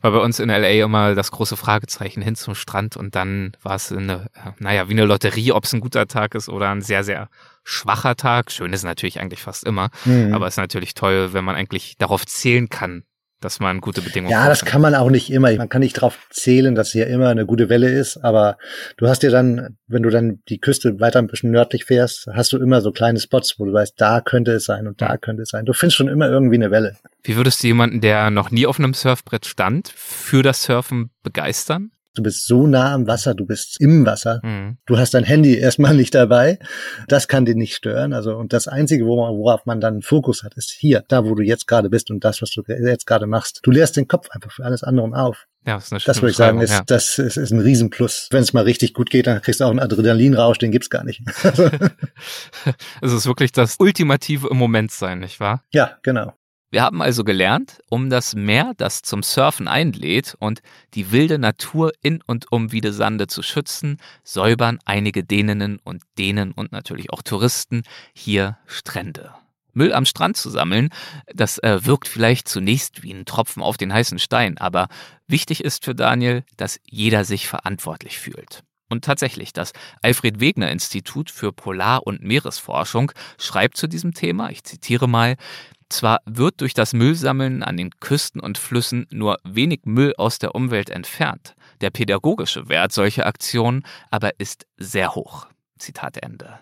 war 0.00 0.10
bei 0.12 0.18
uns 0.18 0.38
in 0.38 0.48
LA 0.48 0.84
immer 0.84 1.16
das 1.16 1.32
große 1.32 1.56
Fragezeichen 1.56 2.22
hin 2.22 2.36
zum 2.36 2.54
Strand 2.54 2.96
und 2.96 3.16
dann 3.16 3.56
war 3.62 3.74
es 3.74 3.90
eine, 3.90 4.26
äh, 4.34 4.50
naja, 4.60 4.88
wie 4.88 4.92
eine 4.92 5.04
Lotterie, 5.04 5.50
ob 5.52 5.64
es 5.64 5.72
ein 5.72 5.80
guter 5.80 6.06
Tag 6.06 6.36
ist 6.36 6.48
oder 6.48 6.70
ein 6.70 6.82
sehr, 6.82 7.02
sehr 7.02 7.28
schwacher 7.64 8.14
Tag. 8.14 8.52
Schön 8.52 8.72
ist 8.72 8.84
natürlich 8.84 9.18
eigentlich 9.18 9.42
fast 9.42 9.64
immer, 9.64 9.90
mhm. 10.04 10.32
aber 10.32 10.46
es 10.46 10.54
ist 10.54 10.58
natürlich 10.58 10.94
toll, 10.94 11.32
wenn 11.32 11.44
man 11.44 11.56
eigentlich 11.56 11.96
darauf 11.98 12.24
zählen 12.24 12.68
kann, 12.68 13.02
dass 13.40 13.60
man 13.60 13.80
gute 13.80 14.00
Bedingungen 14.00 14.32
Ja, 14.32 14.48
das 14.48 14.64
kann 14.64 14.80
man 14.80 14.94
auch 14.94 15.10
nicht 15.10 15.30
immer. 15.30 15.54
Man 15.56 15.68
kann 15.68 15.80
nicht 15.80 15.96
darauf 15.96 16.26
zählen, 16.30 16.74
dass 16.74 16.92
hier 16.92 17.06
immer 17.06 17.28
eine 17.28 17.46
gute 17.46 17.68
Welle 17.68 17.88
ist, 17.88 18.16
aber 18.18 18.56
du 18.96 19.08
hast 19.08 19.22
ja 19.22 19.30
dann, 19.30 19.76
wenn 19.86 20.02
du 20.02 20.10
dann 20.10 20.40
die 20.48 20.58
Küste 20.58 20.98
weiter 21.00 21.18
ein 21.18 21.26
bisschen 21.26 21.50
nördlich 21.50 21.84
fährst, 21.84 22.28
hast 22.32 22.52
du 22.52 22.58
immer 22.58 22.80
so 22.80 22.92
kleine 22.92 23.20
Spots, 23.20 23.58
wo 23.58 23.66
du 23.66 23.72
weißt, 23.72 23.94
da 23.98 24.20
könnte 24.20 24.52
es 24.52 24.64
sein 24.64 24.86
und 24.86 25.00
da 25.02 25.16
könnte 25.16 25.42
es 25.42 25.50
sein. 25.50 25.64
Du 25.64 25.72
findest 25.72 25.96
schon 25.96 26.08
immer 26.08 26.28
irgendwie 26.28 26.56
eine 26.56 26.70
Welle. 26.70 26.96
Wie 27.22 27.36
würdest 27.36 27.62
du 27.62 27.66
jemanden, 27.66 28.00
der 28.00 28.30
noch 28.30 28.50
nie 28.50 28.66
auf 28.66 28.78
einem 28.78 28.94
Surfbrett 28.94 29.46
stand, 29.46 29.92
für 29.94 30.42
das 30.42 30.62
Surfen 30.62 31.10
begeistern? 31.22 31.90
Du 32.16 32.22
bist 32.22 32.46
so 32.46 32.66
nah 32.66 32.94
am 32.94 33.06
Wasser, 33.06 33.34
du 33.34 33.46
bist 33.46 33.80
im 33.80 34.06
Wasser. 34.06 34.40
Mhm. 34.42 34.78
Du 34.86 34.98
hast 34.98 35.14
dein 35.14 35.24
Handy 35.24 35.56
erstmal 35.56 35.94
nicht 35.94 36.14
dabei. 36.14 36.58
Das 37.08 37.28
kann 37.28 37.44
dich 37.44 37.56
nicht 37.56 37.74
stören. 37.74 38.12
Also, 38.12 38.36
und 38.36 38.52
das 38.52 38.68
Einzige, 38.68 39.06
worauf 39.06 39.66
man 39.66 39.80
dann 39.80 40.02
Fokus 40.02 40.42
hat, 40.42 40.54
ist 40.54 40.70
hier, 40.70 41.04
da 41.08 41.24
wo 41.24 41.34
du 41.34 41.42
jetzt 41.42 41.66
gerade 41.66 41.90
bist 41.90 42.10
und 42.10 42.24
das, 42.24 42.42
was 42.42 42.50
du 42.50 42.62
jetzt 42.66 43.06
gerade 43.06 43.26
machst. 43.26 43.60
Du 43.62 43.70
leerst 43.70 43.96
den 43.96 44.08
Kopf 44.08 44.30
einfach 44.30 44.50
für 44.50 44.64
alles 44.64 44.82
andere 44.82 45.06
auf. 45.14 45.46
Ja, 45.66 45.74
das, 45.74 45.86
ist 45.86 45.92
eine 45.92 46.00
das 46.06 46.22
würde 46.22 46.30
ich 46.30 46.36
sagen, 46.36 46.60
ist, 46.60 46.70
ja. 46.70 46.82
das 46.86 47.18
ist, 47.18 47.36
ist 47.36 47.50
ein 47.50 47.60
Riesenplus. 47.60 48.28
Wenn 48.30 48.42
es 48.42 48.52
mal 48.52 48.62
richtig 48.62 48.94
gut 48.94 49.10
geht, 49.10 49.26
dann 49.26 49.42
kriegst 49.42 49.60
du 49.60 49.64
auch 49.64 49.70
einen 49.70 49.80
Adrenalinrausch, 49.80 50.58
den 50.58 50.70
gibt's 50.70 50.90
gar 50.90 51.04
nicht. 51.04 51.22
es 53.02 53.12
ist 53.12 53.26
wirklich 53.26 53.50
das 53.52 53.76
ultimative 53.78 54.48
im 54.48 54.56
Moment 54.56 54.92
sein, 54.92 55.18
nicht 55.18 55.40
wahr? 55.40 55.64
Ja, 55.72 55.98
genau. 56.02 56.32
Wir 56.70 56.82
haben 56.82 57.00
also 57.00 57.22
gelernt, 57.22 57.80
um 57.90 58.10
das 58.10 58.34
Meer, 58.34 58.72
das 58.76 59.02
zum 59.02 59.22
Surfen 59.22 59.68
einlädt 59.68 60.34
und 60.40 60.62
die 60.94 61.12
wilde 61.12 61.38
Natur 61.38 61.92
in 62.02 62.22
und 62.26 62.50
um 62.50 62.72
Wiedesande 62.72 63.28
zu 63.28 63.42
schützen, 63.42 63.98
säubern 64.24 64.80
einige 64.84 65.22
Däninnen 65.22 65.78
und 65.84 66.02
Dänen 66.18 66.50
und 66.50 66.72
natürlich 66.72 67.12
auch 67.12 67.22
Touristen 67.22 67.82
hier 68.14 68.58
Strände. 68.66 69.32
Müll 69.74 69.92
am 69.92 70.06
Strand 70.06 70.36
zu 70.36 70.50
sammeln, 70.50 70.88
das 71.32 71.58
äh, 71.58 71.84
wirkt 71.84 72.08
vielleicht 72.08 72.48
zunächst 72.48 73.02
wie 73.02 73.12
ein 73.12 73.26
Tropfen 73.26 73.62
auf 73.62 73.76
den 73.76 73.92
heißen 73.92 74.18
Stein, 74.18 74.58
aber 74.58 74.88
wichtig 75.28 75.62
ist 75.62 75.84
für 75.84 75.94
Daniel, 75.94 76.44
dass 76.56 76.80
jeder 76.84 77.24
sich 77.24 77.46
verantwortlich 77.46 78.18
fühlt. 78.18 78.64
Und 78.88 79.04
tatsächlich, 79.04 79.52
das 79.52 79.72
Alfred 80.00 80.40
Wegener 80.40 80.70
Institut 80.70 81.30
für 81.30 81.52
Polar- 81.52 82.06
und 82.06 82.22
Meeresforschung 82.22 83.12
schreibt 83.36 83.76
zu 83.76 83.88
diesem 83.88 84.14
Thema, 84.14 84.50
ich 84.50 84.62
zitiere 84.62 85.08
mal, 85.08 85.36
zwar 85.88 86.20
wird 86.26 86.60
durch 86.60 86.74
das 86.74 86.92
Müllsammeln 86.92 87.62
an 87.62 87.76
den 87.76 87.90
Küsten 88.00 88.40
und 88.40 88.58
Flüssen 88.58 89.06
nur 89.10 89.38
wenig 89.44 89.80
Müll 89.84 90.14
aus 90.16 90.38
der 90.38 90.54
Umwelt 90.54 90.90
entfernt, 90.90 91.54
der 91.80 91.90
pädagogische 91.90 92.68
Wert 92.68 92.92
solcher 92.92 93.26
Aktionen 93.26 93.84
aber 94.10 94.38
ist 94.38 94.66
sehr 94.76 95.14
hoch. 95.14 95.46
Zitat 95.78 96.16
Ende. 96.22 96.58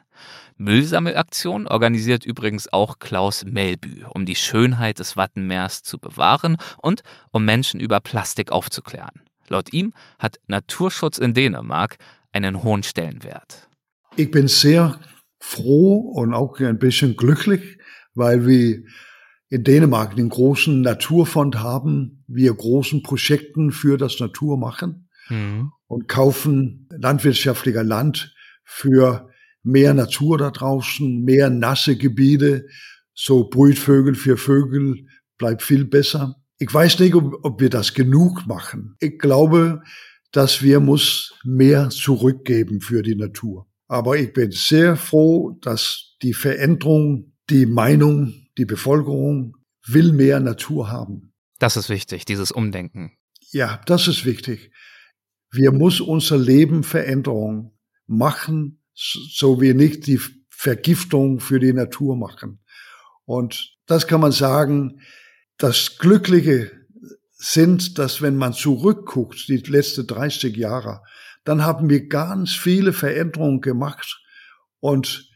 Müllsammelaktion 0.56 1.66
organisiert 1.66 2.24
übrigens 2.24 2.72
auch 2.72 2.98
Klaus 2.98 3.44
Melbü, 3.44 4.04
um 4.10 4.24
die 4.24 4.36
Schönheit 4.36 4.98
des 4.98 5.16
Wattenmeers 5.16 5.82
zu 5.82 5.98
bewahren 5.98 6.56
und 6.80 7.02
um 7.32 7.44
Menschen 7.44 7.80
über 7.80 8.00
Plastik 8.00 8.52
aufzuklären. 8.52 9.22
Laut 9.48 9.72
ihm 9.72 9.92
hat 10.18 10.38
Naturschutz 10.46 11.18
in 11.18 11.34
Dänemark 11.34 11.96
einen 12.32 12.62
hohen 12.62 12.82
Stellenwert. 12.82 13.68
Ich 14.16 14.30
bin 14.30 14.48
sehr 14.48 14.98
froh 15.40 15.98
und 16.14 16.34
auch 16.34 16.58
ein 16.60 16.78
bisschen 16.78 17.16
glücklich, 17.16 17.78
weil 18.14 18.46
wir 18.46 18.84
in 19.54 19.62
Dänemark 19.62 20.16
den 20.16 20.30
großen 20.30 20.80
Naturfonds 20.80 21.58
haben, 21.58 22.24
wir 22.26 22.52
großen 22.52 23.04
Projekten 23.04 23.70
für 23.70 23.96
das 23.96 24.18
Natur 24.18 24.58
machen 24.58 25.08
mhm. 25.28 25.70
und 25.86 26.08
kaufen 26.08 26.88
landwirtschaftlicher 26.90 27.84
Land 27.84 28.34
für 28.64 29.28
mehr 29.62 29.94
Natur 29.94 30.38
da 30.38 30.50
draußen, 30.50 31.22
mehr 31.22 31.50
nasse 31.50 31.96
Gebiete, 31.96 32.66
so 33.14 33.48
Brütvögel 33.48 34.16
für 34.16 34.36
Vögel 34.36 35.06
bleibt 35.38 35.62
viel 35.62 35.84
besser. 35.84 36.34
Ich 36.58 36.74
weiß 36.74 36.98
nicht, 36.98 37.14
ob, 37.14 37.44
ob 37.44 37.60
wir 37.60 37.70
das 37.70 37.94
genug 37.94 38.48
machen. 38.48 38.96
Ich 38.98 39.20
glaube, 39.20 39.82
dass 40.32 40.62
wir 40.62 40.80
muss 40.80 41.38
mehr 41.44 41.90
zurückgeben 41.90 42.80
für 42.80 43.02
die 43.02 43.14
Natur. 43.14 43.68
Aber 43.86 44.18
ich 44.18 44.32
bin 44.32 44.50
sehr 44.50 44.96
froh, 44.96 45.56
dass 45.60 46.16
die 46.22 46.34
Veränderung, 46.34 47.34
die 47.50 47.66
Meinung 47.66 48.43
die 48.58 48.64
Bevölkerung 48.64 49.56
will 49.86 50.12
mehr 50.12 50.40
Natur 50.40 50.90
haben. 50.90 51.32
Das 51.58 51.76
ist 51.76 51.88
wichtig, 51.88 52.24
dieses 52.24 52.50
Umdenken. 52.50 53.12
Ja, 53.50 53.80
das 53.86 54.08
ist 54.08 54.24
wichtig. 54.24 54.72
Wir 55.50 55.72
muss 55.72 56.00
unser 56.00 56.38
Leben 56.38 56.82
Veränderung 56.82 57.78
machen, 58.06 58.82
so 58.94 59.60
wir 59.60 59.74
nicht 59.74 60.06
die 60.06 60.20
Vergiftung 60.48 61.40
für 61.40 61.60
die 61.60 61.72
Natur 61.72 62.16
machen. 62.16 62.60
Und 63.24 63.76
das 63.86 64.06
kann 64.06 64.20
man 64.20 64.32
sagen, 64.32 65.00
das 65.58 65.98
Glückliche 65.98 66.70
sind, 67.32 67.98
dass 67.98 68.22
wenn 68.22 68.36
man 68.36 68.54
zurückguckt, 68.54 69.48
die 69.48 69.58
letzten 69.58 70.06
30 70.06 70.56
Jahre, 70.56 71.02
dann 71.44 71.62
haben 71.62 71.90
wir 71.90 72.08
ganz 72.08 72.52
viele 72.52 72.92
Veränderungen 72.92 73.60
gemacht 73.60 74.22
und 74.80 75.30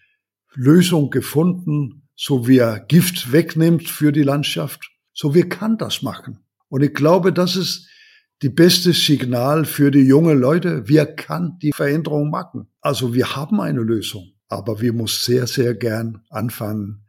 Lösungen 0.55 1.11
gefunden, 1.11 2.08
so 2.21 2.49
wie 2.49 2.59
er 2.59 2.81
Gift 2.81 3.31
wegnimmt 3.31 3.89
für 3.89 4.11
die 4.11 4.25
Landschaft, 4.25 4.91
so 5.15 5.37
wie 5.37 5.49
kann 5.49 5.79
das 5.79 6.03
machen. 6.03 6.41
Und 6.69 6.83
ich 6.83 6.93
glaube, 6.93 7.33
das 7.33 7.55
ist 7.55 7.89
die 8.43 8.49
beste 8.49 8.93
Signal 8.93 9.65
für 9.65 9.93
die 9.93 10.01
junge 10.01 10.35
Leute. 10.35 10.89
Wir 10.89 11.07
kann 11.07 11.59
die 11.63 11.73
Veränderung 11.73 12.29
machen. 12.29 12.67
Also 12.81 13.15
wir 13.15 13.37
haben 13.37 13.61
eine 13.61 13.81
Lösung, 13.81 14.33
aber 14.49 14.81
wir 14.81 14.93
muss 14.93 15.25
sehr, 15.25 15.47
sehr 15.47 15.75
gern 15.75 16.23
anfangen 16.29 17.07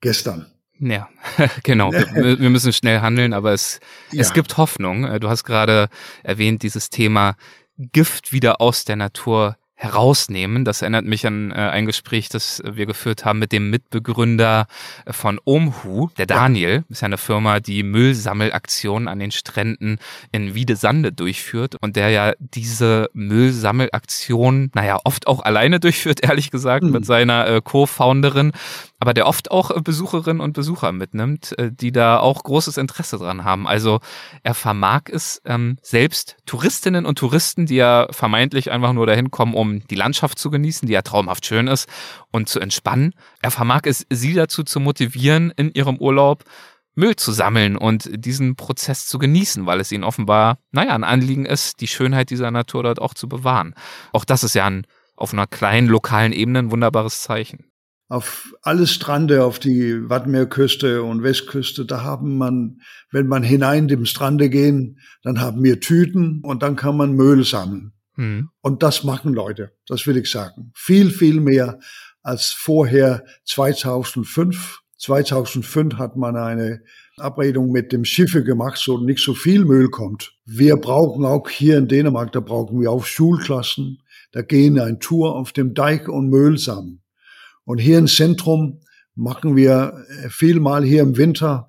gestern. 0.00 0.46
Ja, 0.80 1.10
genau. 1.62 1.92
Wir, 1.92 2.38
wir, 2.38 2.50
müssen 2.50 2.72
schnell 2.72 3.00
handeln, 3.00 3.34
aber 3.34 3.52
es, 3.52 3.80
ja. 4.12 4.22
es 4.22 4.32
gibt 4.32 4.56
Hoffnung. 4.56 5.20
Du 5.20 5.28
hast 5.28 5.44
gerade 5.44 5.88
erwähnt, 6.22 6.62
dieses 6.62 6.88
Thema 6.88 7.36
Gift 7.76 8.32
wieder 8.32 8.62
aus 8.62 8.86
der 8.86 8.96
Natur 8.96 9.58
herausnehmen. 9.80 10.64
Das 10.64 10.82
erinnert 10.82 11.04
mich 11.04 11.24
an 11.24 11.52
äh, 11.52 11.54
ein 11.54 11.86
Gespräch, 11.86 12.28
das 12.28 12.60
wir 12.64 12.84
geführt 12.84 13.24
haben 13.24 13.38
mit 13.38 13.52
dem 13.52 13.70
Mitbegründer 13.70 14.66
von 15.08 15.38
Omhu, 15.44 16.08
der 16.18 16.26
Daniel. 16.26 16.84
Ist 16.88 17.02
ja 17.02 17.06
eine 17.06 17.16
Firma, 17.16 17.60
die 17.60 17.84
Müllsammelaktionen 17.84 19.06
an 19.06 19.20
den 19.20 19.30
Stränden 19.30 19.98
in 20.32 20.56
Wiedesande 20.56 21.12
durchführt 21.12 21.76
und 21.80 21.94
der 21.94 22.10
ja 22.10 22.32
diese 22.40 23.08
Müllsammelaktion, 23.12 24.72
naja, 24.74 24.98
oft 25.04 25.28
auch 25.28 25.44
alleine 25.44 25.78
durchführt, 25.78 26.24
ehrlich 26.24 26.50
gesagt, 26.50 26.82
mhm. 26.82 26.90
mit 26.90 27.06
seiner 27.06 27.46
äh, 27.46 27.60
Co-Founderin 27.62 28.50
aber 29.00 29.14
der 29.14 29.26
oft 29.26 29.50
auch 29.50 29.70
äh, 29.70 29.80
Besucherinnen 29.80 30.40
und 30.40 30.52
Besucher 30.52 30.92
mitnimmt, 30.92 31.56
äh, 31.58 31.70
die 31.72 31.92
da 31.92 32.18
auch 32.18 32.42
großes 32.42 32.76
Interesse 32.76 33.18
dran 33.18 33.44
haben. 33.44 33.66
Also 33.66 34.00
er 34.42 34.54
vermag 34.54 35.02
es 35.10 35.40
ähm, 35.44 35.76
selbst 35.82 36.36
Touristinnen 36.46 37.06
und 37.06 37.18
Touristen, 37.18 37.66
die 37.66 37.76
ja 37.76 38.08
vermeintlich 38.10 38.70
einfach 38.70 38.92
nur 38.92 39.06
dahin 39.06 39.30
kommen, 39.30 39.54
um 39.54 39.86
die 39.86 39.94
Landschaft 39.94 40.38
zu 40.38 40.50
genießen, 40.50 40.86
die 40.86 40.94
ja 40.94 41.02
traumhaft 41.02 41.46
schön 41.46 41.68
ist 41.68 41.88
und 42.32 42.48
zu 42.48 42.60
entspannen. 42.60 43.14
Er 43.40 43.50
vermag 43.50 43.82
es, 43.84 44.04
sie 44.10 44.34
dazu 44.34 44.64
zu 44.64 44.80
motivieren, 44.80 45.52
in 45.56 45.72
ihrem 45.72 45.96
Urlaub 45.98 46.44
Müll 46.94 47.14
zu 47.14 47.30
sammeln 47.30 47.76
und 47.76 48.10
diesen 48.12 48.56
Prozess 48.56 49.06
zu 49.06 49.20
genießen, 49.20 49.66
weil 49.66 49.78
es 49.78 49.92
ihnen 49.92 50.02
offenbar, 50.02 50.58
naja, 50.72 50.96
ein 50.96 51.04
Anliegen 51.04 51.46
ist, 51.46 51.80
die 51.80 51.86
Schönheit 51.86 52.30
dieser 52.30 52.50
Natur 52.50 52.82
dort 52.82 53.00
auch 53.00 53.14
zu 53.14 53.28
bewahren. 53.28 53.76
Auch 54.12 54.24
das 54.24 54.42
ist 54.42 54.56
ja 54.56 54.66
ein, 54.66 54.84
auf 55.14 55.32
einer 55.32 55.46
kleinen 55.46 55.86
lokalen 55.86 56.32
Ebene 56.32 56.58
ein 56.58 56.70
wunderbares 56.72 57.22
Zeichen 57.22 57.68
auf 58.08 58.54
alle 58.62 58.86
Strande, 58.86 59.44
auf 59.44 59.58
die 59.58 60.08
Wattenmeerküste 60.08 61.02
und 61.02 61.22
Westküste, 61.22 61.84
da 61.84 62.02
haben 62.02 62.38
man, 62.38 62.80
wenn 63.10 63.26
man 63.26 63.42
hinein 63.42 63.86
dem 63.86 64.06
Strande 64.06 64.48
gehen, 64.48 64.98
dann 65.22 65.40
haben 65.40 65.62
wir 65.62 65.80
Tüten 65.80 66.40
und 66.42 66.62
dann 66.62 66.74
kann 66.74 66.96
man 66.96 67.12
Müll 67.12 67.44
sammeln. 67.44 67.92
Mhm. 68.16 68.48
Und 68.62 68.82
das 68.82 69.04
machen 69.04 69.34
Leute, 69.34 69.72
das 69.86 70.06
will 70.06 70.16
ich 70.16 70.30
sagen. 70.30 70.72
Viel, 70.74 71.10
viel 71.10 71.40
mehr 71.40 71.78
als 72.22 72.46
vorher 72.46 73.24
2005. 73.44 74.80
2005 74.96 75.94
hat 75.96 76.16
man 76.16 76.36
eine 76.36 76.82
Abredung 77.18 77.70
mit 77.70 77.92
dem 77.92 78.04
Schiffe 78.04 78.42
gemacht, 78.42 78.78
so 78.78 78.98
nicht 78.98 79.22
so 79.22 79.34
viel 79.34 79.64
Müll 79.64 79.90
kommt. 79.90 80.32
Wir 80.46 80.76
brauchen 80.76 81.26
auch 81.26 81.48
hier 81.48 81.76
in 81.76 81.88
Dänemark, 81.88 82.32
da 82.32 82.40
brauchen 82.40 82.80
wir 82.80 82.90
auch 82.90 83.04
Schulklassen. 83.04 84.02
Da 84.32 84.42
gehen 84.42 84.78
ein 84.80 84.98
Tour 84.98 85.36
auf 85.36 85.52
dem 85.52 85.74
Deich 85.74 86.08
und 86.08 86.30
Müll 86.30 86.58
sammeln. 86.58 87.02
Und 87.68 87.76
hier 87.76 87.98
im 87.98 88.06
Zentrum 88.06 88.80
machen 89.14 89.54
wir 89.54 89.92
äh, 90.08 90.30
vielmal 90.30 90.82
hier 90.82 91.02
im 91.02 91.18
Winter, 91.18 91.68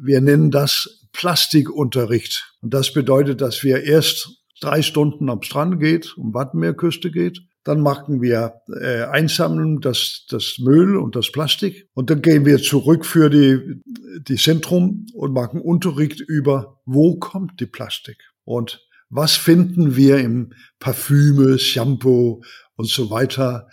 wir 0.00 0.20
nennen 0.20 0.50
das 0.50 1.06
Plastikunterricht. 1.12 2.56
Und 2.60 2.74
das 2.74 2.92
bedeutet, 2.92 3.40
dass 3.40 3.62
wir 3.62 3.84
erst 3.84 4.42
drei 4.60 4.82
Stunden 4.82 5.30
am 5.30 5.40
Strand 5.42 5.78
geht, 5.78 6.18
um 6.18 6.34
Wattenmeerküste 6.34 7.12
geht. 7.12 7.40
Dann 7.62 7.80
machen 7.82 8.20
wir 8.20 8.54
äh, 8.80 9.04
einsammeln 9.04 9.80
das, 9.80 10.26
das 10.28 10.56
Müll 10.58 10.96
und 10.96 11.14
das 11.14 11.30
Plastik. 11.30 11.88
Und 11.94 12.10
dann 12.10 12.20
gehen 12.20 12.44
wir 12.44 12.60
zurück 12.60 13.06
für 13.06 13.30
die, 13.30 13.80
die 14.26 14.36
Zentrum 14.36 15.06
und 15.14 15.32
machen 15.32 15.60
Unterricht 15.60 16.20
über, 16.20 16.80
wo 16.84 17.16
kommt 17.20 17.60
die 17.60 17.66
Plastik? 17.66 18.16
Und 18.42 18.84
was 19.08 19.36
finden 19.36 19.94
wir 19.94 20.18
im 20.18 20.52
Parfüme, 20.80 21.60
Shampoo 21.60 22.42
und 22.74 22.88
so 22.88 23.08
weiter? 23.08 23.68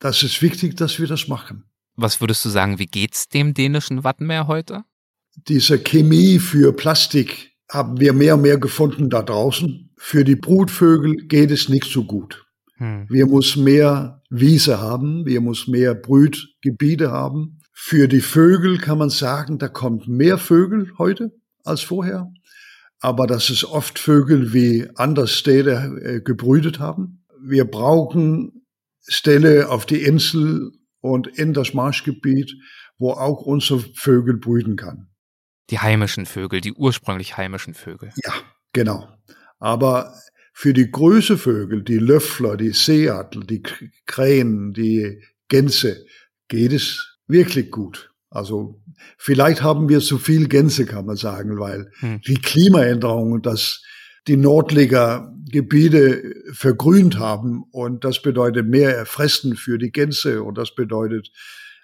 Das 0.00 0.22
ist 0.22 0.42
wichtig, 0.42 0.76
dass 0.76 0.98
wir 0.98 1.06
das 1.06 1.28
machen. 1.28 1.64
Was 1.94 2.20
würdest 2.20 2.44
du 2.44 2.48
sagen, 2.48 2.78
wie 2.78 2.86
geht's 2.86 3.28
dem 3.28 3.54
dänischen 3.54 4.02
Wattenmeer 4.02 4.46
heute? 4.46 4.84
Diese 5.36 5.78
Chemie 5.78 6.38
für 6.38 6.72
Plastik 6.72 7.52
haben 7.70 8.00
wir 8.00 8.12
mehr 8.12 8.34
und 8.34 8.42
mehr 8.42 8.58
gefunden 8.58 9.10
da 9.10 9.22
draußen. 9.22 9.90
Für 9.96 10.24
die 10.24 10.36
Brutvögel 10.36 11.28
geht 11.28 11.50
es 11.50 11.68
nicht 11.68 11.84
so 11.84 12.04
gut. 12.04 12.46
Hm. 12.76 13.06
Wir 13.08 13.26
müssen 13.26 13.62
mehr 13.64 14.22
Wiese 14.30 14.80
haben, 14.80 15.26
wir 15.26 15.40
müssen 15.40 15.72
mehr 15.72 15.94
Brütgebiete 15.94 17.10
haben. 17.10 17.60
Für 17.72 18.08
die 18.08 18.20
Vögel 18.20 18.78
kann 18.78 18.98
man 18.98 19.10
sagen, 19.10 19.58
da 19.58 19.68
kommt 19.68 20.08
mehr 20.08 20.38
Vögel 20.38 20.92
heute 20.98 21.32
als 21.64 21.82
vorher. 21.82 22.32
Aber 23.00 23.26
das 23.26 23.50
ist 23.50 23.64
oft 23.64 23.98
Vögel 23.98 24.52
wie 24.52 24.88
anders 24.96 25.32
Städte 25.32 26.00
äh, 26.02 26.20
gebrütet 26.20 26.78
haben. 26.78 27.24
Wir 27.42 27.64
brauchen 27.64 28.59
Stelle 29.10 29.68
auf 29.68 29.86
die 29.86 30.02
Insel 30.02 30.70
und 31.00 31.26
in 31.26 31.52
das 31.52 31.74
Marschgebiet, 31.74 32.54
wo 32.98 33.12
auch 33.12 33.42
unsere 33.42 33.80
Vögel 33.94 34.36
brüten 34.36 34.76
kann. 34.76 35.08
Die 35.70 35.80
heimischen 35.80 36.26
Vögel, 36.26 36.60
die 36.60 36.72
ursprünglich 36.72 37.36
heimischen 37.36 37.74
Vögel. 37.74 38.12
Ja, 38.24 38.32
genau. 38.72 39.08
Aber 39.58 40.14
für 40.52 40.72
die 40.72 40.90
größeren 40.90 41.38
Vögel, 41.38 41.82
die 41.82 41.98
Löffler, 41.98 42.56
die 42.56 42.70
Seeadler, 42.70 43.44
die 43.44 43.62
Krähen, 44.06 44.72
die 44.72 45.22
Gänse, 45.48 46.04
geht 46.48 46.72
es 46.72 47.18
wirklich 47.26 47.70
gut. 47.70 48.12
Also 48.30 48.80
vielleicht 49.18 49.62
haben 49.62 49.88
wir 49.88 50.00
zu 50.00 50.18
viel 50.18 50.46
Gänse, 50.46 50.86
kann 50.86 51.06
man 51.06 51.16
sagen, 51.16 51.58
weil 51.58 51.90
hm. 51.98 52.20
die 52.20 52.34
Klimaänderung, 52.34 53.42
das 53.42 53.82
die 54.26 54.36
Nordliger 54.36 55.32
Gebiete 55.50 56.34
vergrünt 56.52 57.18
haben. 57.18 57.64
Und 57.70 58.04
das 58.04 58.22
bedeutet 58.22 58.66
mehr 58.66 59.04
Fressen 59.06 59.56
für 59.56 59.78
die 59.78 59.90
Gänse. 59.90 60.42
Und 60.42 60.58
das 60.58 60.74
bedeutet, 60.74 61.30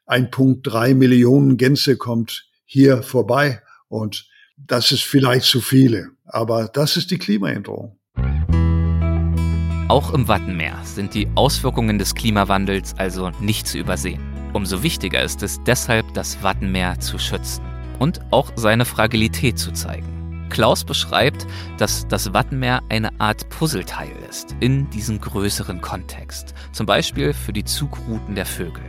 1,3 0.07 0.95
Millionen 0.95 1.57
Gänse 1.57 1.97
kommt 1.97 2.49
hier 2.65 3.03
vorbei. 3.03 3.63
Und 3.89 4.29
das 4.57 4.93
ist 4.93 5.03
vielleicht 5.03 5.47
zu 5.47 5.61
viele. 5.61 6.11
Aber 6.25 6.69
das 6.73 6.97
ist 6.97 7.11
die 7.11 7.19
Klimaänderung. 7.19 7.99
Auch 9.89 10.13
im 10.13 10.27
Wattenmeer 10.27 10.81
sind 10.83 11.15
die 11.15 11.29
Auswirkungen 11.37 11.99
des 11.99 12.15
Klimawandels 12.15 12.95
also 12.99 13.31
nicht 13.41 13.69
zu 13.69 13.79
übersehen. 13.79 14.21
Umso 14.53 14.83
wichtiger 14.83 15.23
ist 15.23 15.43
es 15.43 15.63
deshalb, 15.65 16.13
das 16.15 16.43
Wattenmeer 16.43 16.99
zu 16.99 17.19
schützen 17.19 17.65
und 17.99 18.21
auch 18.33 18.53
seine 18.57 18.85
Fragilität 18.85 19.59
zu 19.59 19.73
zeigen. 19.73 20.16
Klaus 20.57 20.85
beschreibt, 20.85 21.47
dass 21.77 22.09
das 22.09 22.33
Wattenmeer 22.33 22.81
eine 22.89 23.21
Art 23.21 23.47
Puzzleteil 23.51 24.11
ist 24.31 24.57
in 24.61 24.89
diesem 24.89 25.21
größeren 25.21 25.83
Kontext, 25.83 26.55
zum 26.73 26.87
Beispiel 26.87 27.35
für 27.35 27.53
die 27.53 27.65
Zugrouten 27.65 28.35
der 28.35 28.47
Vögel. 28.47 28.83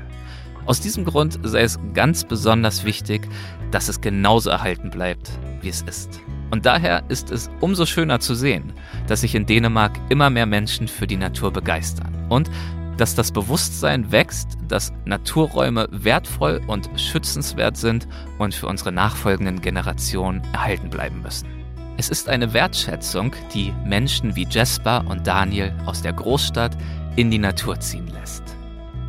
Aus 0.66 0.80
diesem 0.80 1.04
Grund 1.04 1.38
sei 1.44 1.64
es 1.64 1.78
ganz 1.94 2.24
besonders 2.24 2.86
wichtig, 2.86 3.28
dass 3.70 3.90
es 3.90 4.00
genauso 4.00 4.50
erhalten 4.50 4.90
bleibt, 4.92 5.30
wie 5.60 5.68
es 5.68 5.82
ist. 5.82 6.22
Und 6.52 6.66
daher 6.66 7.04
ist 7.10 7.32
es 7.32 7.50
umso 7.60 7.86
schöner 7.86 8.22
zu 8.22 8.34
sehen, 8.34 8.72
dass 9.08 9.20
sich 9.20 9.36
in 9.36 9.46
Dänemark 9.46 10.00
immer 10.08 10.30
mehr 10.30 10.46
Menschen 10.46 10.88
für 10.88 11.06
die 11.06 11.18
Natur 11.18 11.52
begeistern 11.52 12.28
und 12.30 12.50
dass 12.96 13.14
das 13.14 13.34
Bewusstsein 13.34 14.10
wächst, 14.14 14.58
dass 14.70 14.94
Naturräume 15.04 15.90
wertvoll 15.92 16.62
und 16.66 16.90
schützenswert 16.96 17.76
sind 17.76 18.08
und 18.38 18.56
für 18.56 18.68
unsere 18.68 18.94
nachfolgenden 18.94 19.60
Generationen 19.60 20.42
erhalten 20.54 20.90
bleiben 20.90 21.22
müssen. 21.22 21.57
Es 22.00 22.10
ist 22.10 22.30
eine 22.30 22.54
Wertschätzung, 22.54 23.34
die 23.56 23.74
Menschen 23.84 24.36
wie 24.36 24.48
Jasper 24.48 25.04
und 25.08 25.26
Daniel 25.26 25.74
aus 25.88 26.04
der 26.04 26.14
Großstadt 26.14 26.78
in 27.16 27.32
die 27.32 27.40
Natur 27.40 27.80
ziehen 27.80 28.08
lässt. 28.10 28.44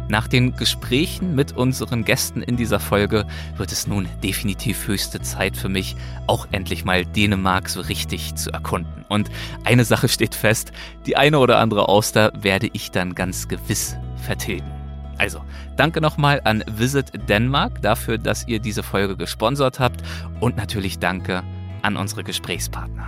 Nach 0.08 0.26
den 0.26 0.56
Gesprächen 0.56 1.34
mit 1.34 1.54
unseren 1.54 2.02
Gästen 2.02 2.40
in 2.40 2.56
dieser 2.56 2.80
Folge 2.80 3.26
wird 3.58 3.72
es 3.72 3.86
nun 3.86 4.08
definitiv 4.22 4.88
höchste 4.88 5.20
Zeit 5.20 5.54
für 5.54 5.68
mich, 5.68 5.96
auch 6.26 6.48
endlich 6.50 6.86
mal 6.86 7.04
Dänemark 7.04 7.68
so 7.68 7.82
richtig 7.82 8.34
zu 8.36 8.50
erkunden. 8.50 9.04
Und 9.10 9.28
eine 9.64 9.84
Sache 9.84 10.08
steht 10.08 10.34
fest, 10.34 10.72
die 11.04 11.14
eine 11.14 11.40
oder 11.40 11.58
andere 11.58 11.90
Auster 11.90 12.32
werde 12.40 12.70
ich 12.72 12.90
dann 12.90 13.14
ganz 13.14 13.48
gewiss 13.48 13.98
vertilgen. 14.16 14.72
Also, 15.18 15.42
danke 15.76 16.00
nochmal 16.00 16.40
an 16.44 16.64
Visit 16.66 17.12
Denmark 17.28 17.82
dafür, 17.82 18.16
dass 18.16 18.48
ihr 18.48 18.60
diese 18.60 18.82
Folge 18.82 19.14
gesponsert 19.14 19.78
habt 19.78 20.00
und 20.40 20.56
natürlich 20.56 20.98
danke 21.00 21.40
an 21.40 21.57
unsere 21.96 22.24
Gesprächspartner. 22.24 23.06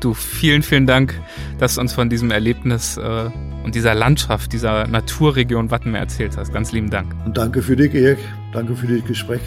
Du, 0.00 0.12
vielen, 0.12 0.62
vielen 0.62 0.86
Dank, 0.86 1.18
dass 1.58 1.76
du 1.76 1.80
uns 1.80 1.94
von 1.94 2.10
diesem 2.10 2.30
Erlebnis 2.30 2.96
äh, 2.96 3.30
und 3.64 3.74
dieser 3.74 3.94
Landschaft, 3.94 4.52
dieser 4.52 4.86
Naturregion 4.86 5.70
Wattenmeer 5.70 6.02
erzählt 6.02 6.36
hast. 6.36 6.52
Ganz 6.52 6.72
lieben 6.72 6.90
Dank. 6.90 7.14
Und 7.24 7.36
danke 7.36 7.62
für 7.62 7.74
dich, 7.74 7.94
Erik. 7.94 8.18
Danke 8.52 8.76
für 8.76 8.86
das 8.86 9.04
Gespräch. 9.06 9.40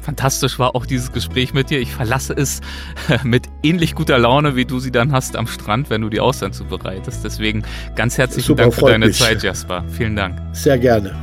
Fantastisch 0.00 0.58
war 0.58 0.74
auch 0.74 0.84
dieses 0.84 1.12
Gespräch 1.12 1.54
mit 1.54 1.70
dir. 1.70 1.80
Ich 1.80 1.92
verlasse 1.92 2.32
es 2.32 2.60
mit 3.24 3.48
ähnlich 3.62 3.94
guter 3.94 4.18
Laune, 4.18 4.56
wie 4.56 4.64
du 4.64 4.80
sie 4.80 4.90
dann 4.90 5.12
hast 5.12 5.36
am 5.36 5.46
Strand, 5.46 5.90
wenn 5.90 6.02
du 6.02 6.08
die 6.08 6.20
Austern 6.20 6.52
zubereitest. 6.52 7.24
Deswegen 7.24 7.62
ganz 7.96 8.18
herzlichen 8.18 8.48
Super, 8.48 8.62
Dank 8.64 8.74
für 8.74 8.86
deine 8.86 9.06
mich. 9.06 9.18
Zeit, 9.18 9.42
Jasper. 9.42 9.84
Vielen 9.88 10.16
Dank. 10.16 10.40
Sehr 10.52 10.78
gerne. 10.78 11.14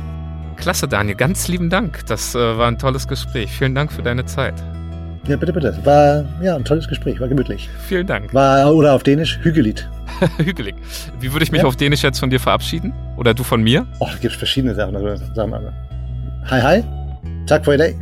Klasse, 0.56 0.88
Daniel. 0.88 1.16
Ganz 1.16 1.48
lieben 1.48 1.70
Dank. 1.70 2.04
Das 2.06 2.34
äh, 2.34 2.38
war 2.38 2.68
ein 2.68 2.78
tolles 2.78 3.06
Gespräch. 3.06 3.50
Vielen 3.50 3.74
Dank 3.74 3.92
für 3.92 4.02
deine 4.02 4.24
Zeit. 4.24 4.62
Ja, 5.28 5.36
bitte, 5.36 5.52
bitte. 5.52 5.78
War 5.84 6.24
ja 6.42 6.56
ein 6.56 6.64
tolles 6.64 6.88
Gespräch, 6.88 7.20
war 7.20 7.28
gemütlich. 7.28 7.68
Vielen 7.86 8.06
Dank. 8.06 8.32
War, 8.32 8.74
oder 8.74 8.94
auf 8.94 9.02
Dänisch, 9.02 9.38
hügelig. 9.42 9.86
hügelig. 10.38 10.74
Wie 11.20 11.32
würde 11.32 11.44
ich 11.44 11.52
mich 11.52 11.62
ja. 11.62 11.68
auf 11.68 11.76
Dänisch 11.76 12.02
jetzt 12.02 12.18
von 12.18 12.30
dir 12.30 12.40
verabschieden? 12.40 12.92
Oder 13.16 13.34
du 13.34 13.44
von 13.44 13.62
mir? 13.62 13.86
Oh, 13.98 14.08
da 14.10 14.16
gibt 14.18 14.34
verschiedene 14.34 14.74
Sachen. 14.74 14.96
Also, 14.96 15.22
sagen 15.34 15.52
wir 15.52 15.72
Hi, 16.50 16.60
hi. 16.60 16.84
Tag 17.46 17.64
for 17.64 17.74
i 17.74 17.76
dag. 17.76 17.94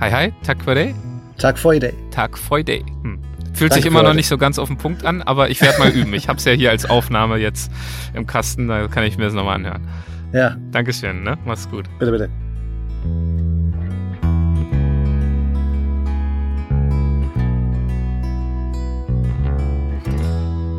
Hi, 0.00 0.10
hi. 0.10 0.32
Tag 0.42 0.62
for 0.62 0.72
i 0.72 0.76
dag. 0.76 0.94
Tag 1.38 1.58
for 1.58 1.74
i 1.74 1.78
dag. 1.78 1.94
Tag 2.10 2.36
for 2.36 2.58
i 2.58 2.64
dag. 2.64 2.84
Hm. 3.02 3.18
Fühlt 3.54 3.72
Danke 3.72 3.82
sich 3.82 3.86
immer 3.86 4.02
noch 4.02 4.14
nicht 4.14 4.28
so 4.28 4.38
ganz 4.38 4.58
auf 4.58 4.68
den 4.68 4.76
Punkt 4.76 5.04
an, 5.04 5.22
aber 5.22 5.50
ich 5.50 5.60
werde 5.60 5.78
mal 5.78 5.90
üben. 5.94 6.14
Ich 6.14 6.28
habe 6.28 6.38
es 6.38 6.44
ja 6.44 6.52
hier 6.52 6.70
als 6.70 6.88
Aufnahme 6.88 7.38
jetzt 7.38 7.72
im 8.14 8.26
Kasten, 8.26 8.68
da 8.68 8.86
kann 8.86 9.04
ich 9.04 9.18
mir 9.18 9.24
das 9.24 9.34
nochmal 9.34 9.56
anhören. 9.56 9.88
Ja, 10.32 10.56
Dankeschön, 10.70 11.22
ne? 11.22 11.38
Mach's 11.44 11.68
gut. 11.68 11.86
bitte, 11.98 12.12
bitte. 12.12 12.47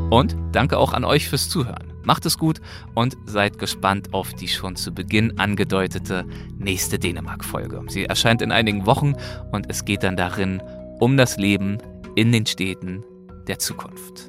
Und 0.10 0.36
danke 0.52 0.78
auch 0.78 0.94
an 0.94 1.06
euch 1.06 1.30
fürs 1.30 1.50
Zuhören. 1.50 1.94
Macht 2.04 2.26
es 2.26 2.38
gut 2.38 2.60
und 2.96 3.16
seid 3.26 3.60
gespannt 3.60 4.14
auf 4.14 4.34
die 4.34 4.48
schon 4.48 4.76
zu 4.76 4.92
Beginn 4.92 5.38
angedeutete 5.38 6.26
nächste 6.58 6.98
Dänemark-Folge. 6.98 7.84
Sie 7.88 8.06
erscheint 8.06 8.42
in 8.42 8.52
einigen 8.52 8.86
Wochen 8.88 9.14
und 9.52 9.70
es 9.70 9.86
geht 9.86 10.04
dann 10.04 10.18
darin 10.18 10.64
um 11.00 11.18
das 11.18 11.38
Leben 11.38 11.78
in 12.16 12.32
den 12.32 12.46
Städten 12.46 13.04
der 13.48 13.60
Zukunft. 13.60 14.29